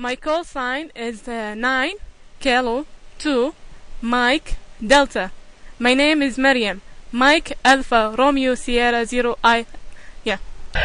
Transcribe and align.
My 0.00 0.16
call 0.16 0.44
sign 0.44 0.90
is 0.96 1.28
uh, 1.28 1.54
9 1.54 1.92
Kilo 2.40 2.86
2 3.18 3.52
Mike 4.00 4.56
Delta. 4.80 5.30
My 5.78 5.92
name 5.92 6.22
is 6.22 6.38
Maryam. 6.38 6.80
Mike 7.12 7.58
Alpha 7.62 8.14
Romeo 8.16 8.54
Sierra 8.54 9.04
0 9.04 9.36
I. 9.44 9.66
Yeah. 10.24 10.38
Uh, 10.74 10.80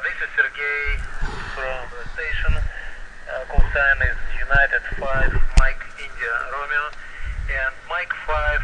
this 0.00 0.16
is 0.24 0.30
Sergey 0.34 0.96
from 1.52 1.84
the 1.92 2.08
station. 2.16 2.54
Uh, 2.56 3.44
call 3.52 3.60
sign 3.76 4.00
is 4.08 4.16
United 4.40 4.80
5 4.96 5.32
Mike 5.60 5.84
India 6.00 6.34
Romeo 6.48 6.88
and 7.60 7.74
Mike 7.90 8.14
5. 8.26 8.63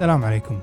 السلام 0.00 0.24
عليكم. 0.24 0.60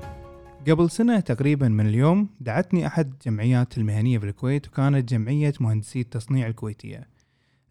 قبل 0.68 0.90
سنة 0.90 1.20
تقريبا 1.20 1.68
من 1.68 1.86
اليوم 1.86 2.28
دعتني 2.40 2.86
أحد 2.86 3.14
جمعيات 3.26 3.78
المهنية 3.78 4.18
بالكويت 4.18 4.68
وكانت 4.68 5.08
جمعية 5.08 5.52
مهندسي 5.60 6.00
التصنيع 6.00 6.46
الكويتية. 6.46 7.08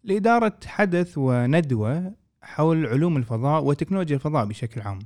لإدارة 0.04 0.56
حدث 0.66 1.18
وندوة 1.18 2.14
حول 2.42 2.86
علوم 2.86 3.16
الفضاء 3.16 3.64
وتكنولوجيا 3.64 4.16
الفضاء 4.16 4.44
بشكل 4.44 4.80
عام. 4.80 4.98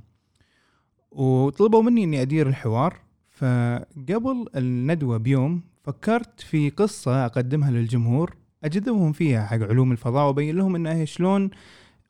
وطلبوا 1.11 1.81
مني 1.81 2.03
أني 2.03 2.21
أدير 2.21 2.47
الحوار 2.47 2.99
فقبل 3.31 4.45
الندوة 4.55 5.17
بيوم 5.17 5.61
فكرت 5.83 6.41
في 6.41 6.69
قصة 6.69 7.25
أقدمها 7.25 7.71
للجمهور 7.71 8.35
أجذبهم 8.63 9.11
فيها 9.11 9.45
حق 9.45 9.61
علوم 9.61 9.91
الفضاء 9.91 10.27
وأبين 10.27 10.55
لهم 10.55 10.75
أنه 10.75 11.05
شلون 11.05 11.49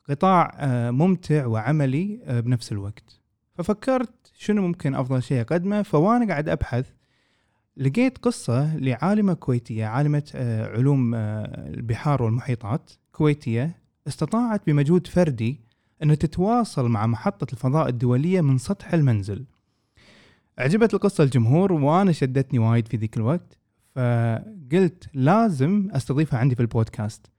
قطاع 0.08 0.52
آه، 0.56 0.90
ممتع 0.90 1.46
وعملي 1.46 2.20
آه، 2.24 2.40
بنفس 2.40 2.72
الوقت. 2.72 3.20
ففكرت 3.54 4.23
شنو 4.34 4.62
ممكن 4.62 4.94
أفضل 4.94 5.22
شيء 5.22 5.40
أقدمه؟ 5.40 5.82
فوانا 5.82 6.28
قاعد 6.28 6.48
أبحث 6.48 6.86
لقيت 7.76 8.18
قصة 8.18 8.76
لعالمة 8.76 9.34
كويتية 9.34 9.86
عالمة 9.86 10.30
آه، 10.34 10.76
علوم 10.76 11.14
آه، 11.14 11.68
البحار 11.68 12.22
والمحيطات 12.22 12.90
كويتية 13.12 13.78
استطاعت 14.08 14.66
بمجهود 14.66 15.06
فردي 15.06 15.60
أن 16.02 16.18
تتواصل 16.18 16.88
مع 16.88 17.06
محطة 17.06 17.52
الفضاء 17.52 17.88
الدولية 17.88 18.40
من 18.40 18.58
سطح 18.58 18.94
المنزل. 18.94 19.44
عجبت 20.58 20.94
القصة 20.94 21.24
الجمهور 21.24 21.72
وأنا 21.72 22.12
شدتني 22.12 22.58
وايد 22.58 22.88
في 22.88 22.96
ذيك 22.96 23.16
الوقت 23.16 23.58
فقلت 23.94 25.08
لازم 25.14 25.88
أستضيفها 25.92 26.38
عندي 26.38 26.54
في 26.54 26.62
البودكاست. 26.62 27.33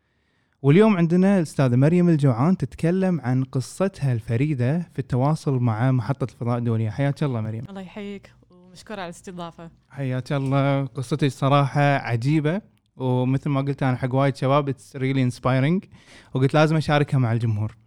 واليوم 0.66 0.98
عندنا 0.98 1.38
الأستاذة 1.38 1.76
مريم 1.76 2.10
الجوعان 2.10 2.58
تتكلم 2.58 3.22
عن 3.22 3.44
قصتها 3.44 4.14
الفريدة 4.14 4.80
في 4.94 5.00
التواصل 5.00 5.54
مع 5.54 5.92
محطة 5.92 6.24
الفضاء 6.24 6.58
الدولية. 6.58 6.90
حياك 6.90 7.24
الله 7.24 7.42
مريم. 7.42 7.64
الله 7.70 7.82
يحييك 7.82 8.34
ومشكورة 8.50 8.98
على 8.98 9.06
الاستضافة. 9.06 9.70
حياك 9.90 10.34
الله. 10.34 10.86
قصتك 10.86 11.28
صراحة 11.28 11.82
عجيبة 11.82 12.62
ومثل 12.96 13.50
ما 13.50 13.62
قلت 13.62 13.84
أنا 13.84 13.98
حق 13.98 14.16
وايد 14.16 14.36
شباب 14.36 14.70
it's 14.70 14.96
really 14.96 15.24
inspiring 15.24 15.86
وقلت 16.34 16.54
لازم 16.54 16.76
أشاركها 16.76 17.18
مع 17.18 17.32
الجمهور. 17.32 17.78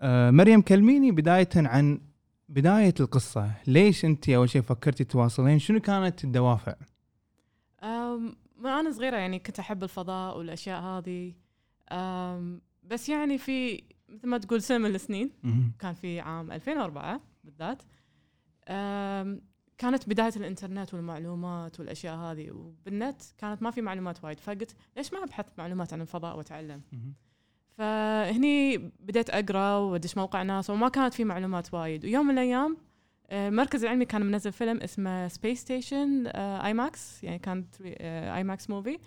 آه 0.00 0.30
مريم 0.30 0.60
كلميني 0.60 1.10
بداية 1.10 1.48
عن 1.56 2.00
بداية 2.48 2.94
القصة. 3.00 3.50
ليش 3.66 4.04
أنت 4.04 4.28
أول 4.28 4.50
شيء 4.50 4.62
فكرتي 4.62 5.04
تواصلين 5.04 5.58
شنو 5.58 5.80
كانت 5.80 6.24
الدوافع؟ 6.24 6.74
أم 7.82 8.36
من 8.58 8.70
أنا 8.70 8.92
صغيرة 8.92 9.16
يعني 9.16 9.38
كنت 9.38 9.58
أحب 9.58 9.82
الفضاء 9.82 10.38
والأشياء 10.38 10.82
هذه. 10.82 11.32
بس 12.82 13.08
يعني 13.08 13.38
في 13.38 13.82
مثل 14.08 14.28
ما 14.28 14.38
تقول 14.38 14.62
سنة 14.62 14.78
من 14.78 14.94
السنين. 14.94 15.30
كان 15.78 15.94
في 15.94 16.20
عام 16.20 16.52
2004 16.52 17.20
بالذات 17.44 17.82
كانت 19.78 20.08
بداية 20.08 20.32
الإنترنت 20.36 20.94
والمعلومات 20.94 21.80
والأشياء 21.80 22.16
هذه 22.16 22.50
وبالنت 22.50 23.22
كانت 23.38 23.62
ما 23.62 23.70
في 23.70 23.80
معلومات 23.82 24.24
وايد 24.24 24.40
فقلت 24.40 24.76
ليش 24.96 25.12
ما 25.12 25.24
أبحث 25.24 25.46
معلومات 25.58 25.92
عن 25.92 26.00
الفضاء 26.00 26.36
وأتعلم 26.36 26.82
مهم. 26.92 27.14
فهني 27.78 28.78
بديت 28.78 29.30
أقرأ 29.30 29.76
وأدش 29.76 30.16
موقع 30.16 30.42
ناسا 30.42 30.72
وما 30.72 30.88
كانت 30.88 31.14
في 31.14 31.24
معلومات 31.24 31.74
وايد 31.74 32.04
ويوم 32.04 32.26
من 32.26 32.32
الأيام 32.34 32.76
آه، 33.30 33.48
المركز 33.48 33.84
العلمي 33.84 34.04
كان 34.04 34.22
منزل 34.22 34.52
فيلم 34.52 34.76
اسمه 34.76 35.28
Space 35.28 35.60
Station 35.60 36.26
IMAX 36.36 37.24
يعني 37.24 37.38
كان 37.38 37.64
IMAX 38.36 38.70
movie 38.70 38.98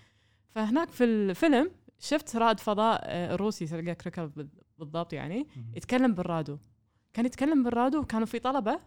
فهناك 0.49 0.91
في 0.91 1.03
الفيلم 1.03 1.71
شفت 2.03 2.35
رائد 2.35 2.59
فضاء 2.59 3.01
آه، 3.03 3.35
روسي 3.35 3.67
سيرجي 3.67 3.95
كريكاليف 3.95 4.27
بال- 4.27 4.49
بالضبط 4.79 5.13
يعني. 5.13 5.47
يتكلم 5.75 6.13
بالراديو 6.13 6.59
كان 7.13 7.25
يتكلم 7.25 7.63
بالراديو 7.63 7.99
وكانوا 7.99 8.25
في 8.25 8.39
طلبة 8.39 8.79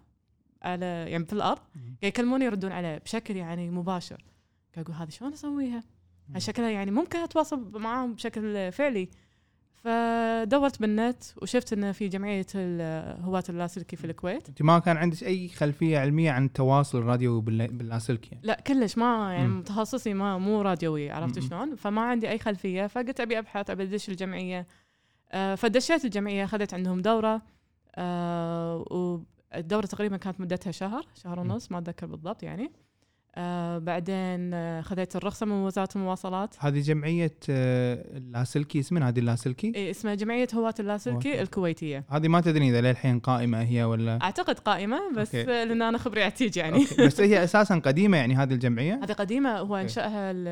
على 0.63 0.87
يعني 0.87 1.25
في 1.27 1.33
الأرض. 1.33 1.59
قاعد 1.59 1.97
يكلموني 2.03 2.45
يردون 2.45 2.73
عليه 2.73 2.99
بشكل 2.99 3.37
يعني 3.37 3.71
مباشر 3.71 4.25
قاعد 4.75 4.87
أقول 4.87 4.97
هذه 5.01 5.09
شلون 5.11 5.33
أسويها؟ 5.33 5.83
شكلها 6.39 6.71
يعني 6.71 6.91
ممكن 6.91 7.19
أتواصل 7.19 7.81
معاهم 7.81 8.15
بشكل 8.15 8.73
فعلي 8.73 9.09
فدورت 9.87 10.81
بالنت 10.81 11.25
وشفت 11.43 11.73
انه 11.73 11.93
في 11.93 12.09
جمعية 12.09 12.47
هواة 13.25 13.45
اللاسلكي 13.49 13.97
في 13.97 14.05
الكويت 14.05 14.49
أنت 14.49 14.63
ما 14.63 14.79
كان 14.79 14.97
عندك 14.97 15.25
أي 15.25 15.49
خلفية 15.49 15.99
علمية 15.99 16.31
عن 16.31 16.45
التواصل 16.45 16.99
الراديو 16.99 17.41
باللا- 17.41 17.71
باللاسلكي 17.71 18.39
لا 18.43 18.61
كلش 18.67 18.99
ما 18.99 19.33
يعني 19.33 19.49
مم. 19.49 19.63
تخصصي 19.63 20.15
ما 20.15 20.39
مو 20.39 20.63
راديوي 20.63 21.11
عرفت. 21.11 21.39
شلون 21.39 21.75
فما 21.75 22.01
عندي 22.01 22.31
أي 22.31 22.39
خلفية 22.39 22.87
فقلت 22.87 23.21
أبي 23.21 23.39
أبحث 23.39 23.71
أبي 23.71 23.83
أدش 23.83 24.09
الجمعية 24.09 24.67
آه، 25.33 25.55
فدشيت 25.55 26.05
الجمعية 26.05 26.45
أخذت 26.45 26.75
عندهم 26.75 27.01
دورة 27.03 27.43
آه، 27.95 28.85
والدوره 28.91 29.87
تقريبا 29.87 30.17
كانت 30.17 30.41
مدتها 30.41 30.71
شهر 30.71 31.07
شهر. 31.23 31.41
ونص 31.41 31.73
ما 31.73 31.79
أتذكر 31.79 32.07
بالضبط 32.07 32.43
يعني 32.43 32.73
آه، 33.39 33.79
بعدين 33.79 34.55
آه، 34.55 34.81
خذيت 34.81 35.17
الرخصة 35.17 35.47
من 35.47 35.53
وزارة 35.53 35.89
المواصلات 35.97 36.55
هذه 36.59 36.81
جمعية 36.81 37.35
آه، 37.51 38.17
اللاسلكي 38.19 38.81
اسمها 38.81 39.09
هذه 39.09 39.19
اللاسلكي 39.19 39.73
إيه، 39.75 39.91
اسمها 39.91 40.15
جمعية 40.15 40.49
هواة 40.55 40.75
اللاسلكي 40.81 41.33
هواة. 41.35 41.43
الكويتية 41.43 42.05
هذه 42.11 42.29
ما 42.29 42.41
تدري 42.41 42.69
إذا 42.69 42.81
للحين 42.81 43.19
قائمة 43.19 43.63
هي 43.63 43.85
ولا 43.85 44.19
أعتقد 44.23 44.59
قائمة 44.59 45.01
بس 45.17 45.35
أوكي. 45.35 45.47
لأن 45.65 45.83
أنا 45.83 45.99
خبري 45.99 46.23
عتيج 46.25 46.57
يعني 46.57 46.77
أوكي. 46.77 47.07
بس 47.07 47.21
هي 47.21 47.45
أساسا 47.45 47.79
قديمة 47.79 48.17
يعني 48.19 48.37
هذه 48.37 48.53
الجمعية 48.55 49.01
هذه 49.05 49.13
قديمة 49.13 49.59
هو. 49.59 49.77
إنشأها 49.77 50.31
ال- 50.31 50.49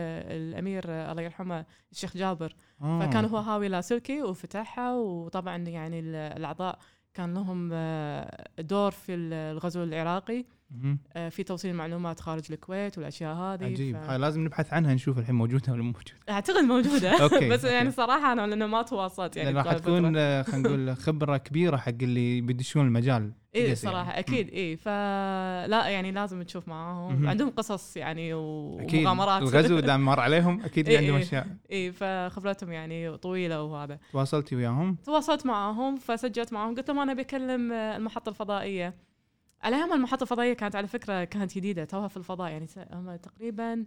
الأمير 0.52 0.84
آه، 0.88 1.10
الله 1.12 1.22
يرحمه 1.22 1.64
الشيخ 1.92 2.16
جابر 2.16 2.54
آه. 2.82 3.00
فكان 3.06 3.24
هو 3.24 3.36
هاوي 3.36 3.68
لاسلكي 3.68 4.22
وفتحها 4.22 4.94
وطبعا 4.96 5.56
يعني 5.56 5.98
ال- 6.00 6.14
الأعضاء 6.14 6.78
كان 7.14 7.34
لهم 7.34 7.70
آه، 7.72 8.44
دور 8.58 8.90
في 8.90 9.14
ال- 9.14 9.32
الغزو 9.32 9.82
العراقي. 9.84 10.38
آه، 10.38 10.44
في 11.30 11.42
توصيل 11.42 11.70
المعلومات 11.70 12.20
خارج 12.20 12.42
الكويت 12.52 12.98
والأشياء 12.98 13.34
هذه 13.36 13.64
عجيب. 13.64 13.96
ف- 13.96 14.10
هاي 14.10 14.18
لازم 14.18 14.44
نبحث 14.44 14.72
عنها 14.72 14.94
نشوف 14.94 15.18
الحين 15.18 15.34
موجودة 15.34 15.72
ولا 15.72 15.82
مو 15.82 15.86
موجودة. 15.88 16.12
أعتقد 16.30 16.62
موجودة. 16.64 17.10
أوكي، 17.22 17.48
بس 17.52 17.64
يعني. 17.64 17.90
صراحة 17.90 18.32
أنا 18.32 18.46
لأنه 18.46 18.66
ما 18.66 18.82
تواصلت 18.82 19.36
يعني 19.36 19.50
راح 19.50 19.72
تكون. 19.72 20.16
آه، 20.16 20.42
خلينا 20.42 20.68
نقول 20.68 20.96
خبرة 21.06 21.36
كبيرة 21.36 21.76
حق 21.76 21.92
اللي 22.02 22.40
بيدشون 22.40 22.86
المجال 22.86 23.32
اي 23.56 23.70
yes 23.70 23.82
صراحة 23.82 24.10
يعني. 24.10 24.18
أكيد 24.18 24.48
اي 24.50 24.76
فلا 24.76 25.88
يعني 25.88 26.12
لازم 26.12 26.42
تشوف 26.42 26.68
معاهم. 26.68 27.28
عندهم 27.28 27.50
قصص 27.50 27.96
يعني 27.96 28.34
ومغامرات. 28.34 29.42
الغزو 29.42 29.80
دام 29.80 30.04
مر 30.04 30.20
عليهم 30.20 30.60
أكيد 30.64 30.88
إيه 30.88 30.98
عندهم 30.98 31.14
إيه. 31.16 31.22
أشياء. 31.22 31.46
اي 31.72 31.92
فخبرتهم 31.92 32.72
يعني 32.72 33.16
طويلة 33.16 33.62
وهذا. 33.62 33.98
تواصلتي 34.12 34.56
وياهم؟ 34.56 34.96
تواصلت 35.04 35.46
معاهم 35.46 35.96
فسجلت 35.96 36.52
معاهم 36.52 36.74
قلت 36.74 36.88
لهم 36.90 36.98
أنا 36.98 37.14
بكلم 37.14 37.72
آه، 37.72 37.96
المحطة 37.96 38.28
الفضائية. 38.30 38.94
على 39.64 39.76
أيام 39.76 39.92
المحطة 39.92 40.22
الفضائية 40.22 40.52
كانت 40.52 40.76
على 40.76 40.86
فكرة 40.86 41.24
كانت 41.24 41.54
جديدة 41.54 41.84
توها 41.84 42.08
في 42.08 42.16
الفضاء 42.16 42.50
يعني 42.50 42.66
هم 42.92 43.16
تقريبا 43.16 43.84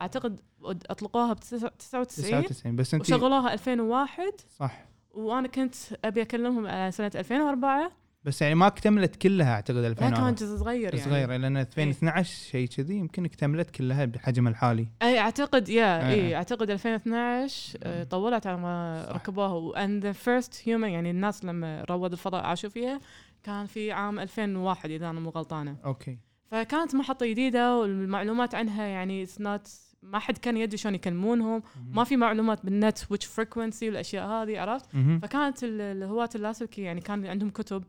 أعتقد 0.00 0.40
أطلقوها 0.64 1.32
ب 1.32 1.40
99 1.40 2.06
99 2.06 2.76
بس 2.76 2.94
انت 2.94 3.02
وشغلوها 3.02 3.52
2001 3.52 4.22
صح. 4.58 4.84
وأنا 5.14 5.48
كنت 5.48 5.74
أبي 6.04 6.22
أكلمهم 6.22 6.66
على 6.66 6.90
سنة 6.90 7.10
2004 7.14 7.90
بس 8.24 8.42
يعني 8.42 8.54
ما 8.54 8.66
اكتملت 8.66 9.16
كلها 9.16 9.54
أعتقد 9.54 9.76
لا 9.76 9.86
2000 9.88 10.10
كان 10.10 10.34
جزء 10.34 10.56
صغير 10.56 10.94
يعني. 10.94 11.10
صغير 11.10 11.32
لأن 11.32 11.56
2012 11.56 12.50
شيء 12.50 12.68
كذي 12.68 12.94
يمكن 12.96 13.24
اكتملت 13.24 13.70
كلها 13.70 14.04
بحجمها 14.04 14.50
الحالي. 14.50 14.88
أي 15.02 15.18
أعتقد 15.18 15.68
يا 15.68 16.08
إيه. 16.08 16.14
إي 16.14 16.36
أعتقد 16.36 16.70
2012 16.70 17.78
آه، 17.82 18.04
طولت 18.04 18.46
على 18.46 18.56
ما. 18.56 19.06
ركبوها. 19.12 19.84
and 19.84 20.02
the 20.02 20.12
first 20.12 20.62
human 20.64 20.88
يعني 20.88 21.10
الناس 21.10 21.44
لما 21.44 21.84
رواد 21.90 22.12
الفضاء 22.12 22.44
عاشوا 22.44 22.70
فيها 22.70 23.00
كان 23.42 23.66
في 23.66 23.92
عام 23.92 24.18
2001 24.18 24.90
إذا 24.90 25.10
أنا 25.10 25.20
مو 25.20 25.30
غلطانة. 25.30 25.76
أوكي. 25.84 26.18
فكانت 26.50 26.94
محطة 26.94 27.26
جديدة 27.26 27.76
والمعلومات 27.78 28.54
عنها 28.54 28.86
يعني 28.86 29.26
it's 29.26 29.38
not 29.40 29.70
ما 30.02 30.18
حد 30.18 30.38
كان 30.38 30.56
يدري 30.56 30.76
شلون 30.76 30.94
يكلمونهم. 30.94 31.62
ما 31.90 32.04
في 32.04 32.16
معلومات 32.16 32.64
بالنت 32.64 32.98
which 32.98 33.26
frequency 33.40 33.82
والأشياء 33.82 34.26
هذه 34.28 34.60
عرفت. 34.60 34.86
فكانت 35.22 35.64
ال- 35.64 35.80
الهواة 35.80 36.28
اللاسلكي 36.34 36.82
يعني 36.82 37.00
كان 37.00 37.26
عندهم 37.26 37.50
كتب 37.50 37.84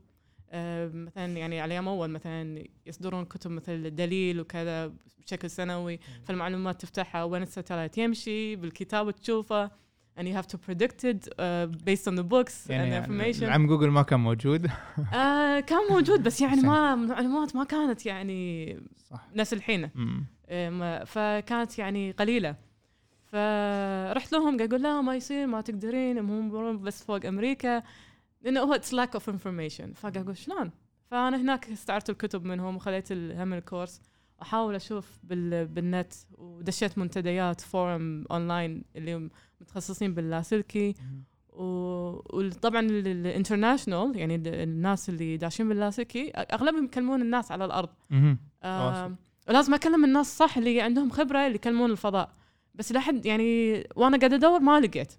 آه، 0.51 0.87
مثلا 0.93 1.25
يعني 1.25 1.61
على 1.61 1.73
أيام 1.73 1.87
أول 1.87 2.09
مثلا 2.09 2.63
يصدرون 2.85 3.25
كتب 3.25 3.51
مثل 3.51 3.95
دليل 3.95 4.39
وكذا 4.39 4.93
بشكل 5.25 5.49
سنوي. 5.49 5.99
فالمعلومات 6.25 6.81
تفتحها 6.81 7.23
وين 7.23 7.41
ال 7.41 7.47
satellite 7.47 7.97
يمشي 7.97 8.55
بالكتاب 8.55 9.11
تشوفه 9.11 9.71
and 10.19 10.23
you 10.27 10.33
have 10.33 10.47
to 10.47 10.57
predict 10.67 11.03
it 11.11 11.21
uh, 11.27 11.67
based 11.89 12.07
on 12.07 12.15
the 12.15 12.23
books 12.33 12.55
and 12.65 12.69
the 12.69 12.71
يعني 12.71 13.05
information. 13.07 13.43
العم 13.43 13.67
جوجل 13.67 13.89
ما 13.89 14.01
كان 14.01 14.19
موجود. 14.19 14.67
آه 15.13 15.59
كان 15.59 15.79
موجود 15.91 16.23
بس 16.23 16.41
يعني. 16.41 16.61
ما 16.61 16.95
معلومات 16.95 17.55
ما 17.55 17.63
كانت 17.63 18.05
يعني 18.05 18.79
صح. 19.09 19.27
نفس 19.35 19.53
الحين. 19.53 19.89
فكانت 21.05 21.79
يعني 21.79 22.11
قليلة. 22.11 22.55
فرحت 23.25 24.31
لهم 24.31 24.57
قاعد 24.57 24.69
أقول 24.73 24.83
لا 24.83 25.01
ما 25.01 25.15
يصير 25.15 25.47
ما 25.47 25.61
تقدرين 25.61 26.17
هم 26.17 26.81
بس 26.81 27.03
فوق 27.03 27.25
أمريكا. 27.25 27.83
لأنه 28.41 28.59
هو 28.59 28.73
it's 28.73 28.93
lack 28.93 29.13
of 29.13 29.29
information 29.29 29.93
فقاعد 29.93 30.17
أقول 30.17 30.37
شلون؟ 30.37 30.71
فأنا 31.11 31.37
هناك 31.41 31.69
استعرت 31.69 32.09
الكتب 32.09 32.45
منهم 32.45 32.75
وخذيت 32.75 33.11
ال- 33.11 33.41
هم 33.41 33.53
ال 33.53 33.60
course 33.60 34.01
أحاول 34.41 34.75
أشوف 34.75 35.17
بال 35.23 35.65
بالنت 35.67 36.13
ودشيت 36.37 36.97
منتديات 36.97 37.61
forum 37.61 38.25
online 38.31 38.83
اللي 38.95 39.29
متخصصين 39.61 40.13
باللاسلكي. 40.13 40.95
وطبعا 41.53 42.79
ال 42.89 42.99
international 42.99 44.17
يعني 44.17 44.35
ال- 44.35 44.47
الناس 44.47 45.09
اللي 45.09 45.37
داشين 45.37 45.69
باللاسلكي 45.69 46.29
أغلبهم 46.31 46.85
يكلمون 46.85 47.21
الناس 47.21 47.51
على 47.51 47.65
الأرض. 47.65 47.89
آه 48.63 49.15
ولازم 49.49 49.73
أكلم 49.73 50.05
الناس 50.05 50.37
صح 50.37 50.57
اللي 50.57 50.81
عندهم 50.81 51.09
خبرة 51.09 51.39
اللي 51.45 51.55
يكلمون 51.55 51.91
الفضاء. 51.91 52.29
بس 52.75 52.91
لحد 52.91 53.25
يعني 53.25 53.83
وأنا 53.95 54.17
قاعدة 54.17 54.35
أدور 54.35 54.59
ما 54.59 54.79
لقيت. 54.79 55.13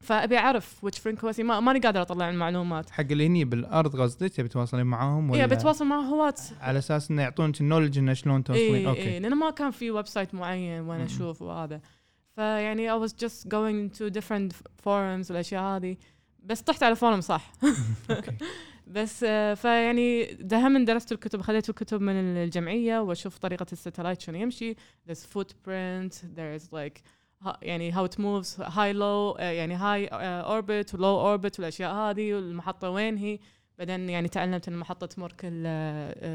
فأبي 0.00 0.38
أعرف 0.38 0.84
which 0.84 0.98
frequency 0.98 1.42
ما 1.42 1.60
ماني 1.60 1.78
قادره 1.78 2.02
أطلع 2.02 2.30
المعلومات. 2.30 2.90
حق 2.90 3.04
اللي 3.10 3.26
هني 3.26 3.44
بالأرض 3.44 4.00
قصدك؟ 4.00 4.32
تبي 4.32 4.48
تواصلين 4.48 4.86
معاهم 4.86 5.30
ولا؟ 5.30 5.40
اي 5.42 5.46
بتواصل 5.46 5.86
مع 5.86 5.96
هواة 5.96 6.34
على 6.60 6.78
أساس 6.78 7.10
إنه 7.10 7.22
يعطونك 7.22 7.60
ال 7.60 7.64
knowledge 7.64 7.98
إنه 7.98 8.12
شلون 8.12 8.44
توصلين. 8.44 8.74
اي 8.74 8.86
أوكي. 8.86 9.14
اي 9.14 9.20
لأنه 9.20 9.36
ما 9.36 9.50
كان 9.50 9.70
في 9.70 9.90
website 9.90 10.34
معين 10.34 10.82
مم. 10.82 10.90
أشوف 10.90 11.42
وهذا. 11.42 11.80
فيعني 12.36 12.90
I 12.90 13.08
was 13.08 13.12
just 13.12 13.48
going 13.48 13.98
to 13.98 14.10
different 14.20 14.52
forums 14.84 15.30
والأشياء 15.30 15.62
هذه. 15.62 15.96
بس 16.42 16.60
طحت 16.60 16.82
على 16.82 16.96
forum 16.96 17.20
صح. 17.20 17.52
بس 18.86 19.24
آه، 19.28 19.54
فيعني 19.54 20.24
دهم 20.24 20.84
درست 20.84 21.12
الكتب 21.12 21.40
خذيت 21.40 21.68
الكتب 21.68 22.00
من 22.00 22.14
الجمعية 22.14 22.98
وأشوف 22.98 23.38
طريقة 23.38 23.66
ال 23.72 23.77
satellite 23.77 24.20
شلون 24.20 24.40
يمشي. 24.40 24.74
There's 24.74 25.36
footprint 25.36 26.12
there's 26.36 26.72
like 26.72 27.00
يعني 27.62 27.92
how 27.92 28.06
it 28.06 28.14
moves 28.18 28.62
high 28.62 28.94
low 28.94 29.36
آه، 29.38 29.50
يعني 29.50 29.78
high 29.78 30.08
آه، 30.12 30.60
orbit 30.60 30.86
low 30.86 31.38
orbit 31.38 31.58
والأشياء 31.58 31.94
هذه 31.94 32.34
والمحطة 32.34 32.90
وين 32.90 33.16
هي. 33.16 33.38
بعدين 33.78 34.10
يعني 34.10 34.28
تعلمت 34.28 34.68
إن 34.68 34.74
المحطة 34.74 35.06
تمر 35.06 35.32
كل 35.32 35.62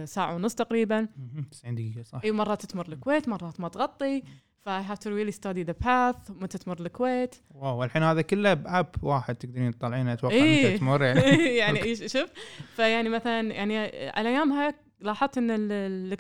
ساعة 0.07 0.36
ونص 0.36 0.56
تقريبا. 0.56 1.07
مهم. 1.18 1.44
90 1.51 1.75
دقيقة 1.75 2.03
صح. 2.03 2.21
إي 2.24 2.31
مرات 2.31 2.65
تمر 2.65 2.88
الكويت 2.88 3.30
مرات 3.30 3.59
ما 3.59 3.68
تغطي. 3.68 4.24
ف 4.66 4.70
I 4.70 4.82
have 4.82 5.00
to 5.00 5.10
really 5.10 5.32
study 5.32 5.64
the 5.64 5.86
path. 5.86 6.32
متى 6.32 6.58
تمر 6.58 6.80
الكويت. 6.80 7.36
واو 7.50 7.84
الحين 7.84 8.04
هذا 8.04 8.22
كله 8.22 8.54
بأب 8.54 8.88
واحد 9.02 9.36
تقدرين 9.36 9.78
تطلعينه 9.78 10.14
أتوقع 10.14 10.36
إيه. 10.36 10.68
متى 10.68 10.78
تمر 10.78 11.04
يعني. 11.04 11.22
يعني 11.62 11.96
شوف. 11.96 12.30
فيعني 12.76 13.10
مثلا 13.10 13.42
يعني 13.42 13.78
على 14.10 14.30
ايامها 14.30 14.74
لاحظت 15.00 15.38
إن 15.38 15.50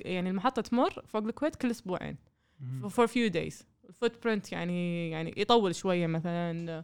يعني 0.01 0.29
المحطة 0.29 0.61
تمر 0.61 1.03
فوق 1.07 1.23
الكويت 1.23 1.55
كل 1.55 1.71
أسبوعين. 1.71 2.17
for 2.87 3.07
few 3.07 3.33
days. 3.33 3.63
ال 3.89 4.23
footprint 4.23 4.51
يعني 4.51 5.09
يعني 5.09 5.33
يطول 5.37 5.75
شوية 5.75 6.07
مثلا. 6.07 6.83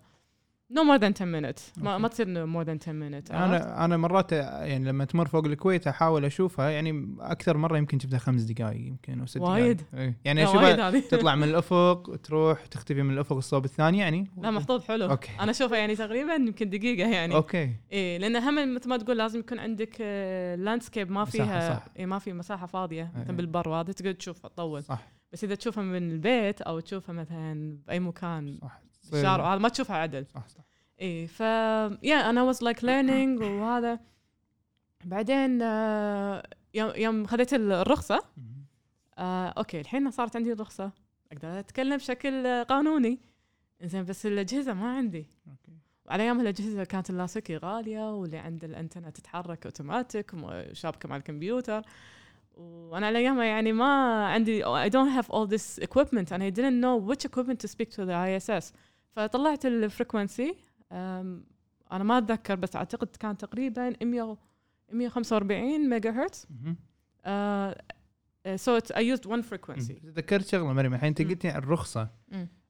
No 0.72 0.84
more 0.84 1.00
than 1.00 1.14
10 1.14 1.26
minutes 1.26 1.62
ما. 1.78 1.98
ما 1.98 2.08
تصير 2.08 2.26
more 2.28 2.66
than 2.66 2.78
10 2.78 2.92
minutes 2.92 3.32
عرفت؟ 3.32 3.32
أنا 3.32 3.86
أنا 3.86 3.98
مرات 3.98 4.32
يعني 4.32 4.86
لما 4.86 5.06
تمر 5.06 5.28
فوق 5.28 5.46
الكويت 5.46 5.88
أحاول 5.88 6.26
أشوفها 6.26 6.70
يعني 6.70 7.16
أكثر 7.20 7.58
مرة 7.58 7.78
يمكن 7.78 8.00
شفتها 8.00 8.20
خمس 8.20 8.42
دقائق 8.42 8.88
يمكن 8.88 9.20
أو 9.20 9.26
ست 9.26 9.38
دقائق 9.38 9.64
وايد؟ 9.64 9.82
إيه. 9.94 10.18
يعني 10.26 10.44
اشوفها 10.44 11.00
تطلع 11.00 11.36
من 11.36 11.44
الأفق 11.44 12.16
تروح 12.24 12.66
تختفي 12.66 13.04
من 13.04 13.14
الأفق 13.14 13.36
الصوب 13.36 13.66
الثاني 13.66 13.98
يعني 13.98 14.28
لا 14.38 14.52
محظوظ 14.52 14.84
حلو 14.84 15.10
أوكي. 15.10 15.32
أنا 15.40 15.52
أشوفها 15.52 15.78
يعني 15.78 15.96
تقريبا 15.96 16.34
يمكن 16.34 16.70
دقيقة 16.70 17.10
يعني 17.10 17.36
أوكي 17.36 17.76
إيه 17.92 18.18
لأن 18.18 18.36
هم 18.36 18.76
مثل 18.76 18.90
ما 18.90 18.98
تقول 18.98 19.18
لازم 19.18 19.40
يكون 19.40 19.60
عندك 19.60 20.02
landscape 20.58 21.12
ما 21.12 21.22
مساحة، 21.22 21.46
فيها 21.46 21.76
صح. 21.76 21.86
إيه 21.98 22.06
ما 22.06 22.20
في 22.20 22.34
مساحة 22.34 22.66
فاضية 22.66 23.12
إيه. 23.16 23.22
مثلا 23.22 23.38
بالبر 23.38 23.70
وهذا 23.70 23.92
تقدر 23.92 24.12
تشوفها 24.12 24.50
تطول 24.50 24.84
صح 24.84 25.08
بس 25.34 25.44
إذا 25.44 25.56
تشوفها 25.56 25.84
من 25.84 26.12
البيت 26.12 26.62
أو 26.62 26.80
تشوفها 26.80 27.14
مثلا 27.14 27.78
بأي 27.88 28.00
مكان 28.00 28.58
صح 28.62 28.82
الشارع 29.14 29.54
هذا 29.54 29.62
ما 29.62 29.70
تشوفها 29.70 29.96
عدل. 29.96 30.26
صح 30.26 30.48
صح 30.48 30.64
إيه 31.00 31.28
ف 31.28 31.40
yeah 32.04 32.30
أنا 32.30 32.44
was 32.44 32.64
like 32.64 32.84
learning 32.84 33.42
وهذا. 33.42 34.00
بعدين 35.06 35.62
آه، 35.62 36.44
يوم 36.74 36.92
يوم 36.96 37.26
خذيت 37.26 37.54
الرخصة. 37.54 38.24
آه، 39.18 39.48
أوكي 39.48 39.82
الحين 39.82 40.12
صارت 40.12 40.36
عندي 40.36 40.54
الرخصة. 40.54 40.92
أقدر 41.32 41.60
أتكلم 41.60 41.98
بشكل 41.98 42.64
قانوني. 42.64 43.20
زين 43.82 44.06
بس 44.06 44.26
الأجهزة 44.26 44.74
ما 44.74 44.96
عندي. 44.98 45.28
أوكي. 45.48 45.78
وعلى 46.06 46.24
أيام 46.24 46.40
الأجهزة 46.40 46.84
كانت 46.84 47.10
اللاسلكي 47.10 47.58
غالية 47.58 48.16
واللي 48.16 48.38
عنده 48.38 48.68
الانتنه 48.68 49.10
تتحرك 49.10 49.66
أوتوماتيك 49.66 50.32
وشابكه 50.34 51.10
مع 51.10 51.16
الكمبيوتر. 51.16 51.82
وأنا 52.58 53.08
على 53.08 53.20
أيامها 53.20 53.44
يعني 53.44 53.74
ما 53.74 54.26
عندي 54.26 54.64
I 54.64 54.90
don't 54.90 55.22
have 55.22 55.30
all 55.30 55.48
this 55.48 55.84
equipment 55.84 56.32
and 56.32 56.42
I 56.44 56.50
didn't 56.50 56.80
know 56.82 56.96
which 57.10 57.26
equipment 57.26 57.60
to 57.60 57.68
speak 57.68 57.90
to 57.92 58.06
the 58.06 58.16
ISS 58.16 58.74
فطلعت 59.12 59.66
ال 59.66 59.75
frequency 59.75 60.56
أنا 60.92 62.04
ما 62.04 62.18
أتذكر 62.18 62.56
بس 62.56 62.76
أعتقد 62.76 63.08
كان 63.20 63.38
تقريبا 63.38 63.94
100 64.04 64.38
145 64.92 65.90
ميجا 65.90 66.12
هرتز. 66.12 66.48
so 68.56 68.80
اي 68.98 69.18
one 69.18 69.44
frequency 69.44 69.78
بس 69.78 69.88
تذكرت 69.88 70.48
شغلة 70.48 70.74
مريم 70.74 70.94
الحين 70.94 71.08
أنت. 71.08 71.22
قلتي 71.22 71.50
عن 71.50 71.58
الرخصة. 71.58 72.10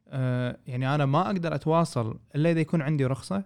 آه 0.07 0.57
يعني 0.67 0.95
أنا 0.95 1.05
ما 1.05 1.25
أقدر 1.25 1.55
أتواصل 1.55 2.19
إلا 2.35 2.51
إذا 2.51 2.59
يكون 2.59 2.81
عندي 2.81 3.05
رخصة 3.05 3.43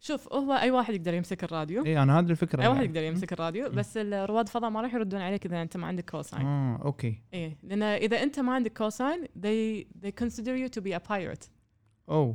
شوف 0.00 0.32
هو 0.32 0.52
أي 0.52 0.70
واحد 0.70 0.94
يقدر 0.94 1.14
يمسك 1.14 1.44
الراديو 1.44 1.86
اي 1.86 2.02
أنا 2.02 2.18
هذه 2.18 2.30
الفكرة 2.30 2.62
أي 2.62 2.68
واحد 2.68 2.80
يعني. 2.80 2.88
يقدر 2.96 3.02
يمسك 3.02 3.32
الراديو 3.32 3.68
مم. 3.68 3.74
بس 3.74 3.96
رواد 3.96 4.46
الفضاء 4.46 4.70
ما 4.70 4.80
راح 4.80 4.94
يردون 4.94 5.20
عليك 5.20 5.46
إذا 5.46 5.62
أنت 5.62 5.76
ما 5.76 5.86
عندك 5.86 6.10
call 6.10 6.28
sign 6.28 6.46
آه 6.46 6.80
أوكي 6.84 7.22
إيه 7.34 7.58
لأن 7.62 7.82
إذا 7.82 8.22
أنت 8.22 8.40
ما 8.40 8.54
عندك 8.54 8.78
call 8.78 9.01
sign 9.01 9.24
they 9.24 9.86
they 10.04 10.10
consider 10.24 10.56
you 10.56 10.68
to 10.78 10.82
be 10.82 10.92
a 10.92 11.00
pirate 11.00 11.48
اوه 12.16 12.34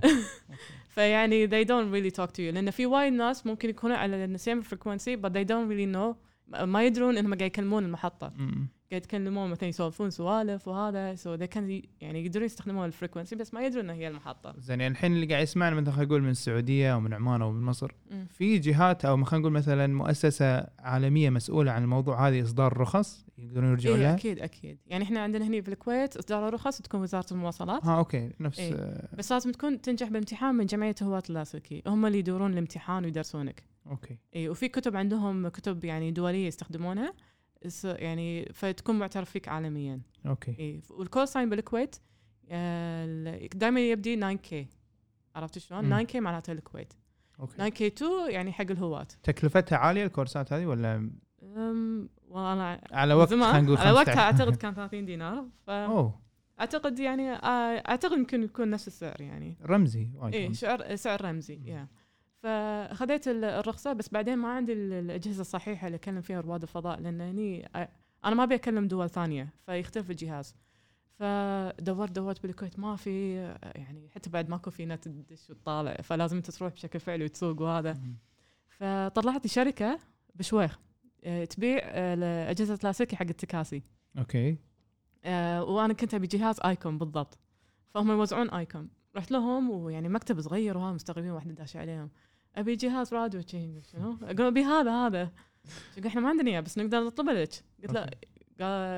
فيعني 0.89 1.47
they 1.47 1.65
don't 1.67 1.91
really 1.93 2.15
talk 2.15 2.29
to 2.29 2.37
you. 2.39 2.53
لأن 2.53 2.71
في 2.71 2.85
وايد 2.85 3.13
ناس 3.13 3.45
ممكن 3.45 3.69
يكونوا 3.69 3.97
على 3.97 4.25
ال 4.25 4.33
same 4.33 4.61
frequency 4.61 5.17
but 5.17 5.29
they 5.29 5.45
don't 5.47 5.69
really 5.69 5.95
know. 5.95 6.15
ما 6.63 6.83
يدرون 6.83 7.17
انهم 7.17 7.33
قاعد 7.33 7.41
يكلمون 7.41 7.85
المحطه 7.85 8.33
مم. 8.37 8.67
قاعد 8.91 9.01
يتكلمون 9.01 9.49
مثلا 9.49 9.69
يسولفون 9.69 10.09
سوالف 10.09 10.67
وهذا 10.67 11.15
so 11.15 11.39
they 11.39 11.55
can 11.55 11.87
يعني 12.01 12.25
يقدرون 12.25 12.45
يستخدمون 12.45 12.85
ال 12.85 12.90
frequency 12.90 13.35
بس 13.35 13.53
ما 13.53 13.65
يدرون 13.65 13.83
انها 13.83 13.95
هي 13.95 14.07
المحطة. 14.07 14.55
زين 14.59 14.81
يعني 14.81 14.93
الحين 14.93 15.13
اللي 15.13 15.25
قاعد 15.25 15.43
يسمعنا 15.43 15.75
مثلا 15.75 15.91
خلينا 15.91 16.07
نقول 16.07 16.21
من 16.21 16.29
السعودية 16.29 16.93
أو 16.93 16.99
من 16.99 17.13
عمان 17.13 17.41
أو 17.41 17.51
من 17.51 17.61
مصر 17.63 17.91
مم. 18.11 18.27
في 18.29 18.57
جهات 18.57 19.05
أو 19.05 19.23
خلينا 19.23 19.41
نقول 19.41 19.51
مثلا 19.51 19.87
مؤسسة 19.87 20.67
عالمية 20.79 21.29
مسؤولة 21.29 21.71
عن 21.71 21.83
الموضوع 21.83 22.27
هذه 22.27 22.43
إصدار 22.43 22.77
رخص 22.77 23.25
يقدرون 23.37 23.71
يرجعوا 23.71 23.95
إيه 23.95 24.01
لها؟ 24.01 24.13
أكيد 24.15 24.39
أكيد. 24.39 24.77
يعني 24.87 25.03
إحنا 25.03 25.19
عندنا 25.19 25.47
هنا 25.47 25.61
في 25.61 25.67
الكويت 25.67 26.17
إصدار 26.17 26.47
الرخص 26.47 26.81
تكون 26.81 27.01
وزارة 27.01 27.25
المواصلات. 27.31 27.85
ها 27.85 27.97
okay 27.97 28.31
نفس 28.39 28.59
إيه. 28.59 28.73
آه، 28.73 29.15
بس 29.15 29.31
لازم 29.31 29.51
تكون 29.51 29.81
تنجح 29.81 30.09
بامتحان 30.09 30.55
من 30.55 30.65
جمعية 30.65 30.95
هواة 31.01 31.23
اللاسلكي 31.29 31.83
هم 31.87 32.05
اللي 32.05 32.19
يدورون 32.19 32.53
الامتحان 32.53 33.05
ويدرسونك. 33.05 33.63
okay. 33.87 34.17
اي 34.35 34.49
وفي 34.49 34.67
كتب 34.67 34.95
عندهم 34.95 35.47
كتب 35.47 35.85
يعني 35.85 36.11
دولية 36.11 36.47
يستخدمونها. 36.47 37.13
يعني 37.83 38.45
فتكون 38.53 38.99
معترف 38.99 39.29
فيك 39.29 39.47
عالميا. 39.47 40.01
okay. 40.25 40.55
اي 40.59 40.81
وال 40.89 41.02
call 41.02 41.27
sign 41.27 41.49
بالكويت 41.49 41.95
دائما 43.55 43.89
يبدي 43.89 44.15
9 44.15 44.33
K. 44.33 44.67
عرفت 45.35 45.57
شلون؟ 45.59 45.83
مم. 45.83 45.89
9 45.89 46.03
K 46.03 46.19
معناته 46.19 46.51
الكويت. 46.53 46.93
okay. 47.39 47.53
9 47.55 47.69
K 47.69 47.87
2 47.87 48.31
يعني 48.31 48.51
حق 48.51 48.71
الهواة 48.71 49.07
تكلفتها 49.23 49.77
عالية 49.77 50.03
الكورسات 50.05 50.53
هذه 50.53 50.65
ولا؟ 50.65 51.11
والله 52.27 52.79
على 52.91 53.13
وقت 53.13 53.29
خلينا 53.29 53.61
نقول 53.61 53.77
على 53.77 53.91
وقتها 53.91 54.13
15 54.13 54.21
أعتقد 54.21 54.55
كان 54.61 54.73
30 54.73 55.05
دينار. 55.05 55.45
أوه. 55.69 56.19
فاعتقد 56.57 56.99
يعني 56.99 57.31
آه، 57.31 57.83
أعتقد 57.89 58.17
يمكن 58.17 58.43
يكون 58.43 58.69
نفس 58.69 58.87
السعر 58.87 59.21
يعني. 59.21 59.57
رمزي 59.65 60.09
وايد 60.15 60.35
إيه 60.35 60.47
رمزي. 60.47 60.59
سعر 60.59 60.95
سعر 60.95 61.25
رمزي 61.25 61.59
يا. 61.65 61.87
فاخذت 62.43 63.27
ال- 63.27 63.43
الرخصة 63.43 63.93
بس 63.93 64.09
بعدين 64.09 64.35
ما 64.37 64.47
عندي 64.49 64.73
ال- 64.73 64.93
الأجهزة 64.93 65.41
الصحيحة 65.41 65.87
اللي 65.87 65.95
اكلم 65.95 66.21
فيها 66.21 66.41
رواد 66.41 66.61
الفضاء 66.61 66.99
لأن 66.99 67.21
هني 67.21 67.69
أنا 68.25 68.35
ما 68.35 68.43
أبي 68.43 68.55
أكلم 68.55 68.87
دول 68.87 69.09
ثانية 69.09 69.49
فيختلف 69.65 70.11
الجهاز. 70.11 70.55
فدورت 71.19 72.11
دورت 72.11 72.43
بالكويت 72.43 72.79
ما 72.79 72.95
في 72.95 73.35
يعني 73.75 74.09
حتى 74.09 74.29
بعد 74.29 74.49
ماكو 74.49 74.71
في 74.71 74.85
نت 74.85 75.07
تدش 75.07 75.49
وتطالع 75.49 75.93
فلازم 75.95 76.37
أنت 76.37 76.51
تروح 76.51 76.73
بشكل 76.73 76.99
فعلي 76.99 77.25
وتسوق 77.25 77.61
وهذا. 77.61 77.97
فطلعت 78.69 79.47
شركه 79.47 79.99
بشويخ 80.35 80.79
آه، 81.23 81.45
تبيع 81.45 81.79
آه، 81.83 82.51
اجهزه 82.51 82.79
لاسلكي 82.83 83.15
حق 83.15 83.25
التكاسي 83.25 83.83
okay. 84.17 84.57
آه، 85.25 85.63
وأنا 85.63 85.93
كنت 85.93 86.13
أبي 86.13 86.27
جهاز 86.27 86.59
Icom 86.65 86.97
بالضبط 86.97 87.37
فهم 87.93 88.11
يوزعون 88.11 88.49
Icom. 88.49 88.89
رحت 89.17 89.31
لهم 89.31 89.69
ويعني 89.69 90.09
مكتب 90.09 90.41
صغير 90.41 90.77
وها 90.77 90.91
مستغربين 90.91 91.31
واحدة 91.31 91.53
داشه 91.53 91.79
عليهم. 91.79 92.09
أبي 92.55 92.75
جهاز 92.75 93.13
راديو 93.13 93.41
شنو؟ 93.41 94.17
أقول 94.23 94.41
أبي 94.41 94.63
هذا 94.63 94.91
هذا. 94.91 95.31
إحنا 96.07 96.21
ما 96.21 96.29
عندنا 96.29 96.49
إياه 96.49 96.59
بس 96.59 96.77
نقدر 96.77 97.03
نطلبه 97.03 97.33
لك. 97.33 97.49
قلت 97.83 97.93
له 97.93 98.09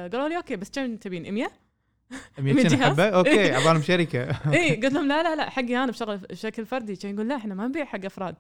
قالوا 0.08 0.28
لي 0.28 0.38
okay 0.38 0.56
بس 0.56 0.70
كم 0.70 0.96
تبين 0.96 1.34
100 1.34 1.50
100 2.38 2.54
من 2.54 2.64
كان 2.64 2.68
جهاز؟ 2.68 2.94
حبه 2.94 3.10
okay 3.10 3.52
عبالهم 3.52 3.82
شركة. 3.82 4.30
اي 4.54 4.76
قلت 4.76 4.94
لهم 4.94 5.08
لا 5.08 5.24
لا 5.24 5.36
لا 5.36 5.50
حقي 5.50 5.78
أنا 5.78 5.92
بشغل 5.92 6.18
بشكل 6.18 6.66
فردي. 6.66 6.96
كان 6.96 7.16
يقول 7.16 7.30
لا 7.30 7.36
إحنا 7.36 7.56
ما 7.56 7.68
نبيع 7.68 7.86
حق 7.86 8.06
أفراد. 8.06 8.36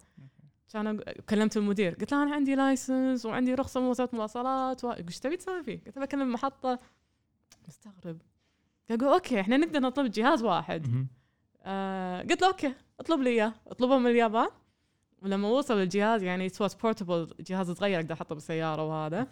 كان 0.73 0.99
كلمت 1.29 1.57
المدير. 1.57 1.93
قلت 1.93 2.11
له 2.11 2.23
أنا 2.23 2.35
عندي 2.35 2.55
license 2.55 3.25
وعندي 3.25 3.53
رخصة 3.53 3.79
من 3.79 3.87
وزاره 3.87 4.09
المواصلات. 4.13 4.85
إيش 4.85 5.19
تبي 5.19 5.37
تسوي 5.37 5.63
فيه؟ 5.63 5.79
قلت 5.85 5.97
له 5.97 6.05
بكلم 6.05 6.21
المحطه 6.21 6.79
مستغرب. 7.67 8.21
قال 8.89 9.03
okay 9.03 9.39
إحنا 9.39 9.57
نقدر 9.57 9.79
نطلب 9.79 10.11
جهاز 10.11 10.43
واحد. 10.43 11.07
آه 11.63 12.21
قلت 12.21 12.41
له 12.41 12.47
okay 12.47 12.73
اطلب 12.99 13.21
لي 13.21 13.29
إياه. 13.29 13.53
اطلبه 13.67 13.97
من 13.97 14.07
اليابان. 14.11 14.47
ولما 15.21 15.47
وصل 15.47 15.73
الجهاز 15.77 16.23
يعني 16.23 16.45
it's 16.45 16.73
portable 16.75 17.33
جهاز 17.39 17.71
صغير 17.71 17.99
أقدر 17.99 18.13
أحطه 18.13 18.35
بالسيارة 18.35 18.83
وهذا. 18.85 19.27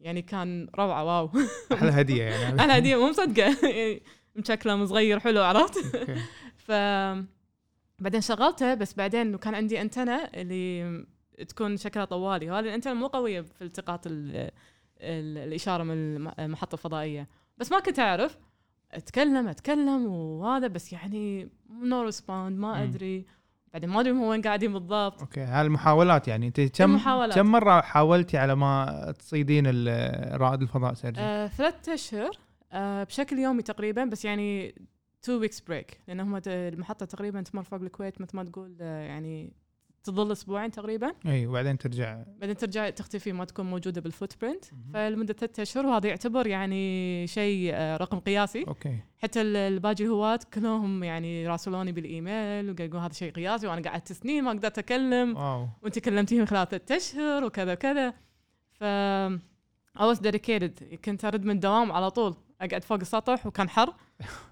يعني 0.00 0.22
كان 0.22 0.68
روعة 0.78 1.04
wow. 1.04 1.30
أحلى 1.72 1.90
هديه 1.90 2.22
يعني. 2.22 2.60
أنا 2.64 2.78
هديه 2.78 2.96
مو 2.96 3.08
مصدقة. 3.08 3.56
يعني 3.76 4.02
مشكله 4.36 4.84
صغير 4.84 5.20
حلو 5.20 5.42
عرفت. 5.42 5.78
ف 6.56 6.70
بعدين 7.98 8.20
شغلته 8.20 8.74
بس 8.74 8.94
بعدين 8.94 9.36
كان 9.36 9.54
عندي 9.54 9.80
انتنه 9.80 10.16
اللي 10.34 11.06
تكون 11.48 11.76
شكلها 11.76 12.04
طوالي. 12.04 12.50
وهذه 12.50 12.64
الانتنه 12.64 12.94
مو 12.94 13.06
قوية 13.06 13.40
في 13.40 13.62
التقاط 13.64 14.06
ال- 14.06 14.50
ال- 15.00 15.38
الإشارة 15.38 15.82
من 15.82 15.92
الم- 16.16 16.32
المحطة 16.38 16.74
الفضائية. 16.74 17.28
بس 17.58 17.72
ما 17.72 17.80
كنت 17.80 17.98
أعرف. 17.98 18.38
أتكلم 18.94 19.48
أتكلم 19.48 20.06
وهذا 20.06 20.66
بس 20.66 20.92
يعني 20.92 21.48
no 21.82 22.02
respond 22.02 22.58
ما. 22.58 22.82
أدري 22.82 23.26
بعدين 23.72 23.90
ما 23.90 24.00
أدري 24.00 24.12
هم 24.12 24.22
وين 24.22 24.42
قاعدين 24.42 24.72
بالضبط 24.72 25.20
okay 25.20 25.40
هالمحاولات 25.40 26.28
يعني 26.28 26.46
أنت 26.46 26.60
كم. 26.60 26.98
كم 27.34 27.46
مرة 27.46 27.80
حاولتي 27.80 28.38
على 28.38 28.54
ما 28.54 29.14
تصيدين 29.18 29.66
رائد 30.34 30.62
الفضاء 30.62 30.94
سيرجي؟ 30.94 31.20
آه 31.20 31.46
ثلاثة 31.46 31.94
أشهر 31.94 32.30
آه 32.72 33.04
بشكل 33.04 33.38
يومي 33.38 33.62
تقريبا 33.62 34.04
بس 34.04 34.24
يعني 34.24 34.74
two 35.22 35.40
weeks 35.40 35.60
break 35.60 36.00
لأن 36.08 36.20
هم 36.20 36.40
المحطة 36.46 37.06
تقريبا 37.06 37.42
تمر 37.42 37.62
فوق 37.62 37.80
الكويت 37.80 38.20
مثل 38.20 38.36
ما 38.36 38.44
تقول 38.44 38.76
آه 38.80 39.02
يعني 39.02 39.52
تظل 40.04 40.32
أسبوعين 40.32 40.70
تقريبا. 40.70 41.12
إي 41.26 41.46
وبعدين 41.46 41.78
ترجع. 41.78 42.22
بعدين 42.40 42.56
ترجع 42.56 42.90
تختفي 42.90 43.32
ما 43.32 43.44
تكون 43.44 43.66
موجودة 43.66 44.00
بال 44.00 44.40
footprint. 44.42 44.64
فلمدة 44.94 45.34
ثلاثة 45.34 45.62
أشهر 45.62 45.86
وهذا 45.86 46.08
يعتبر 46.08 46.46
يعني 46.46 47.26
شيء 47.26 47.70
آه 47.74 47.96
رقم 47.96 48.18
قياسي. 48.18 48.64
okay. 48.68 48.98
حتى 49.18 49.40
ال- 49.40 49.56
الباقي 49.56 50.04
الهواة 50.04 50.40
كلهم 50.54 51.04
يعني 51.04 51.48
راسلوني 51.48 51.92
بالإيميل 51.92 52.70
وقالوا 52.70 53.00
هذا 53.00 53.12
شيء 53.12 53.32
قياسي 53.32 53.66
وأنا 53.66 53.90
قعدت 53.90 54.12
سنين 54.12 54.44
ما 54.44 54.50
قدرت 54.50 54.78
أكلم. 54.78 55.36
wow. 55.36 55.68
وأنت 55.82 55.98
كلمتيهم 55.98 56.46
خلال 56.46 56.68
ثلاثة 56.68 56.96
أشهر 56.96 57.44
وكذا 57.44 57.72
وكذا. 57.72 58.10
ف 58.72 58.84
I 59.98 60.04
was 60.14 60.18
dedicated. 60.18 60.94
كنت 61.04 61.24
أرد 61.24 61.44
من 61.44 61.50
الدوام 61.54 61.92
على 61.92 62.10
طول. 62.10 62.34
أقعد 62.62 62.84
فوق 62.84 63.00
السطح 63.00 63.46
وكان 63.46 63.68
حر. 63.68 63.94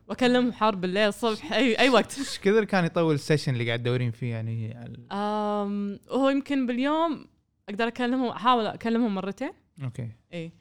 واكلمهم 0.09 0.53
حر 0.53 0.75
بالليل 0.75 1.09
الصبح 1.09 1.53
أي 1.53 1.79
أي 1.79 1.89
وقت. 1.89 2.19
إيش 2.19 2.39
كثر 2.39 2.65
كان 2.65 2.85
يطول 2.85 3.15
ال 3.15 3.19
session 3.20 3.53
اللي 3.53 3.67
قاعد 3.67 3.79
تدورين 3.79 4.11
فيه 4.11 4.31
يعني؟ 4.31 4.77
أم 5.13 5.99
وهو 6.11 6.29
يمكن 6.29 6.67
باليوم 6.67 7.27
أقدر 7.69 7.89
اكلمهم 7.89 8.29
أحاول 8.29 8.67
اكلمهم 8.67 9.15
مرتين. 9.15 9.51
okay. 9.85 10.09
إي. 10.33 10.53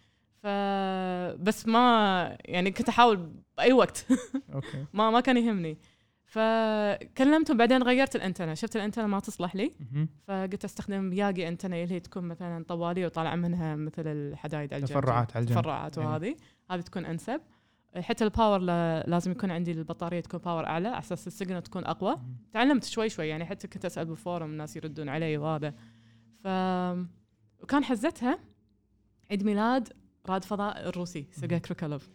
ف 0.44 0.48
بس 1.42 1.68
ما 1.68 2.38
يعني 2.46 2.72
كنت 2.72 2.90
أحاول 2.90 3.32
بأي 3.58 3.74
وقت. 3.74 4.06
okay. 4.54 4.86
ما 4.94 5.10
ما 5.10 5.20
كان 5.20 5.38
يهمني. 5.38 5.78
فكلمتهم 6.26 7.58
بعدين 7.58 7.84
غيرت 7.84 8.16
الانتنه 8.16 8.54
شفت 8.54 8.76
الانتنه 8.76 9.08
ما 9.08 9.20
تصلح 9.20 9.56
لي. 9.56 9.72
فقلت 10.28 10.66
أستخدم 10.66 11.14
Yagi 11.14 11.48
antenna 11.48 11.84
اللي 11.84 11.96
هي 11.96 12.00
تكون 12.00 12.24
مثلا 12.24 12.64
طواليه 12.64 13.06
وطالع 13.06 13.36
منها 13.36 13.76
مثل 13.76 14.08
الحدايد 14.08 14.74
على 14.74 14.84
الجنب. 14.84 15.00
تفرعات 15.00 15.36
على 15.36 15.44
الجنب. 15.44 15.60
تفرعات. 15.60 15.98
وهذه. 15.98 16.36
هذه 16.72 16.82
تكون 16.82 17.06
أنسب. 17.06 17.42
حتى 17.98 18.24
ال 18.24 18.30
power 18.30 18.60
لا- 18.60 19.04
لازم 19.08 19.32
يكون 19.32 19.52
عندي 19.52 19.72
البطارية 19.72 20.20
تكون 20.20 20.40
power 20.40 20.66
أعلى 20.66 20.88
على 20.88 21.00
أساس 21.00 21.28
ال 21.28 21.33
signal 21.33 21.64
تكون 21.64 21.86
أقوى. 21.86 22.16
تعلمت 22.54 22.84
شوي 22.84 23.10
شوي 23.10 23.28
يعني 23.28 23.46
حتى 23.46 23.68
كنت 23.68 23.86
أسأل 23.86 24.06
بال 24.06 24.18
forum 24.18 24.50
الناس 24.52 24.76
يردون 24.76 25.10
علي 25.10 25.38
وهذا. 25.38 25.74
ف 26.44 26.48
وكان 27.64 27.84
حزتها 27.84 28.40
عيد 29.32 29.44
ميلاد 29.44 29.90
رائد 30.30 30.44
فضاء 30.44 30.90
الروسي 30.90 31.28
سيرجي 31.32 31.60
كريكاليوف. 31.60 32.10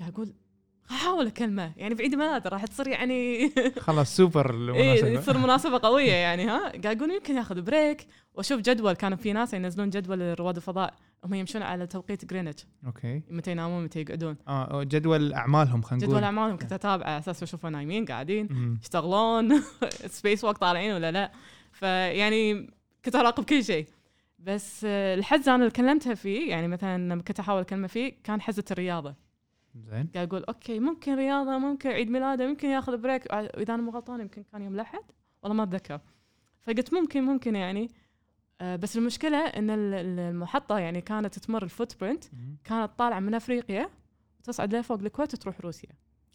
قاعد 0.00 0.12
أقول 0.12 0.32
أحاول 0.90 1.26
أكلمه. 1.26 1.72
يعني 1.76 1.94
بعيد 1.94 2.14
ميلاده 2.14 2.50
راح 2.50 2.64
تصير 2.66 2.88
يعني 2.88 3.50
خلاص 3.86 4.16
سوبر 4.16 4.50
إيه 4.74 5.00
المناسبة. 5.00 5.20
تصير 5.20 5.38
مناسبة 5.38 5.78
قوية 5.78 6.12
يعني 6.12 6.44
ها. 6.44 6.58
قاعد 6.68 6.86
أقول 6.96 7.10
يمكن 7.10 7.36
ياخذ 7.36 7.62
break 7.62 8.06
وأشوف 8.34 8.60
جدول 8.60 8.92
كانوا 8.92 9.16
في 9.16 9.32
ناس 9.32 9.54
ينزلون 9.54 9.90
جدول 9.90 10.40
رواد 10.40 10.56
الفضاء 10.56 10.94
هم 11.24 11.34
يمشون 11.34 11.62
على 11.62 11.86
توقيت 11.86 12.24
جرينتش 12.24 12.66
okay. 12.86 13.22
متى 13.30 13.50
ينامون 13.50 13.84
متى 13.84 14.00
يقعدون. 14.00 14.36
آه 14.48 14.82
جدول 14.82 15.32
أعمالهم 15.32 15.82
خلينا 15.82 16.04
نقول. 16.04 16.16
جدول 16.16 16.24
أعمالهم 16.24 16.56
كنت 16.56 16.72
اتابعه 16.72 17.06
على 17.06 17.18
أساس 17.18 17.42
اشوفهم 17.42 17.72
نايمين 17.72 18.04
قاعدين. 18.04 18.78
يشتغلون 18.82 19.60
space 20.16 20.44
walk 20.44 20.58
طالعين 20.58 20.92
ولا 20.92 21.10
لا. 21.10 21.32
فيعني 21.72 22.70
كنت 23.04 23.16
اراقب 23.16 23.44
كل 23.44 23.64
شيء. 23.64 23.86
بس 24.38 24.82
آه، 24.88 25.14
الحز 25.14 25.48
أنا 25.48 25.56
اللي 25.58 25.70
كلمتها 25.70 26.14
فيه 26.14 26.50
يعني 26.50 26.68
مثلا 26.68 27.12
لما 27.12 27.22
كنت 27.22 27.40
أحاول 27.40 27.60
أكلمه 27.60 27.86
فيه 27.86 28.12
كان 28.24 28.40
حزه 28.40 28.64
الرياضة. 28.70 29.14
زين. 29.74 30.08
قاعد 30.14 30.28
أقول 30.28 30.44
okay 30.44 30.78
ممكن 30.78 31.14
رياضة 31.14 31.58
ممكن 31.58 31.90
عيد 31.90 32.10
ميلاده 32.10 32.46
ممكن 32.46 32.68
ياخذ 32.68 32.96
break 32.96 33.32
اذا 33.32 33.74
أنا 33.74 33.82
مو 33.82 33.90
غلطان 33.90 34.20
يمكن 34.20 34.42
كان 34.52 34.62
يوم 34.62 34.74
الأحد 34.74 35.02
والله 35.42 35.56
ما 35.56 35.62
أتذكر. 35.62 36.00
فقلت 36.60 36.94
ممكن 36.94 37.22
ممكن 37.24 37.56
يعني. 37.56 37.90
بس 38.62 38.96
المشكلة 38.96 39.38
إن 39.38 39.70
ال- 39.70 39.94
ال- 39.94 40.18
المحطة 40.20 40.78
يعني 40.78 41.00
كانت 41.00 41.38
تمر 41.38 41.62
ال 41.62 42.00
footprint. 42.00 42.24
كانت 42.64 42.90
طالعة 42.98 43.20
من 43.20 43.34
أفريقيا 43.34 43.90
وتصعد 44.40 44.74
لفوق 44.74 44.98
الكويت 45.00 45.34
وتروح 45.34 45.60
روسيا 45.60 45.88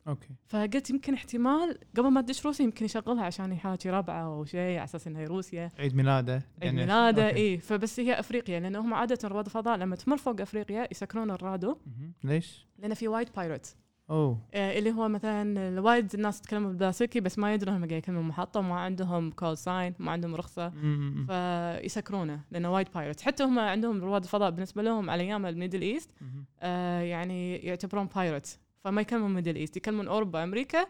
okay 0.08 0.30
فقلت 0.48 0.90
يمكن 0.90 1.14
احتمال 1.14 1.80
قبل 1.98 2.08
ما 2.08 2.22
تدش 2.22 2.46
روسيا 2.46 2.66
يمكن 2.66 2.86
يشغلها 2.86 3.24
عشان 3.26 3.52
يحاكي 3.52 3.90
ربعة 3.90 4.26
أو 4.26 4.46
شيء 4.46 4.60
على 4.78 4.84
أساس 4.84 5.08
إنها 5.08 5.24
روسيا 5.26 5.72
عيد 5.80 5.96
ميلاده 5.96 6.34
عيد 6.34 6.44
يعني- 6.64 6.78
ميلاده. 6.78 7.28
اي 7.30 7.58
فبس 7.58 8.00
هي 8.00 8.20
أفريقيا 8.20 8.60
لأنه 8.60 8.80
هم 8.80 8.94
عادة 8.94 9.28
رواد 9.28 9.46
الفضاء 9.46 9.78
لما 9.78 9.96
تمر 9.96 10.18
فوق 10.18 10.42
أفريقيا 10.42 10.88
يسكرون 10.92 11.32
الراديو. 11.32 11.78
ليش؟ 12.24 12.68
لأن 12.80 12.94
في 12.94 13.08
وايد 13.08 13.30
pirates 13.36 13.78
أوه 14.10 14.38
آه، 14.54 14.78
اللي 14.80 14.92
هو 14.92 15.08
مثلا 15.10 15.80
وايد 15.82 16.14
الناس 16.14 16.42
تتكلموا 16.42 16.68
باللاسلكي 16.70 17.20
بس 17.20 17.40
ما 17.40 17.54
يدرون 17.54 17.76
هم 17.76 17.82
قاعد 17.82 17.92
يكلموا 17.92 18.24
محطة 18.24 18.60
وما 18.60 18.80
عندهم 18.80 19.32
call 19.32 19.58
sign 19.58 19.94
ما 20.00 20.12
عندهم 20.12 20.36
رخصة 20.36 20.70
مم. 20.70 21.26
فيسكرونه 21.28 22.40
لأنه 22.52 22.74
وايد 22.74 22.88
pirates 22.96 23.24
حتى 23.24 23.44
هم 23.44 23.60
عندهم 23.60 24.04
رواد 24.04 24.24
الفضاء 24.24 24.50
بالنسبة 24.52 24.82
لهم 24.82 25.10
على 25.10 25.24
أيام 25.24 25.46
ال 25.46 25.51
Middle 25.51 25.82
East. 25.82 26.12
آه 26.60 27.00
يعني 27.00 27.56
يعتبرون 27.56 28.06
pirates 28.16 28.60
فما 28.84 29.02
يكلمون 29.02 29.34
Middle 29.34 29.56
East 29.56 29.78
يكلمون 29.78 30.08
أوروبا 30.08 30.44
أمريكا 30.44 30.86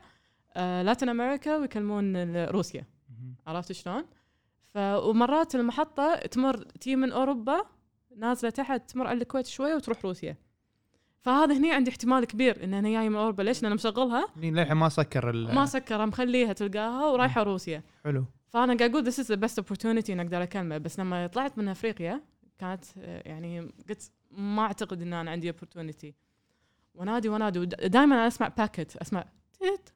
آه 0.53 0.81
Latin 0.81 1.09
America 1.09 1.57
ويكلمون 1.57 2.35
روسيا. 2.45 2.85
عرفت 3.47 3.71
شلون؟ 3.71 4.03
ومرات 4.75 5.55
المحطة 5.55 6.15
تمر 6.15 6.57
تي 6.57 6.95
من 6.95 7.11
أوروبا 7.11 7.61
نازلة 8.17 8.49
تحت 8.49 8.89
تمر 8.91 9.07
على 9.07 9.21
الكويت 9.21 9.45
شوية 9.47 9.75
وتروح 9.75 10.05
روسيا 10.05 10.37
فهذا 11.25 11.57
هني 11.57 11.71
عندي 11.73 11.91
احتمال 11.91 12.25
كبير 12.25 12.63
إن 12.63 12.73
أنا 12.73 12.89
جاي 12.89 13.09
من 13.09 13.15
أوروبا. 13.15 13.43
ليش؟ 13.43 13.63
لأن 13.63 13.73
مشغلها. 13.73 14.27
للحين 14.37 14.73
ما 14.77 14.89
سكر 14.89 15.29
ال- 15.29 15.55
ما 15.55 15.65
سكرها 15.65 16.05
مخليها 16.05 16.53
تلقاها 16.53 17.05
ورايحة 17.05 17.43
روسيا. 17.43 17.83
حلو. 18.03 18.25
فأنا 18.47 18.73
قاعد 18.77 18.89
أقول 18.95 19.11
this 19.11 19.15
is 19.15 19.27
the 19.27 19.35
best 19.39 19.63
opportunity 19.63 20.09
ان 20.09 20.19
أقدر 20.19 20.43
اكلمه 20.43 20.77
بس 20.77 20.99
لما 20.99 21.27
طلعت 21.27 21.57
من 21.57 21.67
أفريقيا 21.67 22.21
كانت 22.59 22.83
آه، 22.97 23.27
يعني 23.29 23.71
قلت 23.89 24.11
ما 24.31 24.61
أعتقد 24.61 25.01
إن 25.01 25.13
أنا 25.13 25.31
عندي 25.31 25.53
opportunity. 25.53 26.11
ونادي 26.95 27.29
ونادي 27.29 27.65
دائما 27.65 28.27
أسمع 28.27 28.47
packet 28.47 28.97
أسمع 28.97 29.25
تيت 29.59 29.89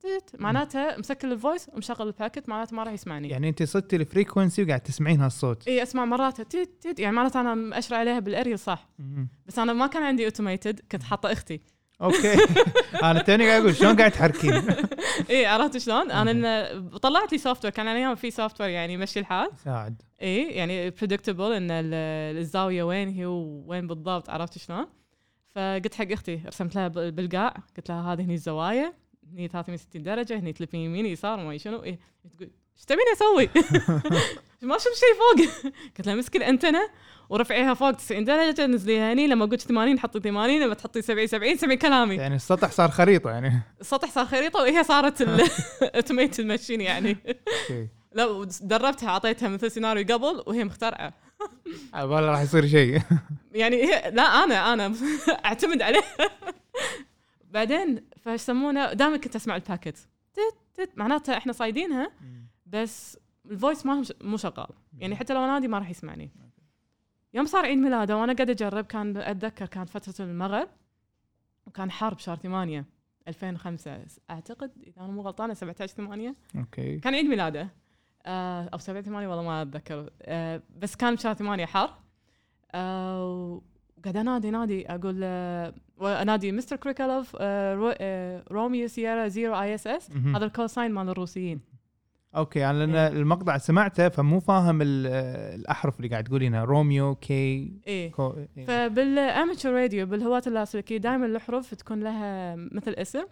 تيت. 0.00 0.40
معناته 0.40 0.96
مسكر 0.96 1.32
ال 1.32 1.38
voice 1.38 1.68
ومشغل 1.72 2.06
ال 2.06 2.12
packet 2.12 2.48
معناته 2.48 2.76
ما 2.76 2.82
راح 2.82 2.92
يسمعني. 2.92 3.28
يعني 3.28 3.48
انت 3.48 3.62
صدتي 3.62 3.96
ال 3.96 4.03
frequency 4.03 4.62
وقاعد 4.62 4.80
تسمعين 4.80 5.20
هالصوت. 5.20 5.68
اي 5.68 5.82
أسمع 5.82 6.04
مرات 6.04 6.40
تيت 6.40 6.82
تيت. 6.82 6.98
يعني 7.00 7.16
معناته 7.16 7.40
أنا 7.40 7.54
مأشر 7.54 7.94
عليها 7.94 8.18
بالاريل 8.18 8.58
صح. 8.58 8.88
بس 9.46 9.58
أنا 9.58 9.72
ما 9.72 9.86
كان 9.86 10.02
عندي 10.02 10.24
automated 10.24 10.80
كنت 10.92 11.02
حاطة 11.02 11.32
أختي. 11.32 11.60
okay. 12.02 12.34
أنا 13.02 13.22
توني 13.22 13.48
قاعد 13.48 13.60
أقول 13.60 13.76
شلون 13.76 13.96
قاعد 13.96 14.10
تحركين؟ 14.10 14.54
اي 15.30 15.46
عرفت 15.46 15.76
شلون؟ 15.76 16.10
أنا 16.10 16.68
طلعت 17.02 17.32
لي 17.32 17.38
software 17.38 17.72
كان 17.74 17.88
أيام 17.88 18.14
في 18.14 18.30
software 18.30 18.70
يعني 18.70 18.92
يمشي 18.92 19.20
الحال. 19.20 19.50
ساعد 19.64 20.02
اي 20.22 20.42
يعني 20.42 20.90
predictable 20.90 21.52
إن 21.52 21.70
ال- 21.70 22.36
الزاوية 22.38 22.82
وين 22.82 23.08
هي 23.08 23.26
وين 23.66 23.86
بالضبط 23.86 24.30
عرفت 24.30 24.58
شلون؟ 24.58 24.86
فقلت 25.54 25.94
حق 25.94 26.12
أختي 26.12 26.40
رسمت 26.46 26.74
لها 26.76 26.88
بالقاع 26.88 27.54
قلت 27.76 27.88
لها 27.88 28.12
هذه 28.12 28.22
هني 28.22 28.34
الزوايا. 28.34 28.92
هني 29.32 29.48
360 29.48 30.02
درجة 30.02 30.38
هني 30.38 30.52
تلفين 30.52 30.80
يمين 30.80 31.06
يسار 31.06 31.36
ما 31.36 31.58
شنو. 31.58 31.82
إيه. 31.82 31.98
تقول 32.36 32.50
إيش 32.76 32.84
تبيني 32.84 33.12
أسوي؟ 33.12 33.48
ما 34.68 34.76
أشوف 34.76 34.92
شيء 34.92 35.14
فوق. 35.18 35.46
قلت 35.98 36.06
لها 36.06 36.14
مسكي 36.14 36.38
الانتنه 36.38 36.88
ورفعيها 37.28 37.74
فوق 37.74 37.90
90 37.90 38.24
درجة 38.24 38.66
نزليها 38.66 39.12
هني. 39.12 39.26
لما 39.26 39.44
قلت 39.44 39.60
80 39.60 39.98
حطي 39.98 40.20
80 40.20 40.60
لما 40.60 40.74
تحطي 40.74 41.02
70 41.02 41.26
70 41.26 41.56
سمعي 41.56 41.76
كلامي. 41.76 42.14
يعني 42.14 42.34
السطح 42.36 42.70
صار 42.70 42.90
خريطة 42.90 43.30
يعني. 43.30 43.62
السطح 43.80 44.10
صار 44.10 44.26
خريطة 44.26 44.60
وهي 44.60 44.84
صارت 44.84 45.22
ال 45.22 45.34
automated 45.34 46.40
machine 46.40 46.80
يعني. 46.90 47.16
لا 48.12 48.48
دربتها 48.60 49.08
أعطيتها 49.08 49.48
مثل 49.48 49.70
سيناريو 49.70 50.04
قبل 50.04 50.42
وهي 50.46 50.64
مخترعة. 50.64 51.12
عبالي 51.94 52.26
راح 52.26 52.40
يصير 52.40 52.66
شيء 52.66 53.00
يعني 53.52 53.76
هي 53.76 54.10
لا 54.10 54.22
أنا 54.22 54.72
أنا 54.72 54.94
أعتمد 55.44 55.82
عليه 55.82 56.02
بعدين 57.56 58.04
فايش 58.16 58.40
يسمونه 58.42 58.92
دائما 58.92 59.16
كنت 59.16 59.36
اسمع 59.36 59.56
ال 59.56 59.63
packet 59.63 60.08
تت 60.34 60.56
تت 60.74 60.98
معناتها 60.98 61.36
إحنا 61.36 61.52
صايدينها 61.52 62.10
بس 62.66 63.18
ال 63.50 63.56
voice 63.56 63.86
ما 63.86 64.04
مو 64.20 64.36
شغال. 64.36 64.66
يعني 64.98 65.16
حتى 65.16 65.34
لو 65.34 65.44
انادي 65.44 65.68
ما 65.68 65.78
راح 65.78 65.90
يسمعني. 65.90 66.30
يوم 67.34 67.46
صار 67.46 67.64
عيد 67.64 67.78
ميلاده 67.78 68.16
وأنا 68.16 68.32
قاعدة 68.32 68.52
أجرب 68.52 68.84
كان 68.84 69.16
أتذكر 69.16 69.66
كانت 69.66 69.88
فترة 69.88 70.24
المغرب 70.24 70.68
وكان 71.66 71.90
حار 71.90 72.14
بشهر 72.14 72.36
8 72.36 72.84
2005 73.28 74.00
أعتقد 74.30 74.70
إذا 74.86 75.02
أنا 75.02 75.12
مو 75.12 75.22
غلطانة 75.22 75.54
17 75.54 75.94
8 75.94 76.34
okay. 76.56 76.98
كان 76.98 77.14
عيد 77.14 77.26
ميلاده. 77.26 77.68
آه 78.26 78.68
أو 78.72 78.78
7 78.78 79.02
8 79.02 79.28
والله 79.28 79.42
ما 79.42 79.62
أتذكر. 79.62 80.10
آه 80.22 80.62
بس 80.78 80.96
كان 80.96 81.14
بشهر 81.14 81.34
8 81.34 81.66
حار 81.66 81.98
آه 82.74 83.62
وقاعد 83.98 84.16
انادي 84.16 84.50
نادي 84.50 84.86
أقول 84.90 85.24
انادي 86.02 86.52
مستر 86.52 86.76
كريكالوف 86.76 87.36
رو 87.76 87.92
Romeo 88.52 88.88
Sierra 88.88 89.28
Zero 89.28 89.54
ISS. 89.60 90.10
هذا 90.10 90.44
ال 90.44 90.49
call 90.49 90.70
sign 90.70 90.90
مال 90.90 91.08
الروسيين 91.08 91.60
okay 92.36 92.66
أنا 92.70 92.78
لأن 92.78 92.94
إيه. 92.94 93.08
المقطع 93.08 93.58
سمعته 93.58 94.08
فمو 94.08 94.40
فاهم 94.40 94.82
ال- 94.82 95.06
الأحرف 95.60 95.96
اللي 95.96 96.08
قاعد 96.08 96.24
تقولينها 96.24 96.64
Romeo 96.64 97.14
كي 97.14 97.72
إيه 97.86 98.10
كو 98.12 98.34
إيه. 98.56 98.64
فبال 98.66 98.98
amateur 98.98 99.72
radio 99.72 100.06
بالهواة 100.06 100.42
اللاسلكي 100.46 100.98
دائما 100.98 101.26
الحروف 101.26 101.74
تكون 101.74 102.00
لها 102.00 102.54
مثل 102.56 102.92
اسم. 102.92 103.24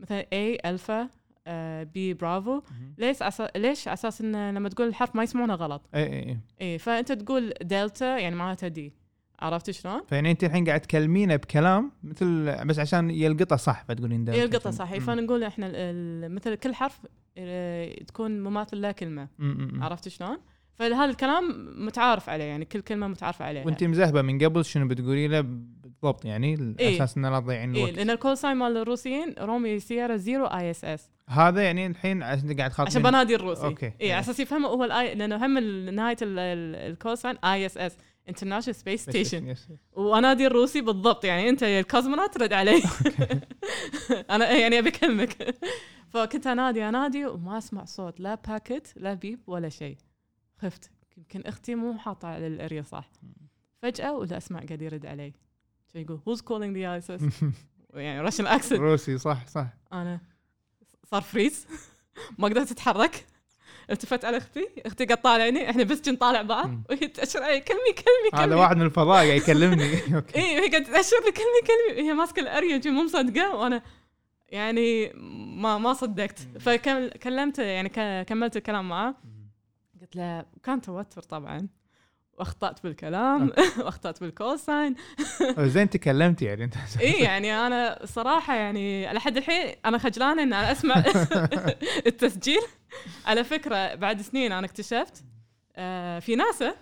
مثلا 0.00 0.22
A 0.22 0.66
Alpha 0.66 1.08
آه 1.46 1.82
B 1.82 2.14
Bravo. 2.14 2.60
ليش 2.98 3.22
أسا... 3.22 3.48
ليش 3.56 3.88
أساس 3.88 4.20
إن 4.20 4.54
لما 4.54 4.68
تقول 4.68 4.88
الحرف 4.88 5.16
ما 5.16 5.22
يسمعونه 5.22 5.54
غلط 5.54 5.82
اي 5.94 6.02
اي 6.02 6.28
اي 6.28 6.38
إيه 6.60 6.78
فأنت 6.78 7.12
تقول 7.12 7.52
دلتا 7.62 8.18
يعني 8.18 8.36
معناتها 8.36 8.68
D 8.68 8.92
عرفت 9.40 9.70
شلون؟ 9.70 10.00
فيعني 10.08 10.30
أنت 10.30 10.44
الحين 10.44 10.64
قاعد 10.64 10.80
تكلمينه 10.80 11.36
بكلام 11.36 11.92
مثل 12.02 12.56
بس 12.66 12.78
عشان 12.78 13.10
يلقطه 13.10 13.56
صح 13.56 13.84
فتقولين 13.88 14.24
ده 14.24 14.44
القطة 14.44 14.70
صح 14.70 14.92
مم. 14.92 15.00
فنقول 15.00 15.44
إحنا 15.44 15.92
مثل 16.28 16.54
كل 16.54 16.74
حرف 16.74 17.00
آه، 17.38 17.94
تكون 18.02 18.40
مماثل 18.40 18.80
له 18.80 18.92
كلمة 18.92 19.28
مم، 19.38 19.56
مم، 19.58 19.70
مم. 19.74 19.82
عرفت 19.82 20.08
شلون؟ 20.08 20.38
فهذا 20.74 21.04
الكلام 21.04 21.74
متعارف 21.86 22.28
عليه 22.28 22.44
يعني 22.44 22.64
كل 22.64 22.80
كلمة 22.80 23.08
متعارف 23.08 23.42
عليها 23.42 23.64
وأنت 23.64 23.84
مذهبه 23.84 24.22
من 24.22 24.44
قبل 24.44 24.64
شنو 24.64 24.88
بتقولي 24.88 25.28
له 25.28 25.40
بالضبط 25.40 26.24
يعني 26.24 26.52
على 26.54 26.74
إيه. 26.80 26.96
أساس 26.96 27.16
انه 27.16 27.30
لا 27.30 27.40
تضيعين 27.40 27.74
إيه 27.74 27.84
الوقت 27.84 27.96
لأن 27.96 28.10
الكول 28.10 28.36
ساين 28.38 28.56
مال 28.56 28.76
الروسيين 28.76 29.34
رومي 29.38 29.78
سيارة 29.78 30.16
زيرو 30.16 30.46
آي 30.46 30.70
إس 30.70 30.84
إس 30.84 31.10
هذا 31.28 31.62
يعني 31.62 31.86
الحين 31.86 32.22
عشان 32.22 32.56
قاعد 32.56 32.70
تخاطبين 32.70 32.92
عشان 32.92 33.02
بنادي 33.02 33.34
الروسي 33.34 33.64
أوكي. 33.64 33.86
اي 33.86 33.92
إيه. 34.00 34.12
على 34.12 34.20
أساس 34.20 34.40
يفهموا 34.40 34.68
هو 34.68 34.84
الاي 34.84 35.14
لأنه 35.14 35.46
هم 35.46 35.58
نهاية 35.94 36.16
ال 36.22 36.41
call 36.41 37.18
sign 37.18 37.36
ISS 37.44 37.96
International 38.28 38.74
Space 38.74 39.02
Station. 39.02 39.54
وانادي 39.92 40.46
الروسي 40.46 40.80
بالضبط 40.80 41.24
يعني 41.24 41.48
أنت 41.48 41.62
يا 41.62 41.80
ال 41.80 41.85
cosmonaut 41.85 42.34
ترد 42.34 42.52
علي. 42.52 42.82
أنا 44.30 44.50
يعني 44.50 44.78
أبي 44.78 44.88
اكلمك 44.88 45.54
فكنت 46.08 46.46
أنادي 46.46 46.88
أنادي 46.88 47.26
وما 47.26 47.58
أسمع 47.58 47.84
صوت 47.84 48.20
لا 48.20 48.34
packet 48.34 48.92
لا 48.96 49.14
beep 49.14 49.40
ولا 49.46 49.68
شيء. 49.68 49.96
خفت. 50.58 50.90
يمكن 51.16 51.40
أختي 51.40 51.74
مو 51.74 51.98
حاطة 51.98 52.28
على 52.28 52.46
الأريا 52.46 52.82
صح. 52.82 53.10
فجأة 53.82 54.12
ولا 54.12 54.36
أسمع 54.36 54.60
قاعد 54.60 54.82
يرد 54.82 55.06
علي. 55.06 55.32
يقول؟ 55.94 56.20
Who's 56.28 56.40
calling 56.40 56.74
the 56.76 57.02
ISS 57.06 57.44
يعني 57.94 58.20
Russian 58.20 58.46
accent 58.46 58.80
روسي 58.80 59.18
صح 59.18 59.46
صح. 59.46 59.66
أنا 59.92 60.20
صار 61.04 61.22
freeze 61.22 61.66
ما 62.38 62.48
قدرت 62.48 62.70
أتحرك. 62.70 63.26
التفت 63.90 64.24
على 64.24 64.36
أختي. 64.36 64.68
أختي 64.86 65.04
قاعد 65.04 65.22
طالعني 65.22 65.70
إحنا 65.70 65.82
بس 65.84 66.00
كنا 66.00 66.16
طالع 66.16 66.42
بعض. 66.42 66.70
وهي 66.90 67.08
تأشر. 67.08 67.42
علي 67.42 67.60
كلمي 67.60 67.80
كلمي 67.80 68.30
كلمي. 68.32 68.44
هذا 68.44 68.56
واحد 68.56 68.76
من 68.76 68.86
الفضاء 68.86 69.26
قاعد 69.26 69.36
يكلمني. 69.36 69.94
okay. 70.16 70.38
اي 70.38 70.58
وهي 70.58 70.68
قاعدة 70.70 70.92
تأشر 70.92 71.16
لي. 71.26 71.32
كلمي 71.32 71.60
كلمي. 71.66 72.08
هي 72.08 72.14
ماسكة 72.14 72.40
الأريا 72.40 72.76
جي 72.76 72.90
مو 72.90 73.02
مصدقة. 73.02 73.54
وأنا 73.56 73.82
يعني 74.48 75.12
ما 75.56 75.78
ما 75.78 75.92
صدقت. 75.92 76.38
فكلمته 76.60 77.62
يعني 77.62 77.88
كملت 78.24 78.56
الكلام 78.56 78.88
معاه. 78.88 79.14
قلت 80.00 80.16
له 80.16 80.44
كان 80.62 80.80
توتر 80.80 81.22
طبعا. 81.22 81.68
واخطأت 82.38 82.82
بالكلام 82.82 83.52
واخطأت 83.84 84.20
بال 84.20 84.33
call 84.33 84.58
sign 84.58 84.94
زين 85.58 85.90
تكلمتي 85.90 86.44
يعني 86.44 86.64
أنت. 86.64 86.74
اي 87.00 87.12
يعني 87.12 87.52
أنا 87.66 87.98
صراحة 88.04 88.54
يعني 88.54 89.12
لحد 89.12 89.36
الحين 89.36 89.74
أنا 89.84 89.98
خجلانة 89.98 90.42
ان 90.42 90.52
أنا 90.52 90.72
أسمع 90.72 91.04
التسجيل. 92.06 92.60
على 93.26 93.44
فكرة 93.44 93.94
بعد 93.94 94.20
سنين 94.22 94.52
أنا 94.52 94.66
اكتشفت 94.66 95.24
آه، 95.76 96.18
في 96.18 96.36
ناسا 96.36 96.74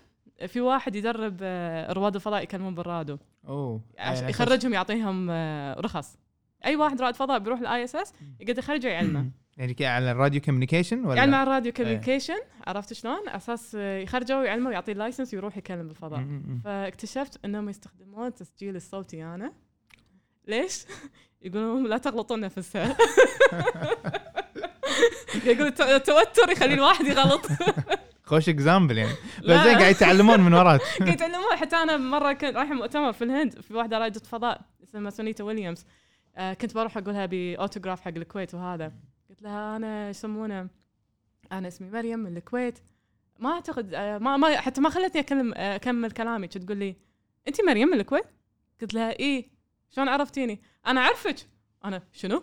في 0.46 0.60
واحد 0.60 0.96
يدرب 0.96 1.36
آه، 1.42 1.92
رواد 1.92 2.14
الفضاء 2.14 2.42
يكلمون 2.42 2.74
بالراديو. 2.74 3.18
أوه. 3.48 3.80
يعني 3.94 4.30
يخرجهم 4.30 4.74
يعطيهم 4.74 5.28
آه، 5.30 5.80
رخص. 5.80 6.16
أي 6.64 6.76
واحد 6.76 7.02
رائد 7.02 7.16
فضاء 7.16 7.38
بيروح 7.38 7.60
ال 7.60 7.84
ISS 7.84 8.12
يقدر 8.40 8.58
يخرجه 8.58 8.88
يعلمه 8.88 9.30
يعني 9.56 9.86
على 9.86 10.10
ال 10.10 10.15
radio 10.15 10.40
communication 10.40 11.04
ولا؟ 11.04 11.16
يعني 11.16 11.30
مع 11.30 11.42
ال 11.42 11.47
radio 11.47 11.72
communication 11.72 12.38
عرفت 12.66 12.92
شلون؟ 12.92 13.28
على 13.28 13.36
أساس 13.36 13.76
آه، 13.80 13.98
يخرجه 13.98 14.38
ويعلمه 14.38 14.68
ويعطيه 14.68 14.92
ال 14.92 14.97
license 14.97 15.34
ويروح 15.34 15.56
يكلم 15.56 15.88
بالفضاء. 15.88 16.26
فاكتشفت 16.64 17.44
إنهم 17.44 17.68
يستخدمون 17.68 18.26
التسجيل 18.26 18.76
الصوتي 18.76 19.24
أنا. 19.24 19.52
ليش؟ 20.48 20.84
يقولون 21.42 21.86
لا 21.88 21.98
تغلطون 21.98 22.40
نفسها 22.40 22.96
يقول 25.44 25.66
الت- 25.66 25.80
التوتر 25.80 26.50
يخلي 26.52 26.74
الواحد 26.74 27.04
يغلط. 27.06 27.46
خوش 28.30 28.48
example 28.48 28.98
يعني. 28.98 29.12
بس. 29.38 29.44
زين 29.64 29.78
قاعد 29.78 29.94
يتعلمون 29.94 30.40
من 30.40 30.54
وراك. 30.54 30.80
قاعد 30.80 31.08
يتعلمون. 31.12 31.56
حتى 31.56 31.76
أنا 31.76 31.96
مرة 31.96 32.32
كنت 32.32 32.56
رايحه 32.56 32.74
مؤتمر 32.74 33.12
في 33.12 33.24
الهند 33.24 33.60
في 33.60 33.74
واحدة 33.74 33.98
رائده 33.98 34.20
فضاء 34.20 34.60
اسمها 34.84 35.10
سونيتا 35.10 35.44
ويليامز. 35.44 35.84
آه 36.36 36.52
كنت 36.54 36.74
بروح 36.74 36.96
أقولها 36.96 37.26
بأوتوغراف 37.26 38.00
حق 38.00 38.08
الكويت 38.16 38.54
وهذا. 38.54 38.92
قلت 39.36 39.42
لها 39.42 39.76
أنا 39.76 40.10
يسمونه 40.10 40.68
أنا 41.52 41.68
اسمي 41.68 41.90
مريم 41.90 42.18
من 42.18 42.36
الكويت. 42.36 42.78
ما 43.38 43.50
أعتقد 43.52 43.94
آه 43.94 44.18
ما, 44.18 44.36
ما 44.36 44.60
حتى 44.60 44.80
ما 44.80 44.90
خلتني 44.90 45.20
أكلم 45.20 45.54
آه، 45.56 45.76
أكمل 45.76 46.10
كلامي 46.10 46.48
تقول 46.48 46.76
لي 46.76 46.96
انت 47.48 47.60
مريم 47.60 47.88
من 47.88 48.00
الكويت؟ 48.00 48.24
قلت 48.80 48.94
لها 48.94 49.10
إيه 49.12 49.48
شلون 49.90 50.08
عرفتيني؟ 50.08 50.60
أنا 50.86 51.00
أعرفك. 51.00 51.36
أنا 51.84 52.02
شنو. 52.12 52.42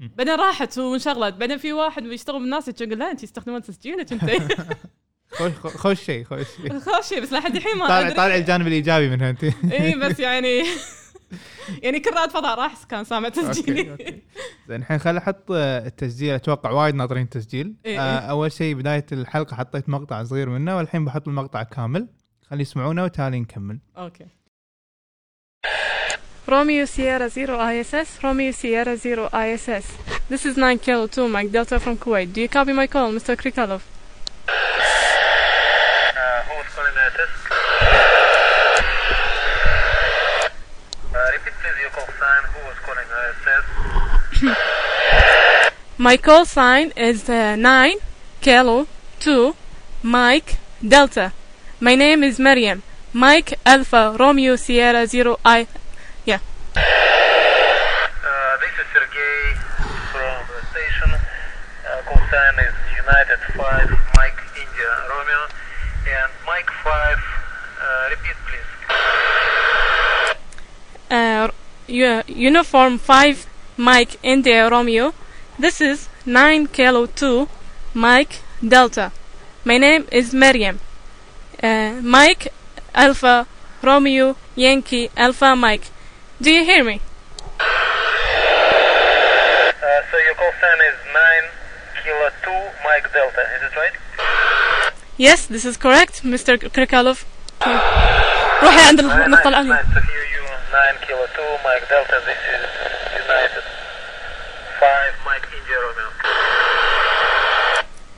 بعدين 0.00 0.34
راحت 0.34 0.78
وانشغلت. 0.78 1.34
بعدين 1.34 1.58
في 1.58 1.72
واحد 1.72 2.02
بيشتغل 2.02 2.40
بالناس 2.40 2.68
يقول 2.68 2.98
لا 2.98 3.10
انت 3.10 3.20
تستخدمون 3.20 3.62
تسجيلك 3.62 4.12
أنت؟ 4.12 4.30
خوش 5.38 5.52
خوش 5.52 6.02
شيء 6.02 6.24
خوش 6.24 6.46
شيء 6.56 6.78
خوش 6.78 7.06
شيء 7.08 7.20
بس 7.20 7.32
لحد 7.32 7.56
الحين 7.56 7.76
ما 7.76 7.88
طالع. 7.88 8.10
طالع 8.10 8.34
الجانب 8.34 8.66
الإيجابي 8.66 9.08
منها 9.10 9.30
انت. 9.30 9.44
إي 9.72 9.94
بس 9.94 10.20
يعني 10.20 10.62
يعني 11.82 12.00
كل 12.00 12.10
رائد 12.10 12.30
فضاء 12.30 12.58
راح 12.58 12.84
كان 12.84 13.04
سامع 13.04 13.28
تسجيلي 13.28 13.96
زين 14.68 14.80
الحين 14.80 14.98
خل 14.98 15.16
أحط 15.16 15.50
آه، 15.50 15.86
التسجيل 15.86 16.34
أتوقع 16.34 16.70
وايد 16.70 16.94
ناطرين 16.94 17.22
التسجيل 17.22 17.74
إيه، 17.86 18.00
آه، 18.00 18.20
إيه. 18.20 18.30
أول 18.30 18.52
شيء 18.52 18.74
بداية 18.74 19.06
الحلقة 19.12 19.56
حطيت 19.56 19.88
مقطع 19.88 20.24
صغير 20.24 20.48
منه 20.48 20.76
والحين 20.76 21.04
بحط 21.04 21.28
المقطع 21.28 21.62
كامل 21.62 22.08
خلي 22.50 22.62
يسمعونه 22.62 23.04
وتالي 23.04 23.40
نكمل 23.40 23.78
أوكي 23.96 24.26
Romeo 26.48 26.86
Sierra 26.86 27.28
Zero 27.28 27.60
ISS, 27.60 28.08
Romeo 28.22 28.52
Sierra 28.52 28.96
Zero 28.96 29.28
ISS. 29.34 29.86
This 30.30 30.46
is 30.46 30.56
9 30.56 30.78
Kilo 30.78 31.06
2, 31.06 31.28
Mike 31.28 31.52
Delta 31.52 31.78
from 31.78 31.98
Kuwait. 31.98 32.32
Do 32.32 32.40
you 32.40 32.48
copy 32.48 32.72
my 32.72 32.86
call, 32.86 33.12
Mr. 33.12 33.36
Krikalov? 33.36 33.82
sign? 42.28 42.44
Who 42.52 42.60
was 42.68 42.78
calling? 42.86 43.06
My 45.98 46.16
call 46.16 46.44
sign 46.44 46.92
is 46.96 47.28
uh, 47.28 47.56
9 47.56 47.96
Kilo 48.40 48.86
2 49.20 49.54
Mike 50.02 50.58
Delta. 50.86 51.32
My 51.80 51.94
name 51.94 52.22
is 52.22 52.38
Miriam. 52.38 52.82
Mike 53.12 53.58
Alpha 53.66 54.16
Romeo 54.18 54.56
Sierra 54.56 55.06
0 55.06 55.38
I. 55.44 55.66
Yeah. 56.24 56.40
Uh, 56.76 56.82
this 58.62 58.74
is 58.78 58.86
Sergey 58.94 59.54
from 60.12 60.38
the 60.54 60.60
station. 60.70 61.10
Uh, 61.14 62.02
call 62.06 62.22
sign 62.30 62.54
is 62.68 62.74
United 62.94 63.40
5 63.56 63.90
Mike 64.16 64.40
India 64.54 64.90
Romeo. 65.10 65.42
And 66.08 66.30
Mike 66.46 66.70
5, 66.84 66.84
uh, 66.86 68.08
repeat 68.10 68.36
please. 68.46 68.77
uniform 71.87 72.97
5 72.97 73.45
Mike 73.77 74.17
India 74.23 74.69
Romeo. 74.69 75.13
This 75.59 75.81
is 75.81 76.07
9 76.25 76.67
Kilo 76.67 77.05
2 77.05 77.47
Mike 77.93 78.39
Delta. 78.67 79.11
My 79.65 79.77
name 79.77 80.07
is 80.11 80.33
Maryam. 80.33 80.79
Uh, 81.61 81.93
Mike 82.01 82.47
Alpha 82.93 83.45
Romeo 83.81 84.35
Yankee 84.55 85.09
Alpha 85.17 85.55
Mike. 85.55 85.89
Do 86.41 86.51
you 86.51 86.63
hear 86.63 86.83
me? 86.83 86.99
Uh, 87.59 87.63
so 90.11 90.17
your 90.17 90.33
call 90.35 90.51
sign 90.61 90.79
is 90.89 90.95
9 91.13 91.23
Kilo 92.03 92.29
2, 92.43 92.51
Mike 92.83 93.11
Delta. 93.13 93.41
Is 93.55 93.63
it 93.63 93.75
right? 93.75 93.93
Yes, 95.17 95.45
this 95.45 95.65
is 95.65 95.77
correct, 95.77 96.23
Mr. 96.23 96.57
Krikalov. 96.57 97.23
روحي 98.63 98.81
عند 98.87 99.01
Nice, 99.01 100.06
9 100.70 100.80
Kilo 101.06 101.24
2, 101.24 101.42
Mike 101.64 101.88
Delta. 101.88 102.20
This 102.26 102.36
is 102.36 102.60
United 103.24 103.64
5, 104.78 105.14
Mike 105.24 105.46
India 105.56 105.78
Romeo. 105.80 106.08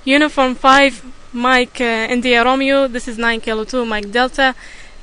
Uniform 0.04 0.54
5 0.56 1.04
Mike 1.32 1.80
uh, 1.80 2.08
India 2.10 2.42
Romeo. 2.42 2.88
This 2.88 3.06
is 3.06 3.18
9 3.18 3.40
Kilo 3.40 3.62
2 3.62 3.86
Mike 3.86 4.10
Delta. 4.10 4.56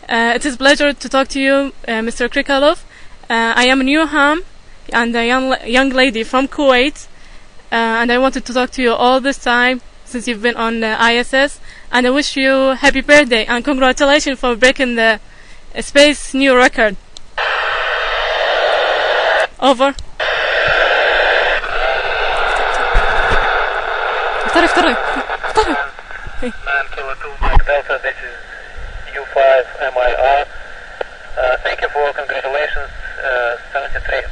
Uh, 0.10 0.33
it 0.36 0.45
is 0.45 0.55
a 0.55 0.57
pleasure 0.57 0.91
to 0.91 1.07
talk 1.07 1.29
to 1.29 1.39
you, 1.39 1.71
uh, 1.88 2.01
Mr. 2.01 2.27
Krikalov. 2.27 2.83
Uh, 3.29 3.53
I 3.55 3.67
am 3.67 3.79
Newham 3.79 4.41
and 4.91 5.15
a 5.15 5.25
young, 5.25 5.55
young 5.65 5.91
lady 5.91 6.23
from 6.23 6.49
Kuwait. 6.49 7.07
Uh, 7.71 7.75
and 8.01 8.12
I 8.12 8.17
wanted 8.17 8.43
to 8.45 8.53
talk 8.53 8.71
to 8.71 8.81
you 8.81 8.91
all 8.91 9.21
this 9.21 9.38
time 9.38 9.79
since 10.03 10.27
you've 10.27 10.41
been 10.41 10.57
on 10.57 10.81
the 10.81 10.97
ISS. 11.01 11.62
And 11.93 12.05
I 12.05 12.10
wish 12.10 12.36
you 12.36 12.75
happy 12.75 12.99
birthday 12.99 13.45
and 13.45 13.63
congratulations 13.63 14.38
for 14.38 14.57
breaking 14.57 14.95
the 14.95 15.21
uh, 15.73 15.81
space 15.81 16.33
new 16.33 16.53
record. 16.53 16.97
Over. 19.59 19.95
Второй, 24.49 24.67
второй. 24.67 24.95
Второй. 25.49 25.75
Delta, 27.65 27.99
this 28.03 28.15
is 28.21 28.35
U5MIR. 29.17 30.45
Uh, 31.37 31.57
thank 31.63 31.81
you 31.81 31.89
for 31.89 32.13
congratulations, 32.13 32.89
uh, 33.23 33.57
73. 33.73 34.23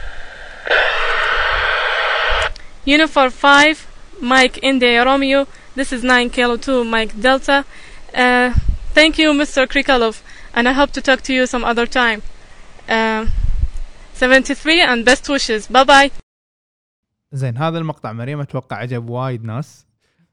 Unifor 2.85 3.31
5, 3.31 3.87
Mike 4.21 4.59
India 4.61 5.03
Romeo. 5.03 5.47
This 5.75 5.91
is 5.91 6.03
9 6.03 6.29
Kilo 6.29 6.55
2, 6.57 6.83
Mike 6.85 7.19
Delta. 7.19 7.65
Uh, 8.13 8.53
thank 8.93 9.17
you, 9.17 9.33
Mr. 9.33 9.67
Krikalov, 9.67 10.21
and 10.53 10.69
I 10.69 10.73
hope 10.73 10.91
to 10.91 11.01
talk 11.01 11.21
to 11.23 11.33
you 11.33 11.47
some 11.47 11.65
other 11.65 11.87
time. 11.87 12.21
Uh, 12.87 13.25
73 14.15 14.81
and 14.81 15.05
best 15.05 15.29
wishes. 15.29 15.67
Bye 15.67 15.85
bye. 15.85 16.11
زين 17.31 17.57
هذا 17.57 17.77
المقطع 17.77 18.13
مريم 18.13 18.39
أتوقع 18.39 18.77
عجب 18.77 19.09
وايد 19.09 19.43
ناس 19.43 19.85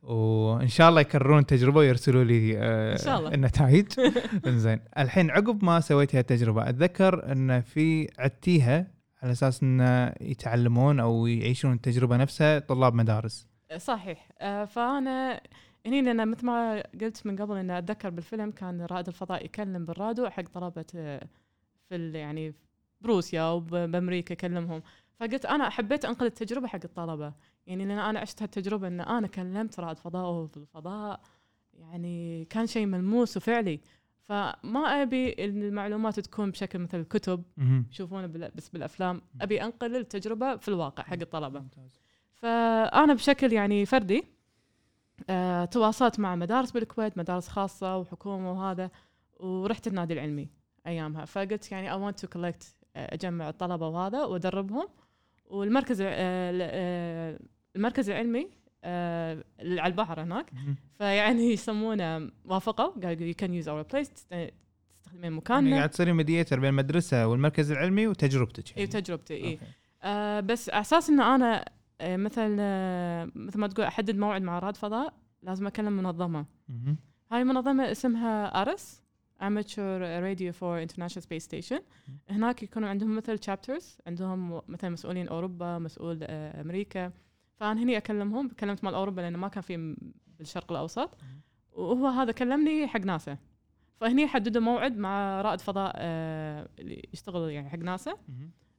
وإن 0.02 0.68
شاء 0.68 0.88
الله 0.88 1.00
يكررون 1.00 1.38
التجربة 1.38 1.78
ويرسلوا 1.78 2.24
لي 2.24 2.58
آه 2.58 2.92
إن 2.92 2.98
شاء 2.98 3.18
الله. 3.18 3.34
النتائج 3.34 3.86
زين 4.46 4.80
الحين 4.98 5.30
عقب 5.30 5.64
ما 5.64 5.80
سويت 5.80 6.14
هالتجربة 6.14 6.68
أتذكر 6.68 7.32
إن 7.32 7.60
في 7.60 8.08
عدتيها 8.18 8.86
على 9.22 9.32
أساس 9.32 9.62
إن 9.62 10.12
يتعلمون 10.20 11.00
أو 11.00 11.26
يعيشون 11.26 11.72
التجربة 11.72 12.16
نفسها 12.16 12.58
طلاب 12.58 12.94
مدارس 12.94 13.46
صحيح 13.76 14.28
آه، 14.40 14.64
فأنا 14.64 15.40
هني 15.86 16.02
لأن 16.02 16.28
مثل 16.30 16.46
ما 16.46 16.82
قلت 17.00 17.26
من 17.26 17.36
قبل 17.36 17.56
إن 17.56 17.70
أتذكر 17.70 18.10
بالفيلم 18.10 18.50
كان 18.50 18.80
رائد 18.90 19.06
الفضاء 19.08 19.44
يكلم 19.44 19.84
بالراديو 19.86 20.30
حق 20.30 20.42
طلبة 20.54 20.84
آه، 20.96 21.20
في 21.88 21.94
ال- 21.94 22.14
يعني 22.14 22.54
بروسيا 23.02 23.42
وبامريكا 23.42 24.32
يكلمهم 24.32 24.82
فقلت 25.20 25.46
أنا 25.46 25.68
حبيت 25.68 26.04
انقل 26.04 26.26
التجربة 26.26 26.66
حق 26.66 26.80
الطلبة. 26.84 27.32
يعني 27.66 27.84
لأن 27.84 27.98
أنا 27.98 28.18
عشت 28.18 28.42
هالتجربة 28.42 28.88
إن 28.88 29.00
أنا 29.00 29.26
كلمت 29.26 29.80
رائد 29.80 29.98
فضاء 29.98 30.22
وهو 30.22 30.46
في 30.46 30.56
الفضاء. 30.56 31.20
يعني 31.74 32.44
كان 32.44 32.66
شيء 32.66 32.86
ملموس 32.86 33.36
وفعلي. 33.36 33.80
فما 34.22 35.02
أبي 35.02 35.44
المعلومات 35.44 36.20
تكون 36.20 36.50
بشكل 36.50 36.78
مثل 36.78 37.00
الكتب. 37.00 37.42
يشوفونه 37.90 38.26
بس 38.26 38.68
بالأفلام. 38.68 39.22
أبي 39.40 39.64
أنقل 39.64 39.96
التجربة 39.96 40.56
في 40.56 40.68
الواقع 40.68 41.02
حق 41.02 41.18
الطلبة. 41.20 41.64
فأنا 42.34 43.14
بشكل 43.14 43.52
يعني 43.52 43.86
فردي 43.86 44.24
آه، 45.30 45.64
تواصلت 45.64 46.20
مع 46.20 46.34
مدارس 46.36 46.70
بالكويت 46.70 47.18
مدارس 47.18 47.48
خاصة 47.48 47.96
وحكومة 47.96 48.52
وهذا 48.52 48.90
ورحت 49.40 49.86
النادي 49.86 50.14
العلمي 50.14 50.48
أيامها. 50.86 51.24
فقلت 51.24 51.72
يعني 51.72 51.90
I 51.92 51.94
want 51.94 52.16
to 52.24 52.28
collect 52.28 52.64
آه، 52.64 52.81
أجمع 52.96 53.48
الطلبة 53.48 53.88
وهذا 53.88 54.24
وأدربهم 54.24 54.88
والمركز 55.46 56.00
آه، 56.00 56.06
آه، 56.60 57.38
المركز 57.76 58.10
العلمي 58.10 58.50
آه، 58.84 59.44
على 59.60 59.86
البحر 59.86 60.22
هناك. 60.22 60.50
فيعني 60.98 61.52
يسمونه 61.52 62.30
وافقوا 62.44 63.00
قالوا 63.00 63.32
you 63.32 63.36
can 63.36 63.64
use 63.64 63.68
our 63.68 63.92
place 63.94 64.08
تست- 64.08 64.52
تستخدمين 65.02 65.22
يعني 65.22 65.30
مكاننا 65.36 65.76
قاعد 65.76 65.90
تصيري 65.90 66.12
ميديتر 66.12 66.60
بين 66.60 66.68
المدرسة 66.70 67.26
والمركز 67.26 67.70
العلمي 67.72 68.06
وتجربتك 68.06 68.68
اي 68.68 68.72
يعني. 68.76 68.86
تجربتي 68.86 69.34
اي 69.34 69.52
أوكي. 69.52 69.58
آه 70.02 70.40
بس 70.40 70.70
على 70.70 70.80
أساس 70.80 71.10
إن 71.10 71.20
أنا 71.20 71.64
مثل 72.02 72.42
مثل 73.46 73.58
ما 73.58 73.66
تقول 73.66 73.86
أحدد 73.86 74.16
موعد 74.16 74.42
مع 74.42 74.58
رائد 74.58 74.76
فضاء 74.76 75.14
لازم 75.42 75.66
أكلم 75.66 75.92
منظمة. 75.92 76.46
هاي 77.32 77.42
المنظمه 77.42 77.90
اسمها 77.90 78.62
ارس 78.62 79.02
Amateur 79.42 80.22
Radio 80.22 80.52
for 80.52 80.78
International 80.86 81.22
Space 81.24 81.44
Station. 81.44 81.80
هناك 82.30 82.62
يكونوا 82.62 82.88
عندهم 82.88 83.16
مثل 83.16 83.38
chapters 83.38 83.84
عندهم 84.06 84.62
مثلا 84.68 84.90
مسؤولين 84.90 85.28
أوروبا 85.28 85.78
مسؤول 85.78 86.18
آه 86.22 86.60
أمريكا. 86.60 87.12
فأنا 87.56 87.82
هني 87.82 87.96
أكلمهم 87.96 88.48
كلمت 88.48 88.84
مال 88.84 88.94
أوروبا 88.94 89.20
لأنه 89.20 89.38
ما 89.38 89.48
كان 89.48 89.62
في 89.62 89.96
بالشرق 90.38 90.72
الأوسط. 90.72 91.18
وهو 91.72 92.06
هذا 92.06 92.32
كلمني 92.32 92.86
حق 92.86 93.00
ناسا. 93.00 93.36
فهني 94.00 94.26
حددوا 94.26 94.62
موعد 94.62 94.96
مع 94.98 95.40
رائد 95.42 95.60
فضاء 95.60 95.92
آه 95.96 96.68
اللي 96.78 97.08
يشتغل 97.12 97.50
يعني 97.50 97.68
حق 97.70 97.78
ناسا. 97.78 98.12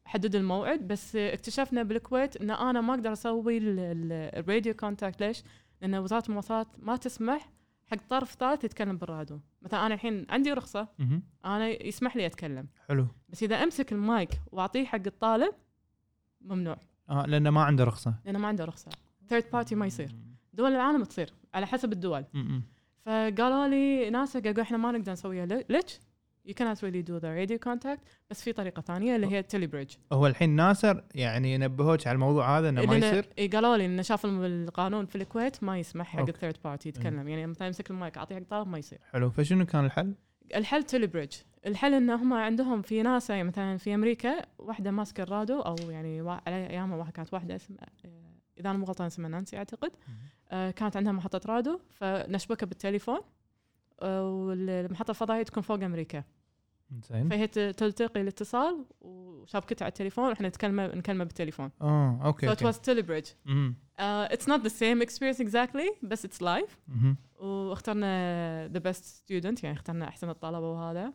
حددوا 0.06 0.40
الموعد 0.40 0.88
بس 0.88 1.16
اكتشفنا 1.16 1.84
بالكويت 1.84 2.38
إن 2.38 2.52
أنا 2.52 2.82
ما 2.82 2.94
أقدر 2.94 3.14
أسوي 3.14 3.58
ال- 3.58 3.80
ال- 3.80 4.40
ال 4.40 4.45
radio 4.45 4.74
contact 4.74 5.22
ليش؟ 5.24 5.44
لأن 5.82 5.96
وزارة 5.96 6.24
المواصلات 6.30 6.68
ما 6.80 6.96
تسمح 6.96 7.50
حق 7.92 7.98
طرف 8.10 8.36
ثالث 8.36 8.64
يتكلم 8.64 8.98
بالراديو، 8.98 9.40
مثلا 9.62 9.86
أنا 9.86 9.94
الحين 9.94 10.26
عندي 10.30 10.54
رخصة 10.54 10.88
مهم. 11.00 11.24
أنا 11.46 11.68
يسمح 11.68 12.16
لي 12.16 12.26
أتكلم، 12.26 12.68
حلو. 12.90 13.08
بس 13.30 13.44
إذا 13.44 13.64
أمسك 13.64 13.94
المايك 13.94 14.30
وأعطيه 14.52 14.86
حق 14.86 15.02
الطالب 15.06 15.54
ممنوع. 16.42 16.78
آه 17.10 17.26
لأنه 17.26 17.50
ما 17.50 17.64
عنده 17.64 17.84
رخصة. 17.84 18.14
لأنه 18.26 18.40
ما 18.40 18.48
عنده 18.48 18.66
رخصة، 18.66 18.92
third 19.28 19.46
party 19.54 19.76
ما 19.76 19.86
يصير، 19.86 20.16
دول 20.54 20.72
العالم 20.72 21.04
تصير 21.04 21.34
على 21.54 21.68
حسب 21.68 21.92
الدول، 21.92 22.26
مهم. 22.34 22.64
فقالوا 23.06 23.68
لي 23.68 24.10
ناسا 24.10 24.40
قالوا 24.40 24.62
إحنا 24.62 24.78
ما 24.78 24.92
نقدر 24.92 25.12
نسويها. 25.12 25.46
لي- 25.46 25.66
ليش؟ 25.70 26.00
You 26.48 26.54
cannot 26.54 26.78
really 26.82 27.04
do 27.10 27.20
the 27.20 27.32
radio 27.40 27.58
contact 27.70 28.00
بس 28.30 28.42
في 28.44 28.54
طريقة 28.54 28.82
ثانية 28.82 29.16
اللي 29.16 29.28
هي 29.28 29.40
ال 29.40 29.68
telebridge 29.68 29.96
هو 30.14 30.28
الحين 30.28 30.50
ناسا 30.50 31.02
يعني 31.16 31.58
نبهوك 31.58 32.08
على 32.08 32.16
الموضوع 32.16 32.60
هذا 32.60 32.70
إنه 32.70 32.86
ما 32.86 32.98
يصير؟ 32.98 33.30
إي 33.40 33.48
قالوا 33.48 33.78
لي 33.78 33.86
إنه 33.86 34.02
شاف 34.02 34.26
القانون 34.26 35.06
في 35.06 35.16
الكويت 35.16 35.64
ما 35.64 35.80
يسمح 35.80 36.08
حق. 36.08 36.30
ال 36.30 36.35
third 36.35 36.58
party 36.64 36.90
يتكلم. 36.90 37.28
يعني 37.28 37.48
مثلا 37.48 37.68
يمسك 37.68 37.92
المايك 37.92 38.18
أعطيه 38.18 38.36
حق 38.36 38.42
طالب 38.50 38.68
ما 38.68 38.78
يصير. 38.78 39.00
حلو. 39.12 39.30
فشنو 39.30 39.66
كان 39.66 39.86
الحل؟ 39.86 40.14
الحل 40.56 40.84
telebridge 40.84 41.34
الحل 41.66 41.94
ان 41.94 42.10
هم 42.10 42.34
عندهم 42.34 42.82
في 42.82 43.02
ناس 43.02 43.30
يعني 43.30 43.44
مثلا 43.44 43.78
في 43.78 43.96
أمريكا 43.96 44.46
واحدة 44.60 44.92
ماسكة 44.92 45.24
الراديو 45.24 45.60
أو 45.60 45.76
يعني 45.90 46.30
على 46.30 46.70
أيامها 46.70 46.98
واحدة 46.98 47.12
كانت 47.12 47.34
واحدة 47.34 47.56
اسمها 47.56 47.80
إذا 48.60 48.70
أنا 48.70 48.78
مو 48.78 48.86
غلطان 48.86 49.08
اسمها 49.08 49.30
نانسي 49.30 49.58
أعتقد. 49.58 49.92
آه، 50.52 50.72
كانت 50.72 50.98
عندها 50.98 51.12
محطة 51.12 51.42
راديو 51.46 51.82
فنشبكها 51.90 52.66
بالتليفون. 52.66 53.20
والمحطة 54.04 55.12
الفضائية 55.12 55.44
تكون 55.44 55.64
فوق 55.64 55.84
أمريكا. 55.84 56.24
زين. 57.10 57.30
فهي 57.30 57.48
تلتقط 57.74 58.22
الاتصال 58.22 58.86
وشابكتها 59.02 59.86
على 59.86 59.90
التليفون 59.90 60.30
وإحنا 60.30 60.48
نتكلم 60.48 60.82
نكلمه 60.82 61.24
بالتليفون. 61.24 61.72
آه 61.82 62.20
okay 62.26 62.48
so 62.48 62.50
it 62.50 62.64
okay. 62.64 62.72
was 62.72 62.76
telebridge 62.76 63.30
مهم. 63.46 63.76
Uh, 64.00 64.28
it's 64.32 64.46
not 64.46 64.62
the 64.64 64.70
same 64.70 65.02
experience 65.08 65.40
exactly 65.48 66.04
بس 66.04 66.26
it's 66.28 66.42
live 66.42 66.70
مهم. 66.88 67.18
واخترنا 67.40 68.68
the 68.68 68.82
best 68.82 69.04
student 69.04 69.64
يعني 69.64 69.78
اخترنا 69.78 70.08
أحسن 70.08 70.30
الطلبة 70.30 70.72
وهذا. 70.72 71.14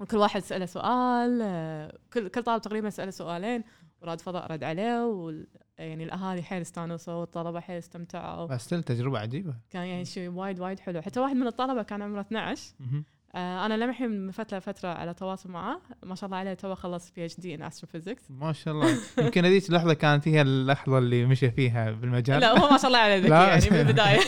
وكل 0.00 0.16
واحد 0.16 0.42
سأله 0.42 0.66
سؤال 0.66 1.40
آه، 1.42 1.98
كل 2.12 2.28
كل 2.28 2.42
طالب 2.42 2.62
تقريبا 2.62 2.90
سأله 2.90 3.10
سؤالين. 3.10 3.64
ورائد 4.02 4.20
فضاء 4.20 4.52
رد 4.52 4.64
عليه 4.64 5.04
وال... 5.06 5.46
يعني 5.78 6.04
الأهالي 6.04 6.42
حيل 6.42 6.60
استانسوا 6.60 7.14
والطلبه 7.14 7.60
حيل 7.60 7.78
استمتعوا. 7.78 8.46
بس 8.46 8.68
تجربة 8.68 9.18
عجيبة. 9.18 9.54
كان 9.70 9.86
يعني 9.86 10.04
شيء 10.04 10.28
وايد 10.30 10.60
وايد 10.60 10.80
حلو. 10.80 11.02
حتى 11.02 11.20
واحد 11.20 11.36
من 11.36 11.46
الطلبة 11.46 11.82
كان 11.82 12.02
عمره 12.02 12.20
12 12.20 12.72
مهم. 12.80 13.04
آه 13.34 13.66
أنا 13.66 13.74
للحين 13.74 14.06
من 14.06 14.30
فترة 14.30 14.58
لفترة 14.58 14.88
على 14.88 15.14
تواصل 15.14 15.50
معاه 15.50 15.80
ما 16.02 16.14
شاء 16.14 16.26
الله 16.26 16.36
عليه 16.36 16.54
تو 16.54 16.74
خلص 16.74 17.10
PhD 17.10 17.40
in 17.40 17.62
astrophysics 17.62 18.30
ما 18.30 18.52
شاء 18.52 18.74
الله. 18.74 18.98
يمكن 19.18 19.44
هذيك 19.44 19.68
اللحظة 19.68 19.94
كانت 19.94 20.28
هي 20.28 20.42
اللحظة 20.42 20.98
اللي 20.98 21.26
مشى 21.26 21.50
فيها 21.50 21.90
بالمجال. 21.90 22.40
لا 22.40 22.58
هو 22.58 22.70
ما 22.70 22.76
شاء 22.78 22.86
الله 22.86 22.98
عليه 22.98 23.16
ذكي. 23.16 23.30
يعني 23.30 23.70
من 23.70 23.76
البداية. 23.88 24.20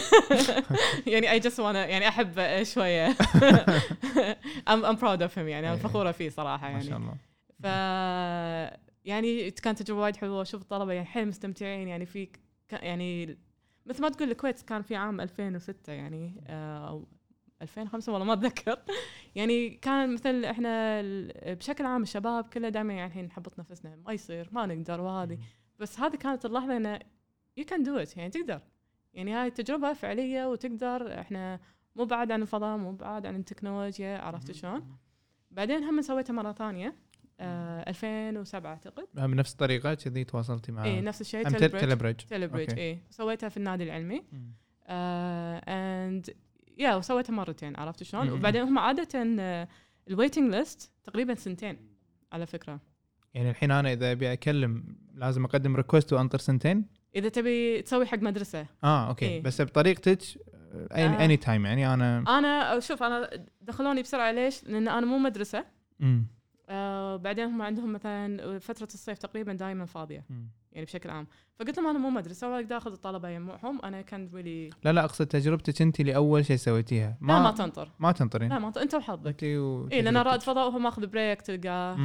يعني 1.13 1.31
I 1.31 1.39
just 1.39 1.61
وأنا 1.61 1.87
يعني 1.87 2.09
أحب 2.09 2.63
شوية. 2.63 3.13
I'm, 4.71 4.83
I'm 4.85 4.97
proud 4.97 5.21
of 5.21 5.35
him 5.35 5.39
يعني. 5.39 5.59
أنا 5.59 5.73
إيه. 5.73 5.77
فخورة 5.83 6.13
فيه 6.13 6.29
صراحة 6.29 6.67
ما 6.67 6.73
يعني. 6.73 6.85
شاء 6.85 6.99
الله. 6.99 7.15
ف 7.63 7.67
يعني 9.05 9.51
كانت 9.51 9.83
تجربة 9.83 10.01
وايد 10.01 10.17
حلوة 10.17 10.43
أشوف 10.43 10.63
الطلبة 10.63 10.93
يعني 10.93 11.07
حيل 11.07 11.29
مستمتعين. 11.29 11.89
يعني 11.89 12.07
في 12.07 12.29
يعني 12.73 13.39
مثل 13.87 14.03
ما 14.03 14.09
تقول 14.09 14.31
الكويت 14.31 14.63
كان 14.63 14.83
في 14.83 14.97
عام 14.97 15.21
2006 15.21 15.93
يعني 15.93 16.45
آه، 16.47 16.89
أو 16.89 17.09
2005 17.63 18.13
والله 18.13 18.27
ما 18.27 18.33
أتذكر. 18.33 18.79
يعني 19.35 19.71
كان 19.71 20.15
مثل 20.15 20.45
إحنا 20.45 21.03
بشكل 21.47 21.87
عام 21.87 22.03
الشباب 22.03 22.47
كله 22.47 22.69
دائما 22.69 22.93
يعني 22.93 23.07
الحين 23.07 23.25
نحبط 23.25 23.59
نفسنا 23.59 23.97
ما 23.97 24.13
يصير 24.13 24.49
ما 24.53 24.67
نقدر 24.67 25.01
وهذه. 25.01 25.39
بس 25.79 26.01
هذه 26.01 26.17
كانت 26.17 26.47
اللحظة 26.47 26.77
إنه 26.77 26.99
you 27.57 27.65
can 27.65 27.83
do 27.83 27.97
it 27.97 28.17
يعني 28.17 28.31
تقدر. 28.31 28.61
يعني 29.15 29.33
هاي 29.33 29.51
تجربة 29.51 29.93
فعلية 29.93 30.47
وتقدر. 30.47 31.21
إحنا 31.21 31.61
مو 31.97 32.05
بعاد 32.05 32.33
عن 32.33 32.43
الفضاء 32.43 32.77
مو 32.77 32.93
بعاد 32.93 33.27
عن 33.27 33.37
التكنولوجيا 33.37 34.19
عرفت 34.19 34.53
شلون؟ 34.53 34.97
بعدين 35.51 35.85
هم 35.85 36.03
سويتها 36.03 36.33
مرة 36.33 36.53
ثانية. 36.53 36.97
آه 37.43 37.91
2007 37.91 38.71
أعتقد 38.71 39.07
من 39.15 39.37
نفس 39.37 39.53
الطريقة 39.53 39.95
كذي 39.95 40.25
تواصلتي 40.25 40.73
مع 40.73 40.85
اي 40.85 41.01
نفس 41.01 41.21
الشيء 41.21 41.49
telebridge 41.49 42.71
okay. 42.71 42.81
اي 42.81 42.99
سويتها 43.11 43.49
في 43.49 43.57
النادي 43.57 43.85
العلمي. 43.85 44.23
and 44.89 46.31
yeah 46.79 46.95
وسويتها 46.95 47.33
مرتين 47.33 47.77
عرفت 47.77 48.03
شلون؟ 48.03 48.31
وبعدين 48.31 48.63
هم 48.63 48.79
عادة 48.79 49.09
ال 50.09 50.14
waiting 50.15 50.55
list 50.55 50.91
تقريبا 51.05 51.35
سنتين 51.35 51.77
على 52.33 52.47
فكرة 52.47 52.81
يعني 53.35 53.51
الحين 53.51 53.71
أنا 53.71 53.93
إذا 53.93 54.13
أبي 54.13 54.33
أكلم 54.33 54.97
لازم 55.15 55.45
أقدم 55.45 55.77
request 55.77 56.13
وأنطر 56.13 56.39
سنتين 56.39 56.85
إذا 57.17 57.29
تبي 57.29 57.83
تسوي 57.83 58.07
حق 58.07 58.19
مدرسة 58.19 58.67
آه 58.85 59.09
okay 59.09 59.27
إيه. 59.27 59.43
بس 59.43 59.63
بطريقتك 59.63 60.19
آه. 60.93 61.25
anytime 61.25 61.67
يعني 61.67 61.95
أنا 61.95 62.39
أنا 62.39 62.81
شوف 62.81 63.03
أنا 63.03 63.47
دخلوني 63.61 64.03
بسرعة 64.03 64.33
ليش؟ 64.33 64.65
لأن 64.65 64.89
أنا 64.89 65.07
مو 65.07 65.19
مدرسة 65.19 65.65
مم. 66.01 66.27
آه 66.73 67.17
بعدين 67.17 67.45
هم 67.45 67.63
عندهم 67.63 67.93
مثلا 67.93 68.59
فترة 68.59 68.89
الصيف 68.95 69.19
تقريبا 69.19 69.53
دائما 69.53 69.85
فاضية 69.85 70.25
مم. 70.31 70.49
يعني 70.73 70.85
بشكل 70.87 71.11
عام. 71.11 71.27
فقلت 71.59 71.79
لهم 71.79 71.87
أنا 71.87 71.99
مو 71.99 72.11
مدرسه 72.11 72.49
ولا 72.49 72.57
أقدر 72.61 72.77
اخذ 72.77 72.93
الطلبة 72.93 73.29
يجمعهم 73.29 73.85
أنا 73.85 74.03
كان 74.03 74.31
ولي 74.33 74.71
لا 74.85 74.93
لا 74.93 75.05
أقصد 75.05 75.27
تجربتك 75.27 75.83
أنت 75.83 76.01
لأول 76.01 76.45
شيء 76.45 76.57
سويتيها. 76.57 77.17
ما 77.21 77.33
لا 77.33 77.43
ما 77.43 77.51
تنطر. 77.51 77.89
ما 77.99 78.13
تنطرين. 78.13 78.49
لا 78.49 78.59
ما 78.59 78.67
تنطر. 78.67 78.83
أنت 78.83 78.95
وحظك. 78.95 79.27
أنت 79.27 79.43
اي 79.93 80.03
لأن 80.03 80.17
رائد. 80.17 80.41
فضاء 80.41 80.69
وهو 80.69 80.79
ماخذ 80.79 81.07
break 81.07 81.43
تلقاه. 81.43 81.97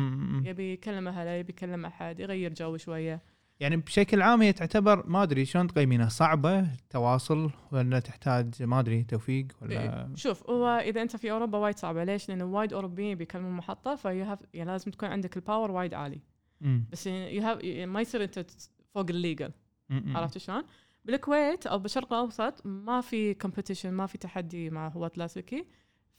يبي 0.45 0.73
يكلم 0.73 1.07
أهله 1.07 1.31
يبي 1.31 1.49
يكلم 1.49 1.85
أحد 1.85 2.19
يغير 2.19 2.53
جو 2.53 2.77
شوية. 2.77 3.21
يعني 3.59 3.77
بشكل 3.77 4.21
عام 4.21 4.41
هي 4.41 4.53
تعتبر 4.53 5.07
ما 5.07 5.23
أدري 5.23 5.45
شلون 5.45 5.67
تقيمينها 5.67 6.09
صعبة 6.09 6.67
تواصل 6.89 7.51
ولا 7.71 7.99
تحتاج 7.99 8.63
ما 8.63 8.79
أدري 8.79 9.03
توفيق 9.03 9.47
ولا 9.61 9.81
إيه. 9.81 10.15
شوف 10.15 10.49
هو 10.49 10.67
إذا 10.67 11.01
أنت 11.01 11.15
في 11.15 11.31
أوروبا 11.31 11.57
وايد 11.57 11.77
صعبة 11.77 12.03
ليش؟ 12.03 12.29
لأن 12.29 12.41
وايد 12.41 12.73
أوروبيين 12.73 13.17
بيكلمون 13.17 13.51
محطة 13.51 13.95
في 13.95 14.37
يعني 14.53 14.71
لازم 14.71 14.91
تكون 14.91 15.09
عندك 15.09 15.37
ال 15.37 15.43
power 15.43 15.71
وايد 15.71 15.93
عالي 15.93 16.21
مم. 16.61 16.85
بس 16.91 17.07
you 17.07 17.41
have 17.41 17.65
ما 17.65 18.01
يصير 18.01 18.23
أنت 18.23 18.45
فوق 18.93 19.05
ال 19.09 19.15
legal. 19.15 19.51
عرفت 19.91 20.37
شلون؟ 20.37 20.63
بالكويت 21.05 21.67
أو 21.67 21.79
بالشرق 21.79 22.13
الأوسط 22.13 22.65
ما 22.65 23.01
في 23.01 23.33
competition 23.33 23.91
ما 23.91 24.05
في 24.05 24.17
تحدي 24.17 24.69
مع 24.69 24.87
هواة 24.87 25.11
لاسلكي 25.15 25.65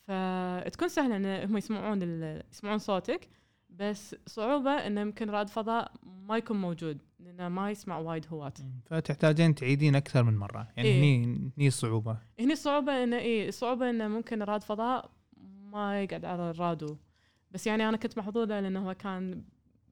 فتكون 0.07 0.89
سهلة 0.89 1.17
إن 1.17 1.49
هم 1.51 1.57
يسمعون 1.57 2.03
يسمعون 2.53 2.79
صوتك 2.79 3.29
بس 3.71 4.17
صعوبة 4.27 4.71
انه 4.71 5.01
يمكن 5.01 5.31
رائد 5.31 5.49
فضاء 5.49 5.93
ما 6.03 6.37
يكون 6.37 6.61
موجود 6.61 6.99
لأنه 7.21 7.49
ما 7.49 7.71
يسمع 7.71 7.99
وايد 7.99 8.27
هواة. 8.31 8.53
فتحتاجين 8.87 9.55
تعيدين 9.55 9.97
أكثر 9.97 10.23
من 10.23 10.37
مرة. 10.37 10.69
يعني 10.77 10.89
إيه. 10.89 10.99
هني 10.99 11.51
هني 11.59 11.67
الصعوبه 11.69 12.17
هني 12.41 12.53
الصعوبه 12.53 13.05
انه 13.05 13.19
إيه 13.19 13.49
الصعوبه 13.49 13.91
انه 13.91 14.09
ممكن 14.09 14.43
رائد 14.43 14.63
فضاء 14.63 15.11
ما 15.73 16.03
يقعد 16.03 16.25
على 16.25 16.51
الراديو 16.51 16.97
بس 17.51 17.67
يعني 17.67 17.89
أنا 17.89 17.97
كنت 17.97 18.19
محظوظة 18.19 18.61
لأنه 18.61 18.89
هو 18.89 18.95
كان 18.95 19.43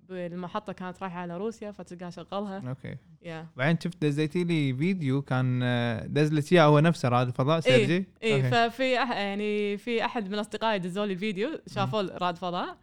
بالمحطة 0.09 0.73
كانت 0.73 1.03
رايحة 1.03 1.19
على 1.19 1.37
روسيا 1.37 1.71
فتلقاه 1.71 2.11
شغلها. 2.11 2.69
okay. 2.69 2.97
yeah 3.23 3.47
بعدين 3.57 3.79
شفت 3.81 4.03
دزيتي 4.03 4.45
لي 4.45 4.75
فيديو 4.75 5.23
كان 5.23 5.61
آه، 5.62 6.07
دز 6.07 6.33
لك 6.33 6.53
اياه 6.53 6.65
هو 6.65 6.79
نفسه 6.79 7.09
رائد 7.09 7.29
الفضاء 7.29 7.61
سيرجي؟ 7.61 8.07
اي 8.23 8.37
okay. 8.37 8.51
ففي 8.51 9.03
أح 9.03 9.11
يعني 9.11 9.77
في 9.77 10.05
أحد 10.05 10.31
من 10.31 10.39
أصدقائي 10.39 10.79
دزوا 10.79 11.07
لي 11.07 11.17
فيديو 11.17 11.51
شافوا 11.67 12.19
رائد 12.19 12.37
فضاء. 12.37 12.77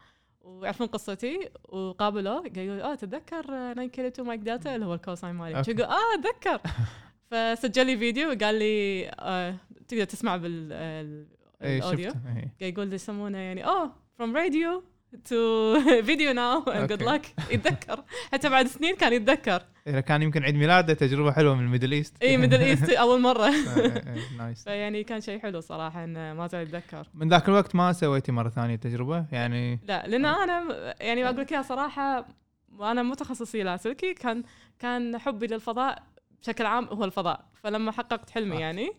ويعرفون 0.43 0.87
قصتي 0.87 1.49
وقابلوه 1.69 2.49
قالوا 2.55 2.91
آه 2.91 2.95
تتذكر 2.95 3.43
9 3.73 3.85
كيلو 3.87 4.07
2 4.07 4.27
Mike 4.27 4.41
Delta 4.41 4.75
اللي 4.75 4.85
هو 4.85 4.93
ال 4.93 4.98
call 4.98 5.16
sign 5.16 5.35
مالي. 5.35 5.57
okay. 5.57 5.71
يقول؟ 5.71 5.83
آه 5.83 6.13
أتذكر. 6.19 6.61
فسجل 7.31 7.85
لي 7.85 7.97
فيديو 7.97 8.27
وقال 8.31 8.55
لي 8.55 9.07
آه 9.19 9.55
تقدر 9.87 10.03
تسمع 10.03 10.37
بال 10.37 10.73
اي 11.63 11.77
ال 11.77 11.82
audio. 11.82 12.09
شفته. 12.09 12.19
إيه. 12.27 12.53
قاعد 12.59 12.73
يقول 12.73 12.87
لي 12.87 12.95
يسمونه 12.95 13.37
يعني 13.37 13.65
oh 13.65 13.91
from 14.17 14.37
radio 14.37 14.83
to 15.25 15.79
video 16.05 16.33
now 16.33 16.63
good. 16.65 17.03
لك 17.03 17.33
يتذكر. 17.51 18.03
حتى 18.31 18.49
بعد 18.49 18.67
سنين 18.67 18.95
كان 18.95 19.13
يتذكر. 19.13 19.63
إذا 19.87 20.01
كان 20.01 20.21
يمكن 20.21 20.43
عيد 20.43 20.55
ميلاده 20.55 20.93
تجربة 20.93 21.31
حلوة 21.31 21.55
من 21.55 21.65
ال 21.65 21.69
Middle 21.69 21.91
East 21.91 22.23
اي 22.23 22.37
Middle 22.37 22.61
East 22.61 22.89
أول 22.89 23.21
مرة. 23.21 23.51
nice 24.37 24.63
فيعني 24.67 25.03
كان 25.03 25.21
شيء 25.21 25.39
حلو 25.39 25.59
صراحة 25.59 26.03
انه 26.03 26.33
ما 26.33 26.47
زال 26.47 26.61
يتذكر 26.61 27.07
من 27.13 27.29
ذاك 27.29 27.49
الوقت 27.49 27.75
ما 27.75 27.93
سويتي 27.93 28.31
مرة 28.31 28.49
ثانية 28.49 28.75
تجربة؟ 28.75 29.25
يعني 29.31 29.79
لا 29.87 30.07
لأن 30.07 30.25
أنا 30.25 30.95
يعني 31.01 31.25
أقول 31.25 31.37
لك 31.37 31.51
إياها 31.51 31.61
صراحة 31.61 32.27
وأنا 32.77 33.03
مو 33.03 33.13
تخصصي 33.13 33.63
لاسلكي 33.63 34.13
كان 34.13 34.43
كان 34.79 35.17
حبي 35.17 35.47
للفضاء 35.47 36.03
بشكل 36.41 36.65
عام 36.65 36.85
هو 36.85 37.05
الفضاء 37.05 37.45
فلما 37.63 37.91
حققت 37.91 38.29
حلمي. 38.29 38.59
يعني. 38.59 38.91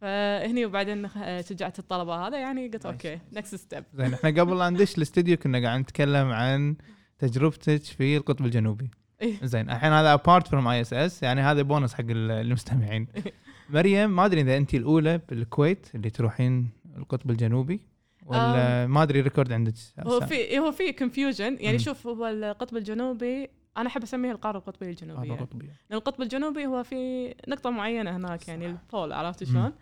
فهني 0.00 0.66
وبعدين 0.66 1.08
شجعت 1.40 1.78
الطلبة 1.78 2.26
هذا 2.26 2.38
يعني 2.38 2.68
قلت. 2.68 2.86
okay 2.86 3.18
next 3.32 3.54
step 3.54 3.84
زين 3.94 4.14
إحنا 4.14 4.30
قبل 4.30 4.58
لا 4.58 4.70
ندش 4.70 4.96
الاستديو 4.96 5.36
كنا 5.36 5.62
قاعد 5.62 5.80
نتكلم 5.80 6.30
عن 6.30 6.76
تجربتك 7.18 7.82
في 7.82 8.16
القطب 8.16 8.44
الجنوبي. 8.44 8.84
إيه. 8.84 9.01
زين 9.42 9.70
الحين 9.70 9.92
هذا 9.92 10.12
apart 10.14 10.48
from 10.48 10.68
ISS 10.68 11.22
يعني 11.22 11.40
هذا 11.40 11.62
بونص 11.62 11.94
حق 11.94 12.00
ال- 12.00 12.30
المستمعين. 12.30 13.08
مريم 13.70 14.10
ما 14.10 14.26
أدري 14.26 14.40
إذا 14.40 14.56
انت 14.56 14.74
الأولى 14.74 15.20
بالكويت 15.28 15.86
اللي 15.94 16.10
تروحين 16.10 16.68
القطب 16.96 17.30
الجنوبي 17.30 17.80
ولا 18.26 18.86
ما 18.86 19.02
أدري 19.02 19.20
record 19.20 19.52
عندك 19.52 19.72
هو 20.06 20.20
في 20.20 20.58
هو 20.58 20.72
في 20.72 20.92
confusion 20.92 21.56
يعني. 21.60 21.78
شوف 21.78 22.06
هو 22.06 22.26
القطب 22.26 22.76
الجنوبي 22.76 23.48
أنا 23.76 23.88
أحب 23.88 24.02
اسميه 24.02 24.32
القارة 24.32 24.58
القطبية 24.58 24.90
الجنوبية. 24.90 25.32
هذا 25.34 25.40
قطبي 25.40 25.66
لأن 25.66 25.98
القطب 25.98 26.22
الجنوبي 26.22 26.66
هو 26.66 26.82
في 26.82 27.34
نقطة 27.48 27.70
معينة 27.70 28.16
هناك 28.16 28.48
يعني 28.48 28.66
ال 28.66 28.75
pole 28.75 29.12
عرفت 29.12 29.44
شلون؟ 29.44 29.72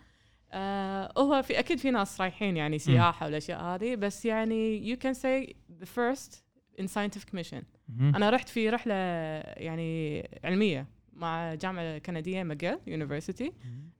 آه 0.51 1.13
هو 1.17 1.41
في 1.41 1.59
أكيد 1.59 1.77
في 1.79 1.91
ناس 1.91 2.21
رايحين 2.21 2.57
يعني 2.57 2.79
سياحة 2.79 3.25
والاشياء 3.25 3.63
هذه 3.63 3.95
بس 3.95 4.25
يعني 4.25 4.95
you 4.95 4.97
can 5.07 5.13
say 5.13 5.53
the 5.83 5.87
first 5.87 6.35
in 6.79 6.83
scientific 6.83 7.39
mission 7.39 7.63
مهم. 7.89 8.15
أنا 8.15 8.29
رحت 8.29 8.49
في 8.49 8.69
رحلة 8.69 8.93
يعني 8.93 10.21
علمية 10.43 10.87
مع 11.13 11.53
جامعة 11.53 11.97
كندية 11.97 12.43
McGill 12.43 12.77
University. 12.87 13.53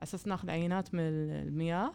أساس 0.04 0.28
ناخذ 0.28 0.50
عينات 0.50 0.94
من 0.94 1.02
المياه 1.04 1.94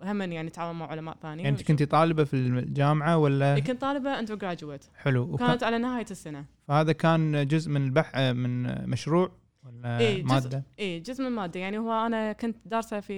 وهم 0.00 0.22
يعني 0.32 0.50
تعاون 0.50 0.78
مع 0.78 0.86
علماء 0.86 1.16
ثانيين. 1.22 1.44
يعني 1.44 1.58
أنت 1.58 1.68
كنتي 1.68 1.86
طالبة 1.86 2.24
في 2.24 2.34
الجامعة 2.34 3.18
ولا؟ 3.18 3.58
كنت 3.58 3.80
طالبة 3.80 4.18
undergraduate 4.18 4.84
حلو. 4.96 5.22
وكان 5.22 5.48
كانت 5.48 5.62
على 5.62 5.78
نهاية 5.78 6.06
السنة. 6.10 6.44
فهذا 6.68 6.92
كان 6.92 7.46
جزء 7.46 7.70
من 7.70 7.84
البحث 7.84 8.16
من 8.16 8.62
مشروع 8.90 9.32
ولا 9.64 9.98
إيه، 9.98 10.22
جزء. 10.22 10.32
مادة؟ 10.34 10.64
إي 10.78 11.00
جزء 11.00 11.22
من 11.22 11.28
الماده 11.28 11.60
يعني 11.60 11.78
هو 11.78 12.06
أنا 12.06 12.32
كنت 12.32 12.56
دارسة 12.66 13.00
في 13.00 13.14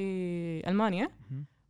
ألمانيا. 0.68 1.08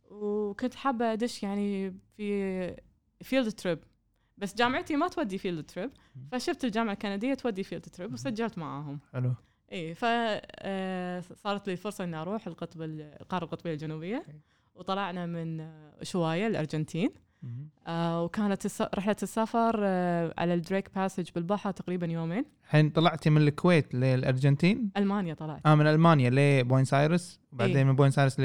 وكنت 0.09 0.75
حابة 0.75 1.13
أدش 1.13 1.43
يعني 1.43 1.93
في 2.17 2.75
field 3.21 3.51
trip 3.51 3.79
بس 4.43 4.55
جامعتي 4.55 4.95
ما 4.95 5.07
تودي 5.07 5.37
field 5.37 5.65
trip. 5.65 5.91
فشفت 6.31 6.63
الجامعة 6.65 6.93
الكندية 6.93 7.33
تودي 7.33 7.63
field 7.63 7.81
trip 7.81 8.13
وسجلت 8.13 8.57
معاهم 8.57 8.99
حلو 9.13 9.33
إي 9.71 9.95
فصارت 11.21 11.67
لي 11.69 11.75
فرصة 11.75 12.03
إني 12.03 12.15
أروح 12.15 12.47
القطب 12.47 12.81
ال- 12.81 13.01
القارة 13.21 13.43
القطبية 13.43 13.73
الجنوبية. 13.73 14.25
وطلعنا 14.75 15.25
من 15.25 15.59
آه، 15.59 15.93
أوشوايا 16.01 16.47
الأرجنتين 16.47 17.09
مهم. 17.09 17.21
آه 17.87 18.23
وكانت 18.23 18.65
الس- 18.65 18.81
رحلة 18.81 19.15
السفر 19.23 19.75
آه 19.83 20.33
على 20.37 20.53
ال 20.53 20.59
Drake 20.59 20.89
Passage 20.95 21.29
بالبحر 21.35 21.71
تقريبا 21.71 22.07
يومين. 22.07 22.45
الحين 22.65 22.89
طلعتي 22.89 23.29
من 23.29 23.41
الكويت 23.41 23.95
للأرجنتين؟ 23.95 24.89
ألمانيا 24.97 25.33
طلعت. 25.33 25.61
آه 25.65 25.75
من 25.75 25.87
ألمانيا 25.87 26.29
لبوينس 26.63 26.93
آيرس 26.93 27.39
وبعدين 27.53 27.77
إيه. 27.77 27.83
من 27.83 27.95
بوينس 27.95 28.19
آيرس 28.19 28.39
ل 28.39 28.43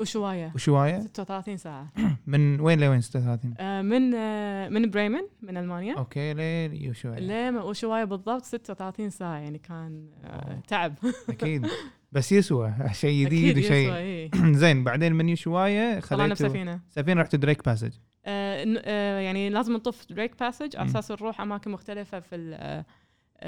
أوشوايا 0.00 0.52
وأوشوايا 0.54 1.00
36 1.00 1.56
ساعة. 1.56 1.92
من 2.26 2.60
وين 2.60 2.80
لوين 2.80 3.00
36 3.00 3.54
آه 3.58 3.82
من 3.82 4.14
آه 4.14 4.68
من 4.68 4.90
بريمن 4.90 5.20
من 5.42 5.56
ألمانيا. 5.56 5.94
okay 5.98 6.34
لأوشوايا 6.68 7.18
ليه 7.18 7.70
أوشوايا 7.70 8.04
بالضبط 8.04 8.44
36 8.44 9.10
ساعة 9.10 9.36
يعني 9.38 9.58
كان 9.58 10.06
آه. 10.24 10.60
تعب. 10.68 10.94
أكيد. 11.28 11.66
بس 12.12 12.32
يسوى 12.32 12.74
شيء 12.92 13.26
جديد 13.26 13.58
وشيء 13.58 13.94
إيه. 13.94 14.30
زين 14.62 14.84
بعدين 14.84 15.12
من 15.12 15.36
أوشوايا 15.36 16.00
خذيتوا 16.00 16.32
بسفينة 16.46 16.80
سفينة 16.88 17.20
رحت 17.22 17.36
دريك 17.36 17.64
باسج 17.64 17.92
آه 18.26 18.64
آه 18.84 19.18
يعني 19.20 19.50
لازم 19.50 19.72
نطوف 19.72 20.06
Drake 20.10 20.38
Passage 20.40 20.76
على. 20.76 20.84
أساس 20.84 21.10
نروح 21.10 21.40
أماكن 21.40 21.70
مختلفة 21.70 22.20
في 22.20 22.36
آه، 22.60 22.84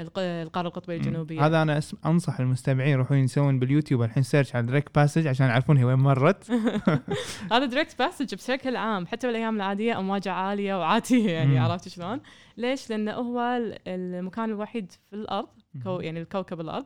الق- 0.01 0.19
القارة 0.19 0.67
القطبية. 0.67 0.97
الجنوبية 0.97 1.45
هذا 1.45 1.61
أنا 1.61 1.81
أس- 1.81 1.95
أنصح 2.05 2.39
المستمعين 2.39 2.89
يروحون 2.91 3.17
يسوون 3.17 3.59
باليوتيوب 3.59 4.01
الحين 4.03 4.23
search 4.23 4.55
على 4.55 4.65
Drake 4.65 4.89
Passage 4.95 5.27
عشان 5.27 5.47
يعرفون 5.47 5.77
هي 5.77 5.83
وين 5.83 5.99
مرت 5.99 6.51
هذا 7.51 7.65
Drake 7.65 7.99
Passage 7.99 8.35
بشكل 8.35 8.75
عام 8.75 9.07
حتى 9.07 9.27
بالأيام 9.27 9.55
العادية 9.55 9.99
امواجه 9.99 10.31
عالية 10.31 10.79
وعاتية 10.79 11.29
يعني. 11.37 11.59
عرفت 11.59 11.87
شلون؟ 11.87 12.21
ليش؟ 12.57 12.89
لأنه 12.89 13.11
هو 13.11 13.39
ال- 13.39 13.77
المكان 13.87 14.49
الوحيد 14.49 14.91
في 14.91 15.13
الأرض 15.15 15.47
كو 15.83 15.99
يعني 15.99 16.21
الكوكب 16.21 16.59
الأرض 16.61 16.85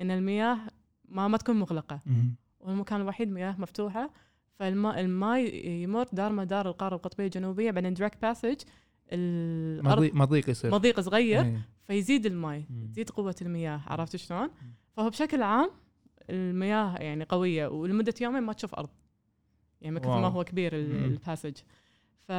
إن 0.00 0.10
المياه 0.10 0.58
ما 1.08 1.28
ما 1.28 1.36
تكون 1.36 1.56
مغلقة. 1.56 2.00
والمكان 2.60 3.00
الوحيد 3.00 3.30
مياه 3.30 3.56
مفتوحة 3.58 4.10
فالماء 4.58 5.00
الماء 5.00 5.66
يمر 5.68 6.06
دار 6.12 6.32
مدار 6.32 6.68
القارة 6.68 6.96
القطبية 6.96 7.24
الجنوبية 7.24 7.70
بعدين 7.70 7.94
Drake 7.94 8.22
Passage 8.22 8.56
الأرض 9.12 10.10
مضيق 10.14 10.50
يصير 10.50 10.70
مضيق 10.70 11.00
صغير 11.00 11.42
إيه. 11.42 11.68
فيزيد 11.86 12.26
الماء. 12.26 12.62
تزيد 12.92 13.10
قوة 13.10 13.34
المياه 13.42 13.80
عرفت 13.86 14.16
شلون؟ 14.16 14.50
فهو 14.96 15.10
بشكل 15.10 15.42
عام 15.42 15.70
المياه 16.30 16.96
يعني 16.96 17.24
قوية 17.24 17.66
ولمدة 17.66 18.14
يومين 18.20 18.42
ما 18.42 18.52
تشوف 18.52 18.74
أرض 18.74 18.90
يعني 19.80 19.94
من 19.94 20.00
كثر 20.00 20.20
ما. 20.20 20.28
هو 20.28 20.44
كبير. 20.44 20.74
ال 20.74 20.84
passage 20.84 21.56
ف 22.28 22.32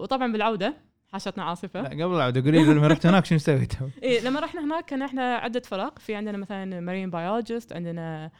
وطبعا 0.00 0.32
بالعودة 0.32 0.76
حاشتنا 1.14 1.44
عاصفة. 1.44 1.82
لا 1.82 1.88
قبل 1.88 2.18
لا 2.18 2.24
قولي 2.24 2.64
لي 2.64 2.74
لما 2.74 2.86
رحت 2.86 3.06
هناك 3.06 3.24
شنو 3.24 3.38
سويتوا؟ 3.38 3.88
إيه 4.02 4.20
لما 4.20 4.40
رحنا 4.40 4.64
هناك 4.64 4.84
كان 4.84 5.02
إحنا 5.02 5.34
عدة 5.34 5.60
فرق 5.60 5.98
في 5.98 6.14
عندنا 6.14 6.38
مثلا 6.38 6.80
marine 6.80 7.10
biologist 7.10 7.72
عندنا 7.72 8.30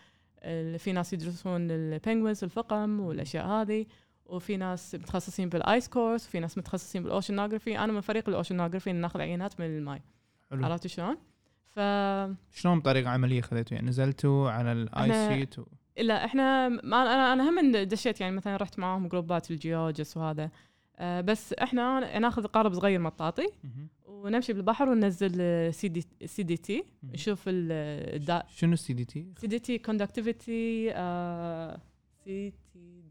في 0.79 0.93
ناس 0.93 1.13
يدرسون 1.13 1.71
ال 1.71 1.79
penguins 1.79 2.45
الفقم 2.45 3.01
والأشياء 3.01 3.47
هذه 3.47 3.87
وفي 4.27 4.57
ناس 4.57 4.95
متخصصين 4.95 5.49
بال 5.49 5.65
ice 5.65 5.89
cores 5.89 6.27
وفي 6.27 6.41
ناس 6.41 6.59
متخصصين 6.59 7.03
بال 7.03 7.14
oceanography 7.14 7.79
أنا 7.79 7.93
من 7.93 8.01
فريق 8.01 8.29
ال 8.29 8.34
oceanography 8.34 8.93
ناخذ 8.93 9.21
عينات 9.21 9.61
من 9.61 9.67
الماي. 9.67 10.03
عرفت 10.53 10.87
شلون؟ 10.87 11.17
ف 11.71 11.79
شلون 12.55 12.81
بطريقة 12.81 13.11
عملية 13.11 13.41
خذيتوا 13.41 13.77
يعني 13.77 13.89
نزلتوا 13.89 14.51
على 14.51 14.73
ال 14.73 14.88
ice 14.88 15.33
sheet 15.33 15.59
و... 15.59 15.65
لا 15.99 16.25
إحنا 16.25 16.69
ما 16.69 17.03
أنا 17.03 17.33
أنا 17.33 17.51
هم 17.51 17.73
دشيت 17.73 18.21
يعني 18.21 18.37
مثلا 18.37 18.57
رحت 18.57 18.79
معاهم 18.79 19.09
جروبات 19.09 19.51
ال 19.51 19.57
geologist 19.57 20.17
وهذا. 20.17 20.51
بس 21.01 21.53
إحنا 21.53 22.19
ناخذ 22.19 22.47
قارب 22.47 22.75
صغير 22.75 23.01
مطاطي. 23.01 23.47
ونمشي 24.07 24.53
بالبحر 24.53 24.89
وننزل 24.89 25.31
C 25.75 25.89
D 25.89 26.05
C 26.25 26.43
T 26.43 26.57
D. 26.57 26.85
نشوف 27.13 27.43
الدا 27.47 28.43
شنو 28.57 28.73
ال 28.73 28.83
C 28.83 28.93
T 28.93 29.05
D؟ 29.05 29.27
سي 29.41 29.47
دي 29.47 29.59
تي 29.59 29.79
كوندكتيفيتي 29.79 30.91
سي 32.25 32.51
تي 32.51 32.53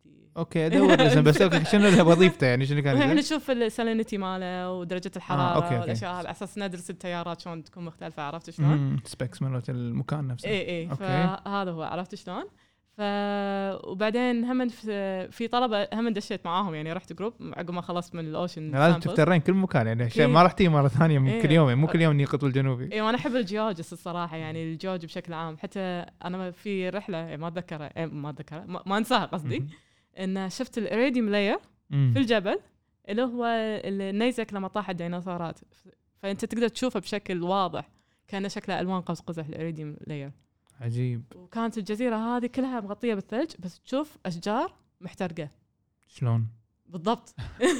دي 0.05 0.31
أوكي 0.37 0.65
ادور 0.65 1.21
بس 1.21 1.37
شنو 1.71 2.11
وظيفته 2.11 2.47
يعني 2.47 2.65
شنو 2.65 2.81
كان 2.81 2.97
إحنا؟ 3.01 3.13
نشوف 3.13 3.51
ال 3.51 3.58
salinity 3.58 4.17
ماله 4.17 4.71
ودرجة 4.71 5.11
الحرارة 5.15 5.55
okay، 5.55 5.65
okay. 5.65 5.79
والأشياء 5.79 6.11
على 6.11 6.31
أساس 6.31 6.57
ندرس 6.57 6.89
التيارات 6.89 7.41
شلون 7.41 7.63
تكون 7.63 7.85
مختلفة 7.85 8.23
عرفت 8.23 8.49
شلون؟ 8.49 8.99
specs 9.05 9.41
مالت 9.41 9.69
المكان 9.69 10.27
نفسه 10.27 10.49
اي 10.49 10.69
اي 10.69 10.83
okay. 10.83 10.95
فهذا 10.95 11.71
هو 11.71 11.83
عرفت 11.83 12.15
شلون؟ 12.15 12.43
ف 12.97 13.01
وبعدين 13.87 14.45
هم 14.45 14.67
في, 14.67 15.31
في 15.31 15.47
طلبة 15.47 15.87
هم 15.93 16.09
دشيت 16.09 16.45
معاهم 16.45 16.75
يعني 16.75 16.93
رحت 16.93 17.13
group 17.13 17.33
عقب 17.41 17.71
ما 17.71 17.81
خلصت 17.81 18.15
من 18.15 18.25
ال 18.27 18.34
ocean 18.34 18.71
لازم 18.71 18.99
تفترين 18.99 19.41
كل 19.41 19.53
مكان 19.53 19.87
يعني 19.87 20.03
عشان 20.03 20.21
أكيد. 20.21 20.33
ما 20.33 20.43
رحتي 20.43 20.67
مرة 20.67 20.87
ثانية 20.87 21.19
من 21.19 21.29
إيه. 21.29 21.41
كل 21.41 21.51
يوم 21.51 21.67
يعني 21.69 21.81
مو 21.81 21.87
كل 21.87 22.01
يوم 22.01 22.11
اني 22.11 22.23
القطب 22.23 22.47
الجنوبي 22.47 22.93
اي 22.93 23.01
وأنا 23.01 23.17
أحب 23.17 23.35
ال 23.35 23.41
geologist 23.41 23.93
الصراحة 23.93 24.37
يعني 24.37 24.63
الجيولوجي 24.63 25.07
بشكل 25.07 25.33
عام 25.33 25.57
حتى 25.57 26.05
أنا 26.25 26.51
في 26.51 26.89
رحلة 26.89 27.17
يعني 27.17 27.37
ما 27.37 27.47
أتذكرها 27.47 27.97
إيه 27.97 28.05
ما 28.05 28.29
أتذكرها 28.29 28.65
ما, 28.65 28.83
ما 28.85 28.97
أنساها 28.97 29.25
قصدي. 29.25 29.65
إن 30.19 30.49
شفت 30.49 30.77
ال 30.77 30.84
iridium 30.84 31.29
layer. 31.29 31.57
في 31.89 32.19
الجبل 32.19 32.59
اللي 33.09 33.21
هو 33.21 33.45
النيزك 33.85 34.53
لما 34.53 34.67
طاح 34.67 34.89
الديناصورات 34.89 35.59
فأنت 36.21 36.45
تقدر 36.45 36.67
تشوفه 36.67 36.99
بشكل 36.99 37.43
واضح 37.43 37.89
كان 38.27 38.49
شكله 38.49 38.79
ألوان 38.79 39.01
قوس 39.01 39.19
قزح 39.19 39.45
ال 39.45 39.51
iridium 39.51 39.95
layer 40.07 40.31
عجيب. 40.83 41.23
وكانت 41.35 41.77
الجزيرة 41.77 42.15
هذه 42.15 42.45
كلها 42.45 42.81
مغطية 42.81 43.13
بالثلج 43.13 43.51
بس 43.59 43.79
تشوف 43.79 44.17
أشجار 44.25 44.73
محترقة. 45.01 45.49
شلون؟ 46.07 46.47
بالضبط. 46.85 47.35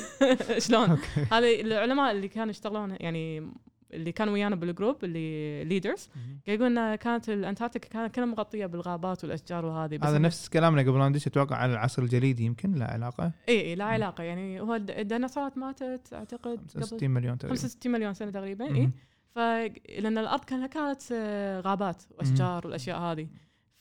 شلون؟ 0.68 0.98
هذه 1.32 1.62
العلماء 1.62 2.12
اللي 2.12 2.28
كانوا 2.28 2.50
يشتغلون 2.52 2.92
يعني 3.00 3.52
اللي 3.94 4.12
كانوا 4.12 4.34
ويانا 4.34 4.56
بال 4.56 4.69
group 4.69 5.04
اللي 5.04 5.63
leaders 5.63 6.10
يقولون 6.48 6.96
كانت 6.96 7.30
الأنتاركتيكا 7.30 7.88
كانت 7.89 8.16
كلها 8.16 8.26
مغطية 8.26 8.66
بالغابات 8.66 9.24
والأشجار 9.24 9.66
وهذه 9.66 9.98
بس 9.98 10.08
هذا 10.08 10.18
نفس 10.18 10.50
كلامنا 10.50 10.82
قبل 10.82 11.00
لا 11.00 11.10
ندش 11.10 11.28
أتوقع 11.28 11.56
على 11.56 11.74
العصر 11.74 12.02
الجليدي 12.02 12.44
يمكن 12.46 12.72
لا 12.72 12.92
علاقة. 12.92 13.32
إي 13.50 13.62
إي 13.62 13.76
لا 13.76 13.86
علاقة. 13.86 14.24
يعني 14.24 14.62
هو 14.62 14.76
الد- 14.76 14.92
الديناصورات 14.92 15.58
ماتت 15.58 16.13
أعتقد 16.13 16.60
65 16.74 17.10
مليون 17.12 17.38
تقريبا. 17.38 17.56
65 17.56 17.92
مليون 17.92 18.13
سنة 18.13 18.32
تقريبا 18.32 18.76
إي. 18.76 18.89
مهم. 19.36 19.69
ف 19.69 19.72
لأن 20.00 20.17
الأرض 20.17 20.43
كانت 20.46 20.74
كانت 20.74 21.02
آه، 21.12 21.60
غابات 21.62 22.04
وأشجار 22.12 22.67
والأشياء 22.67 23.00
هذه 23.00 23.28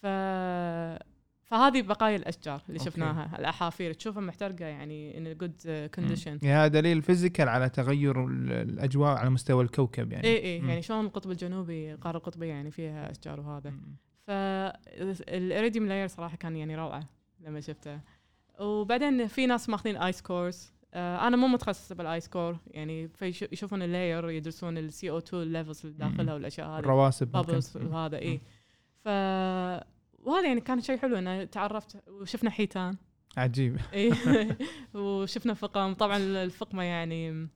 ف 0.03 0.07
فهذه 1.45 1.83
بقايا 1.83 2.17
الأشجار 2.17 2.63
اللي 2.69 2.79
okay. 2.79 2.91
شفناها 2.91 3.39
الأحافير 3.39 3.93
تشوفها 3.93 4.23
محترقة 4.23 4.65
يعني 4.65 5.19
in 5.19 5.37
good 5.37 5.89
condition 5.95 6.39
هذا 6.45 6.67
دليل 6.69 7.03
physical 7.03 7.49
على 7.49 7.69
تغير 7.69 8.27
ال- 8.27 8.53
الأجواء 8.53 9.17
على 9.17 9.31
مستوى 9.31 9.65
الكوكب 9.65 10.13
يعني 10.13 10.27
اي 10.27 10.37
اي. 10.45 10.57
يعني 10.69 10.83
شلون 10.83 11.05
القطب 11.07 11.31
الجنوبي 11.31 11.93
القاره 11.93 12.17
القطبية 12.17 12.49
يعني 12.49 12.71
فيها 12.71 13.11
أشجار 13.11 13.41
وهذا 13.41 13.71
مم. 13.71 13.97
فال 14.27 14.62
iridium 14.62 15.87
layer 15.87 16.07
صراحة 16.09 16.37
كان 16.37 16.57
يعني 16.57 16.77
روعة 16.77 17.09
لما 17.41 17.61
شفته 17.61 18.01
وبعدين 18.61 19.27
في 19.27 19.47
ناس 19.47 19.69
ماخذين 19.69 19.97
ice 19.97 20.23
cores 20.23 20.73
أنا 20.95 21.37
مو 21.37 21.47
متخصصة 21.47 21.95
بال 21.95 22.09
ice 22.09 22.29
core 22.29 22.57
يعني 22.67 23.09
فيش- 23.09 23.45
يشوفون 23.53 23.83
ال 23.83 23.91
layer 23.91 24.31
يدرسون 24.31 24.79
ال 24.79 25.11
CO2 25.11 25.19
ال 25.19 25.43
levels 25.43 25.87
اللي 25.87 25.99
داخلها 25.99 26.35
والأشياء 26.35 26.69
هذه 26.69 26.79
الرواسب 26.79 27.37
وهذا 27.93 28.19
اي 28.19 28.41
ف 29.05 29.09
وهذا 30.27 30.47
يعني 30.47 30.61
كان 30.61 30.81
شيء 30.81 30.97
حلو 30.99 31.17
إنه 31.19 31.45
تعرفت 31.45 32.09
وشفنا 32.09 32.51
حيتان. 32.51 32.97
عجيب. 33.37 33.77
اي 33.95 34.13
وشفنا 34.95 35.55
فقم. 35.55 35.93
طبعا 35.95 36.17
الفقمة 36.17 36.83
يعني 36.83 37.49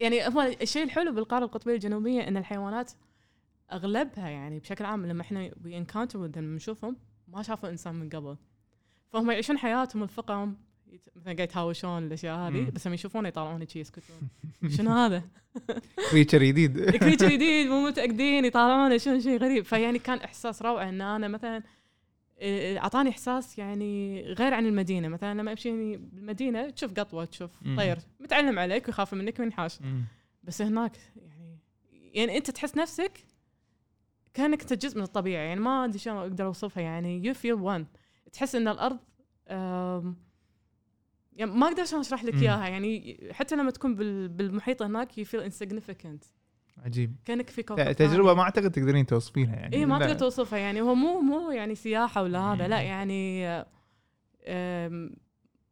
يعني 0.00 0.26
هو 0.28 0.40
الشيء 0.62 0.82
الحلو 0.84 1.12
بالقارة 1.12 1.44
القطبية 1.44 1.74
الجنوبية 1.74 2.28
إن 2.28 2.36
الحيوانات 2.36 2.92
أغلبها 3.72 4.28
يعني 4.28 4.58
بشكل 4.58 4.84
عام 4.84 5.06
لما 5.06 5.22
إحنا 5.22 5.50
encounter 5.66 6.18
لما 6.18 6.56
نشوفهم 6.56 6.96
ما 7.28 7.42
شافوا 7.42 7.68
إنسان 7.68 7.94
من 7.94 8.08
قبل. 8.08 8.36
فهم 9.12 9.30
يعيشون 9.30 9.58
حياتهم 9.58 10.02
الفقم 10.02 10.54
مثلا 11.16 11.34
قاعد 11.34 11.40
يتهاوشون 11.40 12.06
الأشياء 12.06 12.38
هذه. 12.38 12.70
بس 12.70 12.86
لما 12.86 12.94
يشوفونه 12.94 13.28
يطالعون 13.28 13.68
شي 13.68 13.80
يسكتون 13.80 14.28
شنو 14.68 14.90
هذا؟ 14.90 15.22
creature 16.10 16.44
جديد 16.44 16.90
creature 16.96 17.28
جديد 17.28 17.66
مو 17.66 17.86
متأكدين 17.86 18.44
يطالعونه 18.44 18.96
شنو 18.96 19.20
شيء 19.20 19.38
غريب 19.38 19.64
فيعني 19.64 19.98
كان 19.98 20.18
إحساس 20.18 20.62
روعة 20.62 20.88
إن 20.88 21.00
أنا 21.00 21.28
مثلا 21.28 21.62
إيه، 22.38 22.78
أعطاني 22.78 23.10
إحساس 23.10 23.58
يعني 23.58 24.22
غير 24.22 24.54
عن 24.54 24.66
المدينة 24.66 25.08
مثلا 25.08 25.34
لما 25.34 25.50
أمشي 25.50 25.96
بالمدينة 25.96 26.70
تشوف 26.70 26.92
قطوة 26.92 27.24
تشوف. 27.24 27.50
طير 27.76 27.98
متعلم 28.20 28.58
عليك 28.58 28.86
ويخاف 28.86 29.14
منك 29.14 29.40
وينحاش. 29.40 29.78
بس 30.42 30.62
هناك 30.62 30.92
يعني 31.16 31.58
يعني 32.14 32.36
أنت 32.36 32.50
تحس 32.50 32.76
نفسك 32.76 33.24
كأنك 34.34 34.60
أنت 34.60 34.72
جزء 34.72 34.96
من 34.96 35.02
الطبيعة 35.02 35.40
يعني 35.40 35.60
ما 35.60 35.84
أدري 35.84 35.98
شلون 35.98 36.16
أقدر 36.16 36.46
أوصفها 36.46 36.82
يعني 36.82 37.24
you 37.24 37.34
feel 37.34 37.52
one 37.52 37.86
تحس 38.32 38.54
إن 38.54 38.68
الأرض 38.68 38.98
يعني 41.38 41.50
ما 41.50 41.68
أقدر 41.68 41.84
شلون 41.84 42.00
أشرح 42.00 42.24
لك. 42.24 42.34
إياها 42.34 42.68
يعني 42.68 43.20
حتى 43.32 43.56
لما 43.56 43.70
تكون 43.70 43.94
بال- 43.94 44.28
بالمحيط 44.28 44.82
هناك 44.82 45.18
you 45.18 45.24
feel 45.24 45.40
insignificant 45.40 46.24
عجيب 46.84 47.16
كأنك 47.24 47.50
في 47.50 47.62
كوكب 47.62 47.92
تجربة 47.92 48.34
ما 48.34 48.42
أعتقد 48.42 48.70
تقدرين 48.70 49.06
توصفينها 49.06 49.56
يعني 49.56 49.76
اي 49.76 49.86
ما 49.86 49.94
لا. 49.98 50.06
تقدر 50.06 50.18
توصفها 50.18 50.58
يعني 50.58 50.80
هو 50.80 50.94
مو 50.94 51.20
مو 51.20 51.50
يعني 51.50 51.74
سياحة 51.74 52.22
ولا 52.22 52.38
هذا 52.40 52.68
لا. 52.68 52.80
يعني 52.80 53.48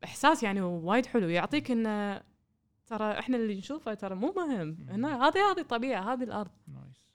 إحساس 0.04 0.42
يعني 0.42 0.60
وايد 0.60 1.06
حلو 1.06 1.28
يعطيك 1.28 1.70
انه 1.70 2.20
ترى 2.86 3.18
إحنا 3.18 3.36
اللي 3.36 3.54
نشوفه 3.54 3.94
ترى 3.94 4.14
مو 4.14 4.34
مهم. 4.36 4.76
هنا 4.88 5.28
هذه 5.28 5.52
هذه 5.52 5.60
الطبيعة 5.60 6.12
هذه 6.12 6.22
الأرض. 6.22 6.50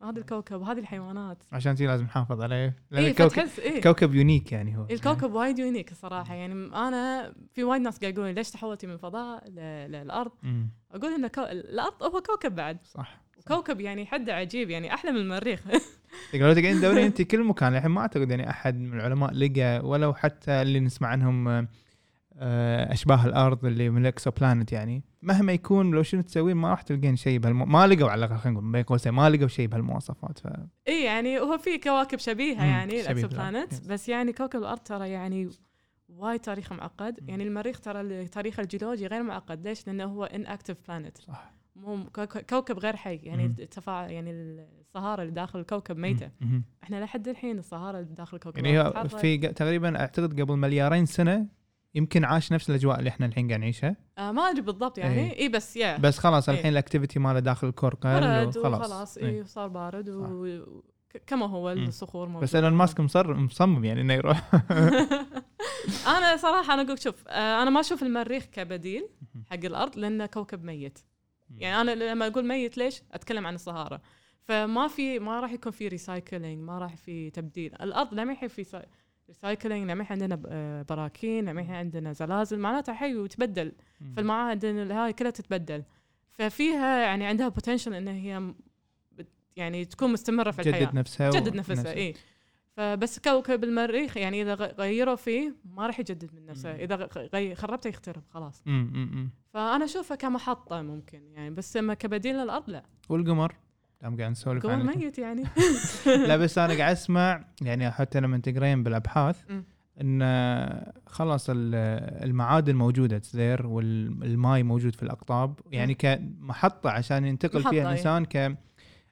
هذا 0.04 0.20
الكوكب 0.20 0.62
هذه 0.62 0.80
الحيوانات. 0.80 1.44
عشان 1.52 1.76
شي 1.76 1.88
لازم 1.88 2.06
نحافظ 2.06 2.42
عليه. 2.42 2.76
لأن 2.92 3.04
اي 3.04 3.12
الكوكب 3.12 3.48
اي 3.60 3.82
كوكب 3.82 4.16
unique 4.15 4.52
يعني 4.52 4.78
هو. 4.78 4.88
الكوكب 4.92 5.34
وايد 5.34 5.60
unique 5.60 5.91
الصراحه 5.92 6.34
يعني 6.34 6.54
أنا 6.54 7.34
في 7.54 7.64
وايد 7.64 7.82
ناس 7.82 8.00
قاعد 8.00 8.14
يقولون 8.14 8.32
ليش 8.34 8.52
تحولتي 8.52 8.88
من 8.88 8.94
الفضاء 8.94 9.50
للأرض؟ 9.88 10.32
مم. 10.44 10.70
أقول 10.92 11.14
ان 11.14 11.28
كو... 11.28 11.42
الأرض 11.42 12.04
هو 12.04 12.22
كوكب 12.22 12.56
بعد. 12.56 12.78
صح. 12.84 13.22
كوكب 13.48 13.82
يعني 13.82 14.06
حده 14.06 14.36
عجيب 14.36 14.69
يعني 14.69 14.94
أحلى 14.94 15.12
من 15.12 15.17
المريخ. 15.17 15.67
لو 15.67 16.54
تقعدين 16.54 16.80
تدورين 16.80 17.06
أنت 17.06 17.22
كل 17.22 17.44
مكان 17.44 17.76
الحين 17.76 17.92
ما 17.92 18.02
أعتقد 18.02 18.30
يعني 18.30 18.50
أحد 18.50 18.80
من 18.80 18.94
العلماء 18.94 19.34
لقى 19.34 19.80
ولو 19.84 20.13
حتى 20.13 20.62
اللي 20.62 20.80
نسمع 20.80 21.08
عنهم 21.08 21.67
أشباه 22.42 23.25
الأرض 23.25 23.65
اللي 23.65 23.89
من 23.89 24.02
ال 24.02 24.32
exoplanet 24.32 24.71
يعني 24.71 25.04
مهما 25.21 25.54
يكون 25.54 25.92
لو 25.92 26.04
شنو 26.04 26.21
تسوين 26.21 26.58
ما 26.58 26.69
راح 26.69 26.81
تلقين 26.81 27.15
شيء 27.15 27.39
بهالم... 27.39 27.71
ما 27.71 27.87
لقوا 27.87 28.10
على 28.10 28.25
الأقل 28.25 28.39
خلينا 28.39 28.60
نقول 28.60 28.71
بين 28.71 28.83
قوسين 28.83 29.13
ما 29.13 29.29
لقوا 29.29 29.48
شيء 29.48 29.67
بهالمواصفات 29.67 30.39
ف 30.39 30.48
إي 30.87 31.04
يعني 31.04 31.39
هو 31.39 31.58
في 31.58 31.77
كواكب 31.77 32.19
شبيهة 32.19 32.65
يعني 32.65 33.02
ال 33.02 33.27
exoplanet. 33.27 33.88
بس 33.87 34.10
يعني 34.10 34.33
كوكب 34.33 34.60
الأرض 34.60 34.79
ترى 34.79 35.10
يعني 35.10 35.50
وايد 36.10 36.39
تاريخه 36.39 36.75
معقد 36.75 37.19
مم. 37.21 37.29
يعني 37.29 37.44
المريخ 37.44 37.79
ترى 37.79 38.02
التاريخ 38.02 38.60
الجيولوجي 38.60 39.08
غير 39.08 39.23
معقد 39.23 39.67
ليش؟ 39.67 39.87
لأنه 39.87 40.04
هو 40.06 40.23
inactive 40.23 40.77
planet 40.88 41.17
صح 41.17 41.54
مو 41.75 42.04
كوك- 42.15 42.37
كوكب 42.50 42.79
غير 42.79 42.96
حي 42.96 43.15
يعني 43.15 43.48
مم. 43.48 43.56
التفاعل 43.60 44.12
يعني 44.12 44.31
الصهارة 44.81 45.21
اللي 45.21 45.33
داخل 45.33 45.60
الكوكب 45.60 45.98
ميتة 45.98 46.29
مم. 46.42 46.63
إحنا 46.83 47.04
لحد 47.04 47.27
الحين 47.27 47.60
الصهارة 47.60 48.00
اللي 48.00 48.13
داخل 48.15 48.37
الكوكب 48.37 48.65
يعني. 48.65 49.10
في 49.10 49.37
تقريبا 49.37 50.00
أعتقد 50.00 50.42
قبل 50.42 50.56
مليارين 50.58 51.06
سنة 51.06 51.48
يمكن 51.96 52.23
عاش 52.25 52.52
نفس 52.52 52.69
الأجواء 52.69 53.00
اللي 53.00 53.10
إحنا 53.10 53.25
الحين 53.25 53.48
قاعد 53.48 53.60
نعيشها. 53.60 53.96
آه 54.17 54.31
ما 54.31 54.50
أدري 54.50 54.62
بالضبط 54.62 54.98
يعني. 54.98 55.31
إيه. 55.31 55.39
اي 55.39 55.50
بس 55.50 55.77
يا 55.77 55.98
بس 55.98 56.17
خلاص 56.19 56.50
إيه. 56.50 56.58
الحين 56.58 56.71
ال 56.71 56.77
activity 56.77 57.19
ماله 57.19 57.39
داخل 57.39 57.67
ال 57.67 57.73
core 57.73 57.94
قل 57.96 58.48
وخلاص. 58.58 59.17
إيه. 59.17 59.39
اي 59.39 59.44
صار 59.44 59.67
بارد 59.67 60.10
و... 60.10 60.65
ك- 61.10 61.23
كما 61.27 61.46
هو. 61.46 61.71
الصخور 61.71 62.27
موجودة. 62.27 62.44
بس 62.44 62.56
إيلون 62.56 62.73
ماسك 62.73 63.00
مصر 63.00 63.33
مصمم 63.33 63.85
يعني 63.85 64.02
إنه 64.02 64.13
يروح. 64.13 64.52
أنا 66.17 66.37
صراحة 66.37 66.73
أنا 66.73 66.81
أقول 66.81 67.00
شوف 67.02 67.27
آه، 67.27 67.62
أنا 67.62 67.69
ما 67.69 67.79
أشوف 67.79 68.04
المريخ 68.04 68.46
كبديل 68.46 69.08
حق 69.52 69.65
الأرض 69.65 69.98
لأنه 69.98 70.25
كوكب 70.25 70.63
ميت. 70.63 71.00
يعني 71.58 71.81
أنا 71.81 72.12
لما 72.12 72.27
أقول 72.27 72.48
ميت 72.48 72.77
ليش؟ 72.77 73.02
أتكلم 73.12 73.48
عن 73.48 73.56
الصهاره 73.56 74.02
فما 74.44 74.87
في 74.87 75.19
ما 75.19 75.39
راح 75.39 75.52
يكون 75.52 75.71
في 75.71 75.87
recycling 75.88 76.63
ما 76.63 76.79
راح 76.79 76.96
في 76.96 77.29
تبديل. 77.29 77.73
الأرض 77.81 78.13
لما 78.13 78.33
يحين 78.33 78.50
في 78.50 78.63
recycling 79.32 79.92
لما 79.92 80.06
عندنا 80.10 80.42
آه، 80.48 80.82
براكين 80.90 81.46
لما 81.46 81.77
عندنا 81.77 82.13
زلازل 82.13 82.60
معناتها 82.60 82.94
حي 82.94 83.15
وتبدل. 83.15 83.71
فالمعادن 84.15 84.92
هاي 84.92 85.13
كلها 85.13 85.32
تتبدل. 85.32 85.84
ففيها 86.32 87.00
يعني 87.00 87.25
عندها 87.25 87.48
بوتنشل 87.48 87.94
إن 87.94 88.08
هي 88.08 88.54
يعني 89.56 89.86
تكون 89.86 90.12
مستمرة 90.13 90.52
في 90.52 90.62
الحياة. 90.62 90.86
تجدد 90.86 90.96
نفسها 90.96 91.32
تجدد 91.32 91.56
نفسها 91.56 91.94
إي. 91.94 92.13
فبس 92.77 93.19
كوكب 93.19 93.63
المريخ 93.63 94.17
يعني 94.17 94.42
إذا 94.42 94.54
غيروا 94.54 95.15
فيه 95.15 95.56
ما 95.65 95.88
راح 95.88 96.00
يجدد 96.00 96.34
من 96.34 96.46
نفسه. 96.46 96.75
إذا 96.75 97.10
خربته 97.56 97.88
يخترب 97.88 98.23
خلاص. 98.29 98.63
مم، 98.65 98.92
مم، 98.94 99.10
مم. 99.13 99.29
فأنا 99.54 99.86
اشوفه 99.86 100.15
كمحطة 100.15 100.82
ممكن 100.82 101.32
يعني 101.32 101.50
بس 101.50 101.77
أما 101.77 101.94
كبديل 101.94 102.36
للأرض 102.36 102.69
لا. 102.69 102.84
والقمر؟ 103.10 103.56
دام 104.02 104.17
قاعد 104.17 104.31
نسولف 104.31 104.65
عنه 104.65 104.83
ميت 104.83 105.17
يعني 105.19 105.43
لا 106.27 106.37
بس 106.37 106.58
أنا 106.58 106.73
قاعد 106.79 106.91
أسمع 106.91 107.45
يعني 107.62 107.91
حتى 107.91 108.19
لما 108.19 108.37
تقرين 108.37 108.83
بالأبحاث. 108.83 109.37
إن 110.02 110.21
خلاص 111.08 111.49
ال- 111.49 111.75
المعادن 112.23 112.75
موجوده 112.75 113.21
there 113.36 113.67
والماي 113.67 114.63
موجود 114.63 114.95
في 114.95 115.04
الأقطاب 115.04 115.60
يعني 115.71 115.93
كمحطه 115.93 116.89
عشان 116.89 117.25
ينتقل 117.25 117.60
محطة، 117.60 117.69
فيها 117.69 117.81
إيه. 117.81 117.87
الإنسان 117.87 118.25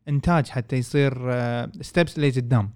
كانتاج 0.06 0.48
حتى 0.50 0.76
يصير 0.76 1.14
steps 1.82 2.20
لقدام 2.20 2.70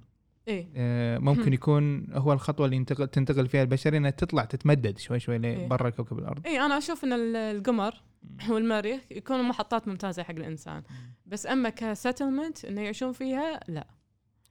إيه 0.48 0.68
آه، 0.76 1.18
ممكن 1.18 1.48
مم. 1.48 1.54
يكون 1.54 2.08
هو 2.14 2.34
الخطوة 2.34 2.66
اللي 2.66 2.76
ينتقل 2.78 3.08
تنتقل 3.08 3.48
فيها 3.48 3.62
البشرية 3.62 3.98
إنها 3.98 4.10
تطلع 4.12 4.46
تتمدد 4.46 4.98
شوي 4.98 5.20
شوي 5.20 5.36
إيه. 5.46 5.68
برا 5.68 5.90
كوكب 5.90 6.20
الأرض 6.20 6.48
اي 6.48 6.60
أنا 6.60 6.78
أشوف 6.78 7.04
إن 7.04 7.14
ال- 7.14 7.36
القمر 7.36 7.94
والمريخ 8.50 9.02
يكونوا 9.12 9.44
محطات 9.44 9.88
ممتازة 9.88 10.24
حق 10.24 10.32
الإنسان. 10.32 10.84
بس 11.26 11.48
أما 11.48 11.70
ك 11.70 11.78
settlement 11.78 12.66
إنه 12.66 12.82
يعيشون 12.82 13.12
فيها 13.12 13.60
لا. 13.68 13.88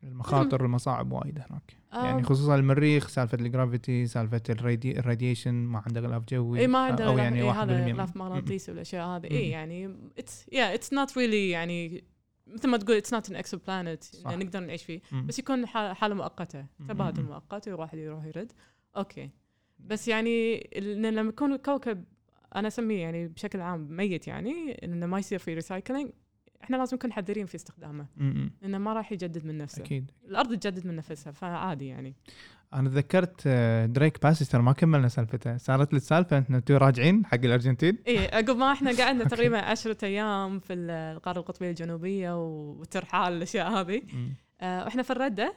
المخاطر 0.03 0.62
والمصاعب 0.62 1.12
وايد 1.12 1.39
هناك. 1.39 1.77
يعني 1.93 2.18
آم، 2.18 2.23
خصوصا 2.23 2.55
المريخ 2.55 3.09
سالفة 3.09 3.39
ال 3.38 3.47
gravity 3.47 4.07
سالفة 4.07 4.43
ال 4.51 4.60
radi 4.60 4.99
ال 4.99 5.04
radiation 5.04 5.55
ما 5.55 5.83
عنده 5.87 6.01
غلاف 6.01 6.23
جوي. 6.29 6.59
اي 6.61 6.66
ما 6.66 6.79
عنده 6.79 7.05
أو 7.05 7.11
غلاف- 7.11 7.18
يعني 7.25 7.41
إيه 7.43 7.49
1% 7.53 7.57
هذا 7.57 7.85
من- 7.87 7.93
غلاف 7.93 8.16
مغناطيسي 8.16 8.70
والاشياء 8.73 9.07
هذه. 9.07 9.31
اي 9.31 9.51
يعني 9.51 9.97
it's 10.18 10.47
yeah 10.53 10.74
it's 10.74 10.93
not 10.93 11.18
really 11.18 11.51
يعني 11.51 12.05
مثل 12.47 12.68
ما 12.68 12.77
تقول 12.77 12.97
it's 12.97 13.14
not 13.14 13.30
an 13.30 13.36
exoplanet. 13.36 14.05
نقدر 14.27 14.61
نعيش 14.61 14.85
فيه. 14.85 15.01
مم. 15.12 15.27
بس 15.27 15.39
يكون 15.39 15.66
حالة 15.66 16.14
مؤقتة. 16.14 16.66
تبادل. 16.89 17.23
مؤقت 17.23 17.68
وواحد 17.68 17.99
يروح 17.99 18.25
يرد. 18.25 18.53
okay. 18.97 19.30
بس 19.79 20.09
يعني 20.09 20.61
لما 21.01 21.29
يكون 21.29 21.53
الكوكب 21.53 22.05
أنا 22.57 22.68
أسميه 22.68 23.00
يعني 23.03 23.28
بشكل 23.28 23.61
عام 23.61 23.86
ميت 23.96 24.28
يعني 24.28 24.72
انه 24.84 25.07
ما 25.07 25.18
يصير 25.18 25.38
في 25.38 25.55
recycling 25.55 26.11
إحنا 26.64 26.76
لازم 26.76 26.96
نكون 26.96 27.12
حذرين 27.12 27.46
في 27.46 27.55
استخدامه. 27.55 28.07
لأنه 28.62 28.78
ما 28.78 28.92
راح 28.92 29.12
يجدد 29.12 29.46
من 29.46 29.59
نفسه. 29.59 29.82
أكيد. 29.82 30.11
الأرض 30.28 30.55
تجدد 30.55 30.86
من 30.86 30.96
نفسها 30.96 31.32
فعادي 31.32 31.86
يعني. 31.86 32.14
أنا 32.74 32.88
تذكرت 32.88 33.42
آه، 33.46 33.86
Drake 33.86 34.22
Passage 34.22 34.47
ترى 34.46 34.62
ما 34.62 34.72
كملنا 34.72 35.09
سالفته. 35.09 35.57
صارت 35.57 35.92
لي 35.92 35.96
السالفة 35.96 36.38
أنتم 36.38 36.76
راجعين 36.76 37.26
حق 37.26 37.34
الأرجنتين؟ 37.44 37.98
إيه 38.07 38.34
عقب 38.34 38.57
ما 38.57 38.72
إحنا 38.72 38.90
قعدنا. 39.03 39.24
تقريبا 39.24 39.59
عشرة 39.59 40.05
أيام 40.05 40.59
في 40.61 40.72
القارة 40.72 41.38
القطبية 41.38 41.70
الجنوبية 41.70 42.44
والترحال 42.46 43.32
الأشياء 43.32 43.70
هذه. 43.70 44.03
آه، 44.61 44.84
وإحنا 44.84 45.03
في 45.03 45.11
الردة 45.11 45.55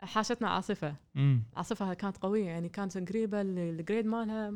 حاشتنا 0.00 0.48
عاصفة. 0.48 0.94
م. 1.14 1.38
عاصفة 1.56 1.94
كانت 1.94 2.16
قوية 2.16 2.44
يعني 2.46 2.68
كانت 2.68 2.98
قريبة 3.10 3.40
ال- 3.40 3.58
ال 3.58 3.66
grade 3.66 4.06
مالها. 4.06 4.54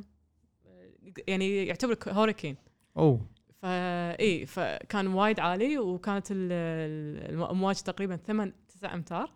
يعني 1.28 1.66
يعتبر 1.66 1.98
hurricane 2.08 2.56
أوه. 2.96 3.26
فاي 3.62 4.46
فكان 4.46 5.06
وايد 5.06 5.40
عالي 5.40 5.78
وكانت 5.78 6.30
ال- 6.30 6.52
ال- 6.52 7.34
الأمواج 7.34 7.80
تقريبا 7.82 8.16
8 8.16 8.52
9 8.68 8.94
أمتار 8.94 9.30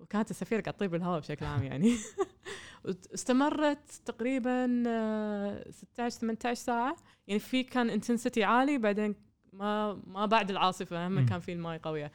وكانت 0.00 0.30
السفينة 0.30 0.62
قاعد 0.62 0.74
تطير 0.76 0.88
بالهواء 0.88 1.20
بشكل 1.20 1.46
عام 1.46 1.62
يعني. 1.62 1.94
استمرت 3.14 3.90
تقريبا 4.06 4.82
آه، 4.86 5.70
16 5.70 6.18
18 6.20 6.54
ساعة. 6.62 6.96
يعني 7.26 7.40
في 7.40 7.62
كان 7.62 7.90
intensity 7.90 8.44
عالي 8.44 8.78
بعدين 8.78 9.14
ما 9.52 9.98
ما 10.06 10.26
بعد 10.26 10.50
العاصفة 10.50 11.06
هم. 11.06 11.26
كان 11.26 11.40
في 11.40 11.52
الماي 11.52 11.78
قوية. 11.82 12.12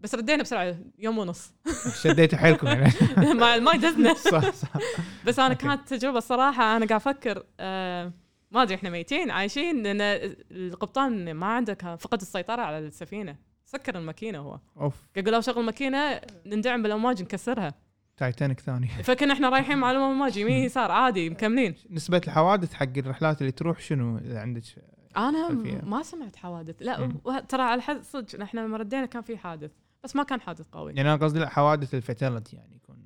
بس 0.00 0.14
ردينا 0.14 0.42
بسرعة 0.42 0.76
يوم 0.98 1.18
ونص. 1.18 1.52
شديتوا 2.02 2.38
حيلكم 2.38 2.66
يعني. 2.66 2.92
مع 3.34 3.54
الماي 3.54 3.78
دزنا 3.78 4.14
صح 4.14 4.50
صح. 4.50 4.68
بس 5.26 5.38
أنا. 5.38 5.54
كانت 5.54 5.88
تجربة 5.94 6.18
الصراحة 6.18 6.76
أنا 6.76 6.86
قاعد 6.86 6.92
أفكر 7.00 7.42
آه 7.60 8.12
ما 8.50 8.62
أدري 8.62 8.74
إحنا 8.74 8.90
ميتين 8.90 9.30
عايشين 9.30 9.82
لأن 9.82 9.98
القبطان 10.50 11.34
ما 11.34 11.46
عنده 11.46 11.74
كان 11.74 11.96
فقد 11.96 12.20
السيطرة 12.20 12.62
على 12.62 12.78
السفينة. 12.78 13.36
سكر 13.64 13.98
الماكينة 13.98 14.38
هو. 14.38 14.58
أوف. 14.80 14.94
قال 15.16 15.24
لو 15.24 15.40
شغل 15.40 15.60
الماكينة 15.60 16.20
نندعم 16.46 16.82
بالأمواج 16.82 17.22
نكسرها. 17.22 17.74
تايتانيك 18.16 18.60
ثاني 18.60 18.88
فكنا 19.04 19.32
إحنا 19.32 19.48
رايحين 19.48 19.78
مع 19.78 19.90
الأمواج 19.90 20.36
يمين 20.36 20.64
يسار 20.66 20.90
عادي 20.92 21.30
مكملين. 21.30 21.74
نسبة 21.90 22.20
الحوادث 22.26 22.74
حق 22.74 22.98
الرحلات 22.98 23.40
اللي 23.40 23.52
تروح 23.52 23.80
شنو؟ 23.80 24.18
اذا 24.18 24.40
عندك 24.40 24.62
أنا 25.16 25.48
خلفية. 25.48 25.80
ما 25.84 26.02
سمعت 26.02 26.36
حوادث. 26.36 26.76
لا 26.82 27.06
مم. 27.06 27.38
ترى 27.48 27.62
على 27.62 27.82
حد 27.82 28.02
صدق 28.02 28.40
إحنا 28.42 28.60
لما 28.60 28.76
ردينا 28.76 29.06
كان 29.06 29.22
في 29.22 29.36
حادث 29.36 29.70
بس 30.04 30.16
ما 30.16 30.22
كان 30.22 30.40
حادث 30.40 30.66
قوي. 30.72 30.92
يعني 30.92 31.12
أنا 31.14 31.24
قصدي 31.24 31.38
لا 31.38 31.48
حوادث 31.48 31.94
ال 31.94 32.01
fatality 32.01 32.56
يعني 32.56 32.76
يكون. 32.76 32.96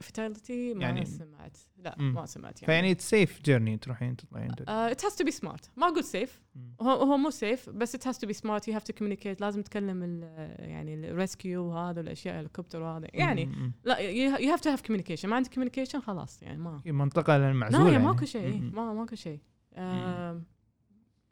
fatality 0.00 0.74
ما 0.74 0.82
يعني- 0.82 1.04
سمعت. 1.04 1.56
لا 1.78 1.96
مم. 1.98 2.14
ما 2.14 2.26
سمعت 2.26 2.62
يعني. 2.62 2.66
فيعني 2.66 2.96
safe 3.00 3.42
journey 3.42 3.76
تروحين 3.76 4.16
تطلعين 4.16 4.50
it 4.68 5.04
has 5.04 5.16
to 5.16 5.24
be 5.24 5.30
smart 5.30 5.70
ما 5.76 5.86
أقول 5.86 6.04
safe 6.04 6.42
مم. 6.54 6.74
هو 6.80 6.90
هو 6.90 7.16
مو 7.16 7.30
safe 7.30 7.70
بس 7.70 7.94
it 7.94 8.06
has 8.06 8.18
to 8.18 8.26
be 8.26 8.32
smart 8.32 8.68
you 8.68 8.74
have 8.74 8.82
to 8.84 8.92
communicate 8.92 9.40
لازم 9.40 9.62
تكلم 9.62 10.02
ال- 10.02 10.22
يعني 10.70 10.94
ال 11.10 11.18
rescue 11.18 11.64
وهذا 11.64 12.00
الاشياء 12.00 12.34
الهليكوبتر 12.34 12.82
وهذا. 12.82 13.06
يعني 13.14 13.46
م- 13.46 13.48
م- 13.50 13.72
لا 13.84 13.98
you 13.98 14.50
have 14.52 14.60
to 14.60 14.70
have 14.70 14.82
communication 14.82 15.28
ما 15.28 15.36
عندك 15.36 15.50
communication 15.54 16.00
خلاص 16.00 16.42
يعني 16.42 16.58
ما. 16.58 16.78
في 16.78 16.92
منطقة 16.92 17.36
لا 17.38 17.44
يعني. 17.44 17.98
ماكو 17.98 18.24
شيء. 18.24 18.60
ما 18.74 18.92
ماكو 18.92 19.14
شيء. 19.16 19.40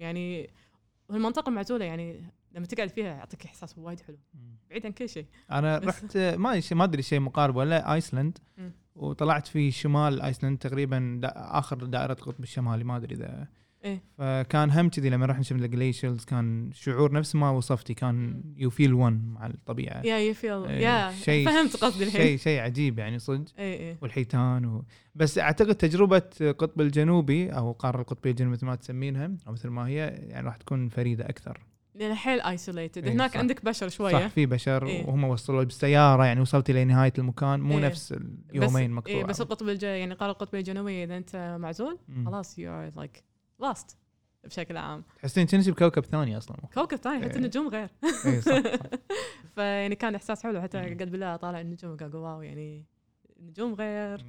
يعني 0.05 0.51
والمنطقة 1.09 1.51
معزولة 1.51 1.85
يعني 1.85 2.25
لما 2.53 2.67
تقعد 2.67 2.89
فيها 2.89 3.07
يعطيك 3.07 3.45
إحساس 3.45 3.79
وايد 3.79 4.01
حلو. 4.01 4.19
بعيد 4.71 4.87
عن 4.87 4.93
كل 4.93 5.09
شيء 5.09 5.27
أنا 5.51 5.79
رحت 5.79 6.17
ما 6.17 6.63
ما 6.73 6.85
أدري 6.85 7.03
شيء 7.03 7.21
مقارب 7.21 7.57
ولا 7.57 7.95
ايسلند. 7.95 8.39
وطلعت 8.95 9.47
في 9.47 9.71
شمال 9.71 10.23
ايسلند 10.23 10.59
تقريبا 10.59 11.19
دا 11.23 11.33
آخر 11.59 11.85
دائرة 11.85 12.13
القطب 12.13 12.43
الشمالي 12.43 12.85
ما 12.85 12.97
أدري 12.97 13.15
إذا 13.15 13.49
إيه. 13.85 14.03
فكان 14.19 14.71
هم 14.71 14.89
كذي 14.89 15.11
لما 15.11 15.27
رحنا 15.27 15.43
شفنا 15.43 15.65
ال 15.65 15.72
glaciers 15.72 16.25
كان 16.25 16.71
شعور 16.73 17.13
نفس 17.13 17.35
ما 17.35 17.51
وصفتي 17.51 17.95
كان 17.95 18.43
you 18.57 18.71
feel 18.71 18.95
one 18.95 19.23
مع 19.35 19.47
الطبيعة. 19.47 20.03
yeah 20.07 20.19
you 20.19 20.35
feel 20.35 20.65
إيه، 20.65 20.85
يا 20.85 21.13
شيء- 21.13 21.47
فهمت 21.47 21.77
قصدي 21.77 22.05
الحين. 22.05 22.21
شيء 22.23 22.37
شيء 22.37 22.61
عجيب 22.61 22.99
يعني 22.99 23.19
صدق. 23.19 23.45
اي 23.59 23.91
اي 23.91 23.97
والحيتان 24.03 24.65
و... 24.67 24.85
بس 25.15 25.39
أعتقد 25.39 25.75
تجربة 25.75 26.23
القطب 26.41 26.81
الجنوبي 26.81 27.51
أو 27.51 27.71
القاره 27.71 28.01
القطبية 28.01 28.31
الجنوبية 28.31 28.57
مثل 28.57 28.67
ما 28.67 28.75
تسمينها 28.75 29.31
أو 29.47 29.53
مثل 29.53 29.69
ما 29.69 29.87
هي 29.87 29.97
يعني 30.29 30.47
راح 30.47 30.57
تكون 30.57 30.89
فريدة 30.89 31.25
أكثر. 31.29 31.61
لأن 31.95 32.15
حيل 32.15 32.41
isolated 32.41 33.05
إيه، 33.07 33.13
هناك 33.13 33.31
صح. 33.31 33.37
عندك 33.37 33.65
بشر 33.65 33.89
صح 33.89 33.97
شوية 33.97 34.27
في 34.27 34.47
بشر 34.47 34.87
إيه. 34.87 35.07
وهم 35.07 35.25
وصلوا 35.25 35.65
بالسيارة 35.65 36.25
يعني 36.25 36.41
وصلت 36.41 36.71
إلى 36.71 36.85
نهاية 36.85 37.13
المكان 37.19 37.61
مو 37.61 37.79
إيه. 37.79 37.85
نفس 37.85 38.13
اليومين 38.51 38.91
بس 38.91 38.97
مقطوع 38.97 39.15
إيه 39.15 39.25
بس 39.25 39.41
القطب 39.41 39.69
الج... 39.69 39.83
يعني 39.83 40.13
القاره 40.13 40.31
القطبية 40.33 40.59
الجنوبية 40.59 41.05
إذا 41.05 41.17
أنت 41.17 41.57
معزول. 41.61 41.99
خلاص 42.27 42.59
you 42.59 42.73
are 42.73 42.93
like 42.97 43.25
lost 43.59 43.99
بشكل 44.45 44.77
عام. 44.77 45.05
تحسين 45.23 45.47
كأنك 45.47 45.71
بكوكب 45.71 46.05
ثاني 46.05 46.37
أصلا. 46.37 46.57
كوكب 46.75 46.97
ثاني 46.97 47.25
حتى 47.25 47.31
إيه. 47.31 47.37
النجوم 47.37 47.69
غير. 47.69 47.89
اي 48.27 48.41
صح, 48.41 48.59
صح. 48.59 48.63
فيعني 49.55 49.95
كان 49.95 50.15
إحساس 50.15 50.43
حلو 50.43 50.63
حتى. 50.63 50.95
قد 50.95 51.11
بالله 51.11 51.35
اطالع 51.35 51.61
النجوم 51.61 51.97
أقول 52.01 52.17
wow 52.17 52.43
يعني 52.43 52.85
النجوم 53.41 53.75
غير 53.75 54.25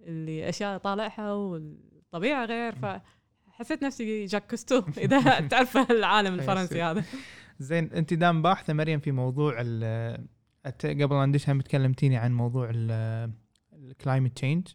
اللي 0.00 0.48
أشياء 0.48 0.78
طالعها 0.78 1.56
الطبيعه 1.56 2.44
غير. 2.44 2.74
فحسيت 2.74 3.82
نفسي 3.82 4.24
جاك 4.24 4.50
كوستو 4.50 4.82
إذا 4.98 5.40
تعرف 5.40 5.76
العالم 5.76 6.34
الفرنسي 6.40 6.82
هذا. 6.82 7.04
زين 7.58 7.92
أنت 7.92 8.14
دام 8.14 8.42
باحثة 8.42 8.72
مريم 8.72 9.00
في 9.00 9.12
موضوع 9.12 9.60
قبل 11.02 11.14
لا 11.14 11.26
ندش 11.26 11.50
هم 11.50 11.60
تكلمتيني 11.60 12.16
عن 12.16 12.32
موضوع 12.32 12.70
ال 13.72 13.80
climate 13.80 14.36
change 14.36 14.68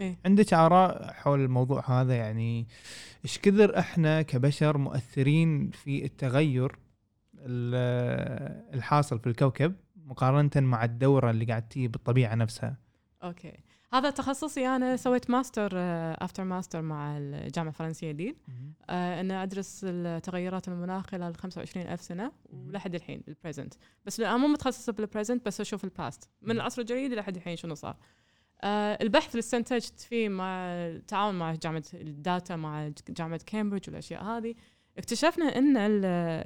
إيه. 0.00 0.18
عندك 0.24 0.54
آراء 0.54 1.12
حول 1.12 1.40
الموضوع 1.40 1.90
هذا؟ 2.00 2.14
يعني 2.14 2.66
إيش 3.24 3.38
كثر 3.38 3.78
إحنا 3.78 4.22
كبشر 4.22 4.78
مؤثرين 4.78 5.70
في 5.70 6.04
التغير 6.04 6.76
ال- 7.38 8.74
الحاصل 8.74 9.18
في 9.18 9.26
الكوكب 9.26 9.74
مقارنة 9.96 10.50
مع 10.56 10.84
الدورة 10.84 11.30
اللي 11.30 11.44
قاعد 11.44 11.68
تجي 11.68 11.88
بالطبيعة 11.88 12.34
نفسها؟ 12.34 12.76
okay. 13.22 13.52
هذا 13.92 14.10
تخصصي 14.10 14.66
أنا 14.66 14.96
سويت 14.96 15.30
master 15.30 15.70
after 16.24 16.44
master 16.44 16.82
مع 16.82 17.18
الجامعة 17.18 17.68
الفرنسية 17.70 18.12
ليل 18.12 18.36
آه 18.90 19.20
ان 19.20 19.30
أدرس 19.30 19.80
التغيرات 19.84 20.68
المناخ 20.68 21.06
خلال 21.06 21.36
25 21.36 21.86
ألف 21.86 22.00
سنة 22.00 22.32
ولحد 22.52 22.94
الحين 22.94 23.22
ال 23.28 23.34
present 23.34 23.74
بس 24.06 24.20
لا 24.20 24.28
أنا 24.30 24.36
مو 24.36 24.46
متخصصة 24.46 24.92
بال 24.92 25.04
present 25.04 25.46
بس 25.46 25.60
أشوف 25.60 25.84
ال 25.84 25.93
past 25.93 26.28
من 26.42 26.50
العصر 26.50 26.80
الجليدي 26.82 27.12
لحد 27.12 27.36
الحين 27.36 27.56
شنو 27.56 27.74
صار. 27.74 27.90
آه 27.90 27.96
البحث 28.64 29.30
اللي 29.30 29.38
استنتجت 29.38 30.00
فيه 30.00 30.28
مع 30.28 30.46
التعاون 30.72 31.34
مع 31.38 31.54
جامعة 31.54 31.84
ال 31.94 32.06
data 32.06 32.56
مع 32.56 32.92
جامعة 33.08 33.40
كامبريدج 33.46 33.88
والأشياء 33.88 34.24
هذه. 34.24 34.54
اكتشفنا 34.98 35.44
إن 35.44 35.76
ال- 35.76 36.04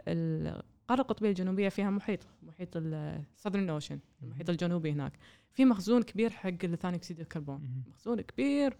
القارة 0.09 1.01
القطبية 1.01 1.29
الجنوبية 1.29 1.69
فيها 1.69 1.91
محيط 1.91 2.21
محيط 2.43 2.69
ال 2.77 2.87
Southern 2.87 3.71
Ocean 3.71 3.99
المحيط 4.23 4.51
الجنوبي 4.51 4.93
هناك. 4.93 5.13
في 5.53 5.65
مخزون 5.65 6.03
كبير 6.03 6.31
حق 6.31 6.51
ثاني 6.51 6.97
اكسيد 6.97 7.21
الكربون 7.21 7.85
مخزون 7.91 8.21
كبير. 8.21 8.77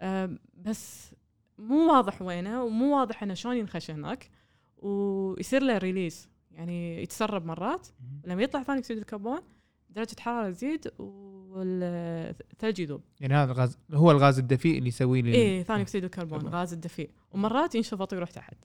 آم، 0.00 0.38
بس 0.54 1.12
مو 1.58 1.92
واضح 1.92 2.22
وينه 2.22 2.64
ومو 2.64 2.98
واضح 2.98 3.22
إنه 3.22 3.34
شلون 3.34 3.56
ينخش 3.56 3.90
هناك. 3.90 4.30
ويصير 4.76 5.62
له 5.62 5.78
release 5.78 6.28
يعني 6.50 7.02
يتسرب 7.02 7.46
مرات. 7.46 7.88
لما 8.24 8.42
يطلع 8.42 8.62
ثاني 8.62 8.78
اكسيد 8.78 8.98
الكربون 8.98 9.40
درجة 9.90 10.12
الحراره 10.12 10.50
تزيد 10.50 10.90
والثلج 11.52 12.80
يذوب 12.80 13.00
يعني 13.20 13.34
هذا 13.34 13.52
الغاز 13.52 13.78
هو 13.94 14.10
الغاز 14.10 14.38
الدفيء 14.38 14.78
اللي 14.78 14.88
يسوي 14.88 15.22
لي 15.22 15.34
إيه 15.34 15.62
ثاني 15.62 15.82
أكسيد 15.82 16.04
الكربون. 16.04 16.48
غاز 16.48 16.72
الدفيء. 16.72 17.10
ومرات 17.32 17.74
ينشفط 17.74 18.12
ويروح 18.12 18.30
تحت. 18.30 18.56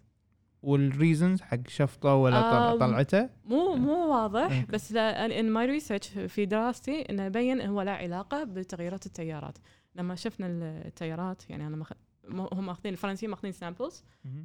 وال 0.64 0.81
reasons 0.81 1.42
حق 1.42 1.68
شفطه 1.68 2.14
ولا 2.14 2.76
طلعته؟ 2.78 3.30
مو 3.46 3.76
مو 3.76 4.12
واضح 4.14 4.42
okay. 4.42 4.66
بس 4.70 4.96
in 4.96 5.52
my 5.52 5.66
research 5.66 6.08
في 6.08 6.46
دراستي 6.46 7.02
إنه 7.02 7.26
يبين 7.26 7.62
هو 7.62 7.82
له 7.82 7.92
علاقة 7.92 8.44
بتغيرات 8.44 9.06
التيارات. 9.06 9.58
لما 9.96 10.16
شفنا 10.16 10.48
التيارات 10.86 11.50
يعني 11.50 11.68
أنا 11.68 11.86
هم 12.32 12.66
ماخذين 12.66 12.92
الفرنسيين 12.94 13.30
ماخذين 13.30 13.52
samples 13.52 14.04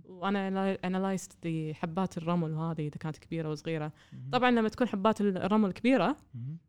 وأنا 0.08 0.78
analyzed 0.84 1.72
حبات 1.74 2.18
الرمل 2.18 2.54
هذه 2.54 2.80
إذا 2.86 2.96
كانت 3.00 3.16
كبيرة 3.18 3.50
وصغيره 3.50 3.92
طبعا 4.32 4.50
لما 4.50 4.68
تكون 4.68 4.88
حبات 4.88 5.20
الرمل 5.20 5.72
كبيرة 5.72 6.16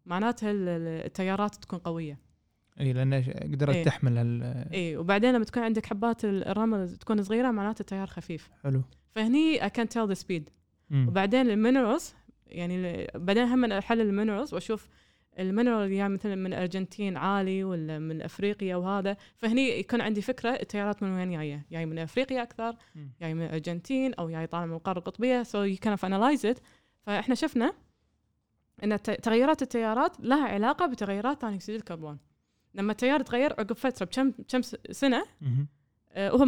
معناتها 0.05 0.51
ال- 0.51 0.67
ال- 0.69 1.05
التيارات 1.05 1.55
تكون 1.55 1.79
قوية. 1.79 2.19
إي 2.79 2.93
لأن 2.93 3.13
قدرت 3.53 3.75
إيه. 3.75 3.83
تحمل 3.83 4.17
هال 4.17 4.43
إي 4.73 4.97
وبعدين 4.97 5.33
لما 5.35 5.45
تكون 5.45 5.63
عندك 5.63 5.85
حبات 5.85 6.25
الرمل 6.25 6.95
تكون 6.97 7.23
صغيرة 7.23 7.51
معناته 7.51 7.81
التيار 7.81 8.07
خفيف. 8.07 8.49
حلو. 8.63 8.81
فهني 9.11 9.59
can 9.59 9.85
tell 9.87 10.15
the 10.15 10.19
speed. 10.19 10.41
مم. 10.89 11.07
وبعدين 11.07 11.49
ال 11.49 11.57
minerals 11.57 12.13
يعني 12.47 13.07
بعدين 13.15 13.43
هم 13.43 13.65
احلل 13.65 14.01
ال 14.01 14.07
minerals 14.07 14.53
وأشوف 14.53 14.87
ال 15.39 15.46
mineral 15.46 15.91
يعني 15.91 16.13
مثلا 16.13 16.35
من 16.35 16.53
الارجنتين 16.53 17.17
عالي 17.17 17.63
ولا 17.63 17.99
من 17.99 18.21
أفريقيا 18.21 18.75
وهذا 18.75 19.17
فهني 19.37 19.79
يكون 19.79 20.01
عندي 20.01 20.21
فكرة 20.21 20.49
التيارات 20.49 21.03
من 21.03 21.13
وين 21.13 21.31
جاية 21.31 21.65
جاي 21.71 21.85
من 21.85 21.99
أفريقيا 21.99 22.43
أكثر. 22.43 22.75
جاي 23.21 23.33
من 23.33 23.45
الارجنتين 23.45 24.13
أو 24.13 24.29
جاي 24.29 24.47
طالع 24.47 24.65
من 24.65 24.73
القارة 24.73 24.99
القطبية 24.99 25.43
so 25.43 25.63
you 25.63 25.77
can 25.81 25.97
analyze 26.03 26.45
it 26.45 26.59
فإحنا 27.01 27.35
شفنا 27.35 27.73
إن 28.83 29.01
تغيرات 29.01 29.61
التيارات 29.61 30.19
لها 30.19 30.47
علاقة 30.47 30.85
بتغيرات 30.85 31.41
ثاني 31.41 31.55
أكسيد 31.55 31.75
الكربون 31.75 32.17
لما 32.75 32.91
التيار 32.91 33.21
يتغير 33.21 33.53
عقب 33.53 33.73
فترة 33.73 34.05
بكم 34.05 34.31
كم 34.31 34.61
سنة. 34.91 35.25
آه، 36.11 36.29
هو 36.29 36.47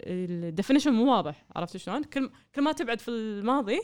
ال 0.00 0.08
definition 0.08 0.92
مو 0.92 1.12
واضح 1.12 1.44
عرفت 1.56 1.76
شلون؟ 1.76 2.02
كل 2.02 2.30
كل 2.54 2.62
ما 2.62 2.72
تبعد 2.72 3.00
في 3.00 3.10
الماضي 3.10 3.80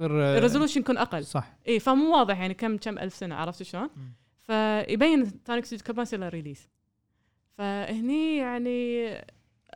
يصير 0.00 0.22
آه، 0.22 0.38
ال 0.38 0.42
resolution 0.42 0.80
يكون 0.80 0.98
أقل. 0.98 1.24
صح. 1.24 1.56
إي 1.68 1.80
فمو 1.80 2.16
واضح 2.18 2.38
يعني 2.40 2.54
كم 2.54 2.76
كم 2.76 2.98
ألف 2.98 3.14
سنة 3.14 3.34
عرفت 3.34 3.62
شلون؟ 3.62 3.88
فيبين 4.42 5.24
ثاني 5.44 5.58
اكسيد 5.60 5.78
الكربون 5.78 6.02
يصير 6.02 6.18
له 6.20 6.28
release 6.28 6.68
فهني 7.58 8.36
يعني 8.36 9.10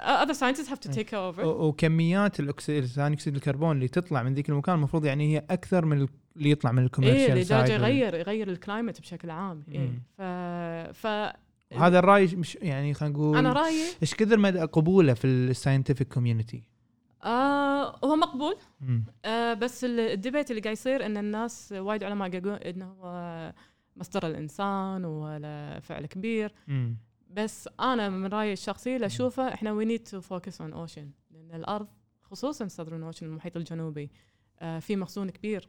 other 0.01 0.35
scientists 0.35 0.69
have 0.71 0.89
to 0.91 0.99
إيه. 0.99 1.05
take 1.05 1.09
over. 1.09 1.39
و- 1.45 1.67
وكميات 1.69 2.41
الاكسيد 2.41 2.85
ثاني 2.85 3.15
اكسيد 3.15 3.35
الكربون 3.35 3.77
اللي 3.77 3.89
تطلع 3.89 4.23
من 4.23 4.35
ذيك 4.35 4.49
المكان 4.49 4.75
المفروض 4.75 5.05
يعني 5.05 5.35
هي 5.37 5.45
أكثر 5.51 5.85
من 5.85 6.09
اللي 6.37 6.51
يطلع 6.51 6.73
من 6.73 6.85
ال 6.85 6.89
commercial 6.89 7.31
لدرجه 7.31 7.45
قاعد 7.45 7.71
يغير 7.71 8.15
يغير 8.15 8.49
ال 8.49 8.55
climate 8.55 9.01
بشكل 9.01 9.31
عام. 9.31 9.65
مم. 9.69 10.03
ف 10.17 10.23
ف 10.93 11.07
هذا 11.77 11.99
الرأي 11.99 12.27
مش 12.27 12.55
يعني 12.63 12.95
خلينا 12.95 13.15
نقول 13.15 13.37
أنا 13.39 13.53
رأيي 13.53 13.85
إيش 14.03 14.15
كثر 14.15 14.39
مدى 14.39 14.59
قبوله 14.61 15.15
في 15.15 15.27
ال 15.27 15.34
scientific 15.34 16.09
community 16.09 16.63
آه 17.25 17.99
هو 18.05 18.17
مقبول. 18.17 18.57
آه 19.25 19.55
بس 19.55 19.85
ال- 19.85 20.01
ال 20.01 20.08
debate 20.08 20.51
اللي 20.51 20.63
قاعد 20.63 20.73
يصير 20.73 21.07
إن 21.07 21.17
الناس 21.17 21.73
وايد 21.73 22.05
علماء 22.05 22.35
يقولون 22.35 22.55
إنه 22.55 22.87
هو 22.87 23.53
مصدر 23.97 24.27
الإنسان 24.27 25.05
ولا 25.05 25.81
فعل 25.81 26.07
كبير. 26.07 26.53
بس 27.31 27.69
أنا 27.81 28.09
من 28.09 28.27
رأيي 28.27 28.53
الشخصي 28.53 28.95
اللي 28.97 29.07
أشوفه 29.07 29.55
إحنا 29.55 29.73
we 29.73 29.85
need 29.85 30.03
to 30.03 30.21
focus 30.21 30.61
on 30.61 30.73
ocean 30.73 31.11
لأن 31.31 31.55
الأرض 31.55 31.89
خصوصا 32.23 32.67
Southern 32.69 33.03
Ocean 33.03 33.27
المحيط 33.27 33.57
الجنوبي 33.57 34.11
آه 34.61 34.79
في 34.79 34.97
مخزون 34.97 35.31
كبير. 35.31 35.69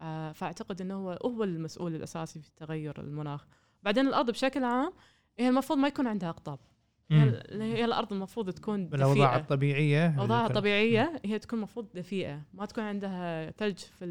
آه 0.00 0.32
فأعتقد 0.32 0.80
إنه 0.80 0.94
هو 0.94 1.18
هو 1.24 1.44
المسؤول 1.44 1.94
الأساسي 1.94 2.40
في 2.40 2.50
تغير 2.56 3.00
المناخ. 3.00 3.46
بعدين 3.82 4.06
الأرض 4.06 4.30
بشكل 4.30 4.64
عام 4.64 4.92
هي 5.38 5.48
المفروض 5.48 5.78
ما 5.78 5.88
يكون 5.88 6.06
عندها 6.06 6.28
أقطاب. 6.30 6.58
هي, 7.10 7.84
الأرض 7.84 8.12
المفروض 8.12 8.50
تكون 8.50 8.86
بالاوضاع 8.86 9.26
دفيئة. 9.26 9.40
الطبيعية 9.40 10.20
أوضاعها 10.20 10.46
الكر- 10.46 10.54
طبيعية 10.54 11.20
هي 11.24 11.38
تكون 11.38 11.58
المفروض 11.58 11.86
دفيئة 11.94 12.40
ما 12.54 12.66
تكون 12.66 12.84
عندها 12.84 13.50
ثلج 13.50 13.78
في 13.78 14.04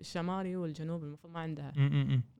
الشمالي 0.00 0.56
والجنوب 0.56 1.04
المفروض 1.04 1.32
ما 1.32 1.40
عندها. 1.40 1.72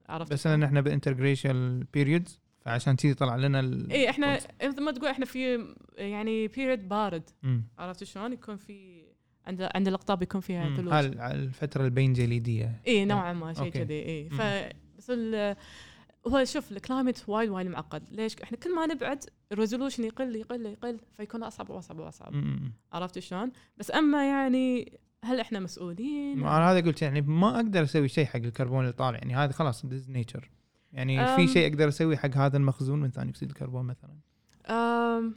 عرفت 0.08 0.32
بس 0.32 0.46
لأن 0.46 0.62
إحنا 0.62 0.80
ب 0.80 0.88
interglacial 0.88 1.84
periods 1.94 2.40
فعشان 2.60 2.96
كذي 2.96 3.14
طلع 3.14 3.36
لنا 3.36 3.60
ال... 3.60 3.92
اي 3.92 4.10
إحنا 4.10 4.38
مثل 4.64 4.82
ما 4.82 4.90
تقول 4.90 5.08
إحنا 5.10 5.24
في 5.24 5.66
يعني 5.96 6.48
period 6.48 6.88
بارد 6.88 7.22
م. 7.42 7.60
عرفت 7.78 8.04
شلون 8.04 8.32
يكون 8.32 8.56
في 8.56 9.02
عند 9.46 9.68
عند 9.74 9.88
الأقطاب 9.88 10.22
يكون 10.22 10.40
فيها. 10.40 10.76
ثلوج 10.76 10.92
الفترة 11.20 11.84
البين 11.84 12.12
جليديه 12.12 12.80
اي 12.86 13.04
نوعا 13.04 13.32
ما 13.32 13.52
شيء. 13.52 13.68
كذي 13.68 14.02
اي 14.02 14.28
مم. 14.32 14.38
هو 16.26 16.44
شوف 16.44 16.72
ال 16.72 16.79
climate 16.79 17.24
وايد 17.28 17.50
وايد 17.50 17.66
معقد. 17.66 18.08
ليش؟ 18.10 18.36
إحنا 18.42 18.58
كل 18.58 18.74
ما 18.74 18.86
نبعد 18.86 19.24
ال 19.52 19.57
resolution 19.57 20.04
يقل 20.04 20.36
يقل 20.36 20.66
يقل 20.66 21.00
فيكون 21.16 21.42
أصعب 21.42 21.70
وأصعب 21.70 21.98
وأصعب. 21.98 22.34
عرفت 22.92 23.18
شلون؟ 23.18 23.52
بس 23.76 23.90
أما 23.90 24.28
يعني 24.28 24.98
هل 25.24 25.40
إحنا 25.40 25.60
مسؤولين؟ 25.60 26.38
أنا 26.38 26.70
هذا 26.70 26.80
قلت 26.80 27.02
يعني 27.02 27.20
ما 27.20 27.56
أقدر 27.56 27.82
أسوي 27.82 28.08
شيء 28.08 28.26
حق 28.26 28.36
الكربون 28.36 28.80
اللي 28.80 28.92
طالع. 28.92 29.18
يعني 29.18 29.36
هذا 29.36 29.52
خلاص 29.52 29.86
this 29.86 30.10
nature 30.10 30.50
يعني. 30.92 31.36
في 31.36 31.48
شيء 31.48 31.72
أقدر 31.72 31.88
اسويه 31.88 32.16
حق 32.16 32.36
هذا 32.36 32.56
المخزون 32.56 33.00
من 33.00 33.10
ثاني 33.10 33.30
أكسيد 33.30 33.48
الكربون 33.48 33.84
مثلا. 33.84 34.16
أم... 34.66 35.36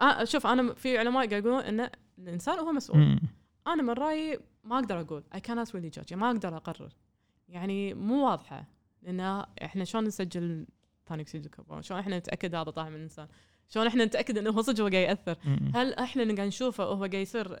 آه 0.00 0.24
شوف 0.24 0.46
أنا 0.46 0.74
في 0.74 0.98
علماء 0.98 1.28
قاعد 1.28 1.44
يقولون 1.44 1.60
إن 1.60 1.90
الإنسان 2.18 2.58
هو 2.58 2.72
مسؤول. 2.72 3.00
م. 3.00 3.20
أنا 3.66 3.82
من 3.82 3.90
رأيي 3.90 4.38
ما 4.64 4.78
أقدر 4.78 5.00
أقول. 5.00 5.24
I 5.34 5.38
cannot 5.38 5.68
really 5.68 5.98
judge. 5.98 6.12
ما 6.12 6.30
أقدر 6.30 6.56
أقرر. 6.56 6.92
يعني 7.48 7.94
مو 7.94 8.26
واضحة. 8.26 8.77
لأن 9.08 9.44
إحنا 9.64 9.84
شلون 9.84 10.04
نسجل 10.04 10.66
ثاني 11.08 11.22
اكسيد 11.22 11.44
الكربون 11.44 11.82
شلون 11.82 12.00
إحنا 12.00 12.18
نتأكد 12.18 12.54
هذا 12.54 12.70
طالع 12.70 12.88
من 12.88 12.96
الإنسان 12.96 13.28
شلون 13.68 13.86
إحنا 13.86 14.04
نتأكد 14.04 14.38
إنه 14.38 14.50
هو 14.50 14.62
صدق 14.62 14.80
هو 14.84 14.88
قاعد 14.88 15.08
يأثر. 15.08 15.36
هل 15.74 15.94
إحنا 15.94 16.22
اللي 16.22 16.34
قاعد 16.34 16.46
نشوفه 16.48 16.84
وهو 16.88 16.98
قاعد 16.98 17.14
يصير 17.14 17.56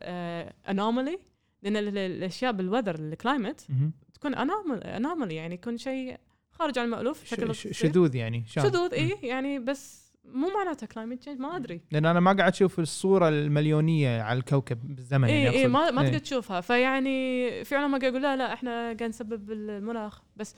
anomaly 0.70 1.18
لأن 1.62 1.76
ال- 1.76 1.88
ال- 1.88 1.98
الأشياء 1.98 2.52
بال 2.52 2.61
weather 2.61 2.94
ال 2.94 3.02
climate. 3.02 3.66
تكون 4.14 4.34
anomaly 4.34 5.34
يعني 5.34 5.54
يكون 5.54 5.76
شيء 5.78 6.16
خارج 6.50 6.78
عن 6.78 6.84
المألوف 6.84 7.24
شكل 7.24 7.54
ش- 7.54 7.68
ش- 7.68 7.78
شذوذ 7.78 8.14
يعني؟ 8.14 8.44
شذوذ. 8.46 8.94
اي 8.94 9.16
يعني 9.22 9.58
بس 9.58 10.08
مو 10.24 10.48
معناته 10.54 10.86
climate 10.86 11.18
change 11.20 11.40
ما 11.40 11.56
أدري 11.56 11.80
لأن 11.90 12.06
أنا 12.06 12.20
ما 12.20 12.32
قاعد 12.32 12.52
أشوف 12.52 12.78
الصورة 12.80 13.28
المليونية 13.28 14.22
على 14.22 14.38
الكوكب 14.38 14.94
بالزمن 14.94 15.28
يعني 15.28 15.48
اي 15.48 15.48
اي 15.54 15.60
أقصد. 15.62 15.70
ما 15.72 15.90
ما 15.90 16.00
إيه. 16.02 16.06
تقدر 16.08 16.18
تشوفها 16.18 16.60
فيعني 16.60 17.50
في 17.64 17.76
علماء 17.76 18.00
قاعد 18.00 18.12
يقول 18.12 18.22
لا 18.22 18.36
لا 18.36 18.52
إحنا 18.52 18.70
قاعد 18.84 19.02
نسبب 19.02 19.50
المناخ 19.52 20.22
بس 20.36 20.54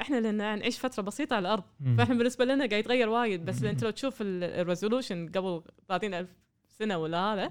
إحنا 0.00 0.16
لأن 0.20 0.36
نعيش 0.58 0.78
فترة 0.78 1.02
بسيطة 1.02 1.36
على 1.36 1.48
الأرض. 1.48 1.62
م. 1.80 1.96
فإحنا 1.96 2.14
بالنسبة 2.14 2.44
لنا 2.44 2.66
قاعد 2.66 2.72
يتغير 2.80 3.08
وايد 3.08 3.44
بس 3.44 3.62
مم. 3.62 3.68
انت 3.68 3.84
لو 3.84 3.90
تشوف 3.90 4.14
ال 4.22 4.32
resolution 4.32 5.28
قبل 5.28 5.62
30 5.88 6.14
ألف 6.14 6.28
سنة 6.68 6.98
ولا 6.98 7.18
هذا 7.18 7.50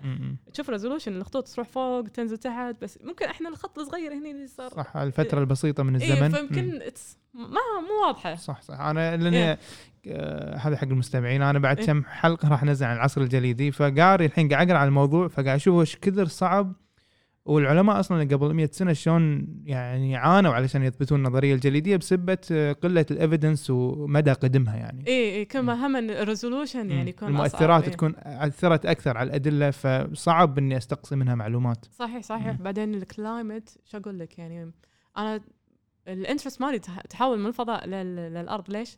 تشوف 0.54 0.70
resolution 0.70 1.16
الخطوط 1.16 1.48
تروح 1.48 1.68
فوق 1.68 2.08
تنزل 2.08 2.38
تحت 2.38 2.76
بس 2.82 3.00
ممكن 3.04 3.26
إحنا 3.26 3.50
الخط 3.50 3.80
الصغير 3.80 4.14
هنا 4.14 4.32
اللي 4.32 4.48
صار. 4.48 4.70
صح 4.70 4.98
الفترة 4.98 5.40
البسيطة 5.40 5.84
من 5.84 5.96
إيه 5.96 6.14
الزمن. 6.14 6.28
م. 6.28 6.32
فيمكن 6.32 6.80
ما 7.34 7.60
مو 7.82 8.08
واضحة. 8.08 8.36
صح 8.36 8.62
صح. 8.62 8.80
أنا 8.80 9.18
لأني 9.18 9.58
آه 10.08 10.56
هذا 10.58 10.78
حق 10.78 10.84
المستمعين. 10.88 11.42
أنا 11.42 11.60
بعد 11.60 11.78
إيه. 11.80 11.86
كم 11.86 12.04
حلقة 12.04 12.50
راح 12.50 12.64
انزل 12.64 12.86
عن 12.86 12.96
العصر 12.96 13.22
الجليدي 13.22 13.72
فقاري 13.72 14.26
الحين 14.26 14.50
قاعد 14.50 14.70
أقرأ 14.70 14.80
عن 14.80 14.88
الموضوع 14.88 15.28
فقاعد 15.28 15.56
أشوف 15.56 15.80
إيش 15.80 15.96
كثر 15.96 16.26
صعب 16.26 16.74
والعلماء 17.46 18.00
أصلا 18.00 18.24
قبل 18.24 18.54
100 18.54 18.70
سنة 18.72 18.94
شلون 18.94 19.48
يعني 19.66 20.16
عانوا 20.16 20.54
علشان 20.54 20.84
يثبتون 20.84 21.26
النظرية 21.26 21.54
الجليدية 21.56 21.98
بسبة 21.98 22.38
آه، 22.52 22.72
قلة 22.74 23.06
ال 23.12 23.18
evidence 23.18 23.70
ومدى 23.70 24.32
قدمها 24.32 24.76
يعني 24.76 25.08
إي 25.08 25.36
إي 25.36 25.46
كل 25.46 25.60
ما 25.60 25.86
هم 25.88 25.96
ال 25.96 26.04
resolution 26.04 26.92
يعني 26.92 27.10
يكون 27.10 27.28
المؤثرات 27.28 27.70
أصعب. 27.70 27.84
إيه. 27.84 27.90
تكون 27.92 28.14
أثرت 28.18 28.86
أكثر 28.86 29.18
على 29.18 29.28
الأدلة 29.28 29.72
فصعب 29.72 30.58
إني 30.58 30.78
أستقصي 30.78 31.16
منها 31.16 31.36
معلومات 31.36 31.86
صحيح 31.92 32.22
صحيح 32.24 32.48
مم. 32.48 32.64
بعدين 32.64 32.94
ال 32.96 33.06
climate 33.06 33.78
شو 33.86 33.98
أقول 33.98 34.20
لك 34.20 34.40
يعني 34.40 34.72
أنا 35.18 35.42
ال 36.08 36.14
interest 36.14 36.62
مالي 36.62 36.80
تح- 36.80 37.02
تحول 37.02 37.40
من 37.40 37.46
الفضاء 37.46 37.88
لل- 37.88 38.34
للأرض 38.34 38.70
ليش؟ 38.72 38.98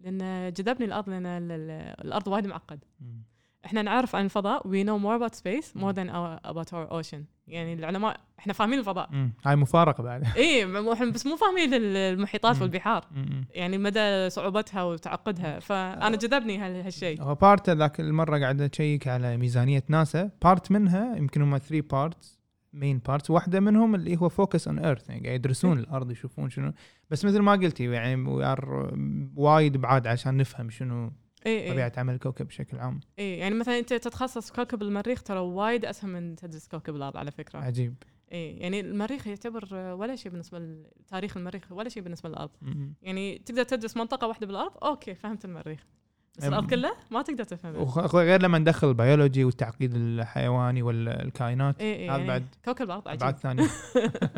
لأن 0.00 0.52
جذبني 0.52 0.84
الأرض 0.86 1.08
لأن 1.10 1.26
ال- 1.26 1.52
ال- 1.52 2.04
الأرض 2.06 2.28
وايد 2.28 2.46
معقد 2.46 2.84
مم. 3.00 3.22
إحنا 3.64 3.82
نعرف 3.82 4.16
عن 4.16 4.24
الفضاء. 4.24 4.62
We 4.62 4.86
know 4.86 4.98
more 5.04 5.18
about 5.20 5.34
space 5.38 5.80
more 5.80 5.92
than 5.94 6.08
our, 6.10 6.50
about 6.52 6.68
our 6.72 6.92
ocean. 6.92 7.18
يعني 7.46 7.74
العلماء 7.74 8.16
إحنا 8.38 8.52
فاهمين 8.52 8.78
الفضاء. 8.78 9.08
مم. 9.12 9.32
هاي 9.46 9.56
مفارقة 9.56 10.02
بعد. 10.02 10.24
اي 10.36 10.64
إحنا 10.92 11.10
بس 11.10 11.26
مو 11.26 11.36
فاهمين 11.36 11.74
ال- 11.74 11.96
المحيطات 11.96 12.56
مم. 12.56 12.62
والبحار. 12.62 13.04
مم. 13.10 13.46
يعني 13.50 13.78
مدى 13.78 14.30
صعوبتها 14.30 14.82
وتعقدها. 14.82 15.58
فأنا 15.58 16.16
جذبني 16.16 16.58
هال- 16.58 16.82
هالشيء. 16.84 17.22
هو 17.22 17.34
part 17.34 17.70
ذاك 17.70 18.00
المرة 18.00 18.38
قاعد 18.38 18.60
أشيك 18.60 19.08
على 19.08 19.36
ميزانية 19.36 19.82
ناسا. 19.88 20.30
part 20.42 20.70
منها 20.72 21.16
يمكن 21.16 21.42
هم 21.42 21.58
3 21.58 21.80
parts 21.90 22.40
main 22.72 22.98
parts 22.98 23.30
واحدة 23.30 23.60
منهم 23.60 23.94
اللي 23.94 24.16
هو 24.16 24.28
focus 24.28 24.68
on 24.68 24.78
Earth 24.78 25.08
يعني 25.08 25.22
قاعد 25.26 25.34
يدرسون 25.34 25.78
الأرض 25.78 26.10
يشوفون 26.10 26.50
شنو. 26.50 26.72
بس 27.10 27.24
مثل 27.24 27.40
ما 27.40 27.52
قلتي 27.52 27.84
يعني 27.84 28.16
وايد 29.36 29.76
بعاد 29.76 30.06
عشان 30.06 30.36
نفهم 30.36 30.70
شنو 30.70 31.12
اي 31.46 31.70
طبيعة 31.70 31.92
اي 31.96 32.00
عمل 32.00 32.14
الكوكب 32.14 32.46
بشكل 32.46 32.78
عام. 32.78 33.00
اي 33.18 33.38
يعني 33.38 33.54
مثلا 33.54 33.78
أنت 33.78 33.92
تتخصص 33.92 34.50
كوكب 34.50 34.82
المريخ 34.82 35.22
ترى 35.22 35.38
وايد 35.38 35.84
اسهل 35.84 36.10
من 36.10 36.36
تدرس 36.36 36.68
كوكب 36.68 36.96
الأرض 36.96 37.16
على 37.16 37.30
فكرة. 37.30 37.58
عجيب. 37.58 37.94
اي 38.32 38.56
يعني 38.56 38.80
المريخ 38.80 39.26
يعتبر 39.26 39.74
ولا 39.74 40.16
شيء 40.16 40.32
بالنسبة 40.32 40.58
لتاريخ 40.58 41.36
المريخ 41.36 41.72
ولا 41.72 41.88
شيء 41.88 42.02
بالنسبة 42.02 42.28
للأرض. 42.28 42.50
مم. 42.62 42.94
يعني 43.02 43.38
تقدر 43.38 43.62
تدرس 43.62 43.96
منطقة 43.96 44.26
واحدة 44.26 44.46
بالأرض؟ 44.46 44.84
أوكي 44.84 45.14
فهمت 45.14 45.44
المريخ. 45.44 45.86
بس 46.38 46.44
الأرض 46.44 46.70
كلها؟ 46.70 46.96
ما 47.10 47.22
تقدر 47.22 47.44
تفهمها. 47.44 48.06
غير 48.06 48.42
لما 48.42 48.58
ندخل 48.58 48.88
البيولوجي 48.88 49.44
والتعقيد 49.44 49.94
الحيواني 49.94 50.82
والكائنات 50.82 51.80
اي 51.80 51.94
اي 51.94 52.10
هذا 52.10 52.16
يعني 52.16 52.26
بعد 52.26 52.46
كوكب 52.64 52.84
الأرض 52.84 53.08
عجيب. 53.08 53.30
ثانية. 53.30 53.68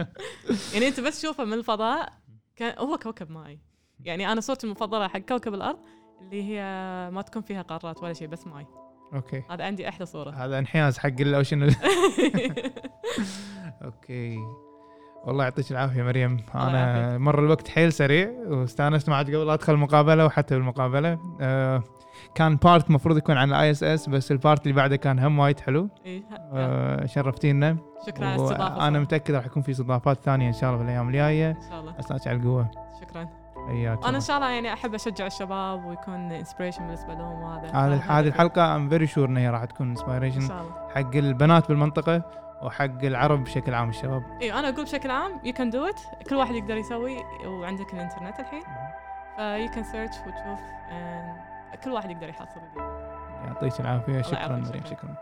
يعني 0.75 0.89
أنت 0.89 1.01
بس 1.01 1.21
تشوفه 1.21 1.45
من 1.45 1.53
الفضاء 1.53 2.13
كان 2.57 2.79
هو 2.79 2.99
كوكب 2.99 3.31
ماي 3.31 3.59
يعني 4.01 4.33
أنا 4.33 4.41
صورتي 4.41 4.67
المفضلة 4.67 5.09
حق 5.09 5.19
كوكب 5.19 5.55
الأرض 5.55 5.79
اللي 6.21 6.43
هي 6.43 6.61
ما 7.11 7.23
تكون 7.23 7.43
فيها 7.43 7.63
قارات 7.63 8.03
ولا 8.03 8.13
شيء 8.13 8.29
بس 8.29 8.47
ماي. 8.47 8.67
أوكي. 9.15 9.43
هذا 9.51 9.65
عندي 9.65 9.89
أحلى 9.89 10.07
صورة. 10.07 10.31
هذا 10.31 10.59
انحياز 10.59 10.99
حق 10.99 11.21
ال 11.21 11.28
ocean 11.28 11.63
أوكي. 13.85 14.39
والله 15.25 15.45
يعطيك 15.45 15.71
العافية 15.71 16.03
مريم. 16.03 16.37
أنا. 16.55 17.19
مر 17.19 17.39
الوقت 17.39 17.69
حيل 17.69 17.93
سريع 17.93 18.31
واستأنست 18.47 19.09
معك 19.09 19.27
قبل 19.27 19.51
أدخل 19.51 19.73
المقابله 19.73 20.27
وحتى 20.27 20.55
بالمقابلة. 20.55 21.19
آه 21.41 21.83
كان 22.35 22.57
part 22.57 22.89
المفروض 22.89 23.17
يكون 23.17 23.37
عن 23.37 23.49
ال 23.49 23.71
ISS 23.71 24.09
بس 24.09 24.33
ال 24.33 24.39
part 24.39 24.63
اللي 24.63 24.73
بعده 24.75 24.97
كان 24.97 25.19
هم 25.19 25.39
وايد 25.39 25.61
حلو. 25.61 25.89
إيه، 26.07 26.23
آه 26.53 27.07
شرفتينا. 27.07 27.77
شكرا 28.07 28.27
على 28.27 28.37
الاستضافة 28.37 28.89
أنا 28.89 28.99
متأكد 28.99 29.35
راح 29.35 29.47
يكون 29.47 29.63
في 29.63 29.71
استضافات 29.71 30.21
ثانية 30.21 30.49
إن 30.49 30.53
شاء 30.53 30.71
الله 30.71 30.79
في 30.79 30.85
الأيام 30.85 31.09
الجاية. 31.09 31.51
إن 31.51 31.71
شاء 31.71 31.81
الله. 31.81 31.95
على 32.27 32.37
القوة. 32.37 32.71
شكرا. 33.01 33.46
حياك 33.67 34.05
أنا 34.05 34.17
إن 34.17 34.21
شاء 34.21 34.37
الله 34.37 34.51
يعني 34.51 34.73
أحب 34.73 34.95
أشجع 34.95 35.27
الشباب 35.27 35.85
ويكون 35.85 36.33
inspiration 36.33 36.83
بالنسبة 36.83 37.15
لهم 37.15 37.43
وهذا. 37.43 37.71
هذه 37.99 38.29
الحلقة 38.29 38.77
I'm 38.77 38.89
very 38.89 39.07
sure 39.07 39.29
ان 39.29 39.37
هي 39.37 39.51
راح 39.51 39.65
تكون 39.65 39.87
إن 39.87 39.91
inspiration 39.91 40.41
شاء 40.41 40.63
الله. 40.63 40.89
حق 40.95 41.17
البنات 41.17 41.69
بالمنطقة 41.69 42.23
وحق 42.63 43.05
العرب 43.05 43.45
بشكل 43.45 43.75
عام 43.75 43.89
الشباب. 43.89 44.23
اي 44.43 44.53
أنا 44.53 44.69
أقول 44.69 44.85
بشكل 44.85 45.11
عام 45.11 45.41
you 45.45 45.53
can 45.53 45.71
do 45.71 45.85
it 45.85 46.01
كل 46.31 46.37
واحد 46.37 46.55
يقدر 46.55 46.77
يسوي 46.77 47.17
وعندك 47.47 47.95
الإنترنت 47.95 48.41
الحين. 48.41 48.63
ف 49.37 49.71
you 49.71 49.78
can 49.78 49.85
search 49.85 50.17
وتشوف 50.17 50.61
كل 51.85 51.91
واحد 51.91 52.11
يقدر 52.11 52.29
يحصل. 52.29 52.61
يعطيك 53.45 53.81
العافية. 53.81 54.23
شكرا 54.23 54.49
مريم 54.49 54.65
شكراً. 54.65 54.87
شكرا. 54.87 55.15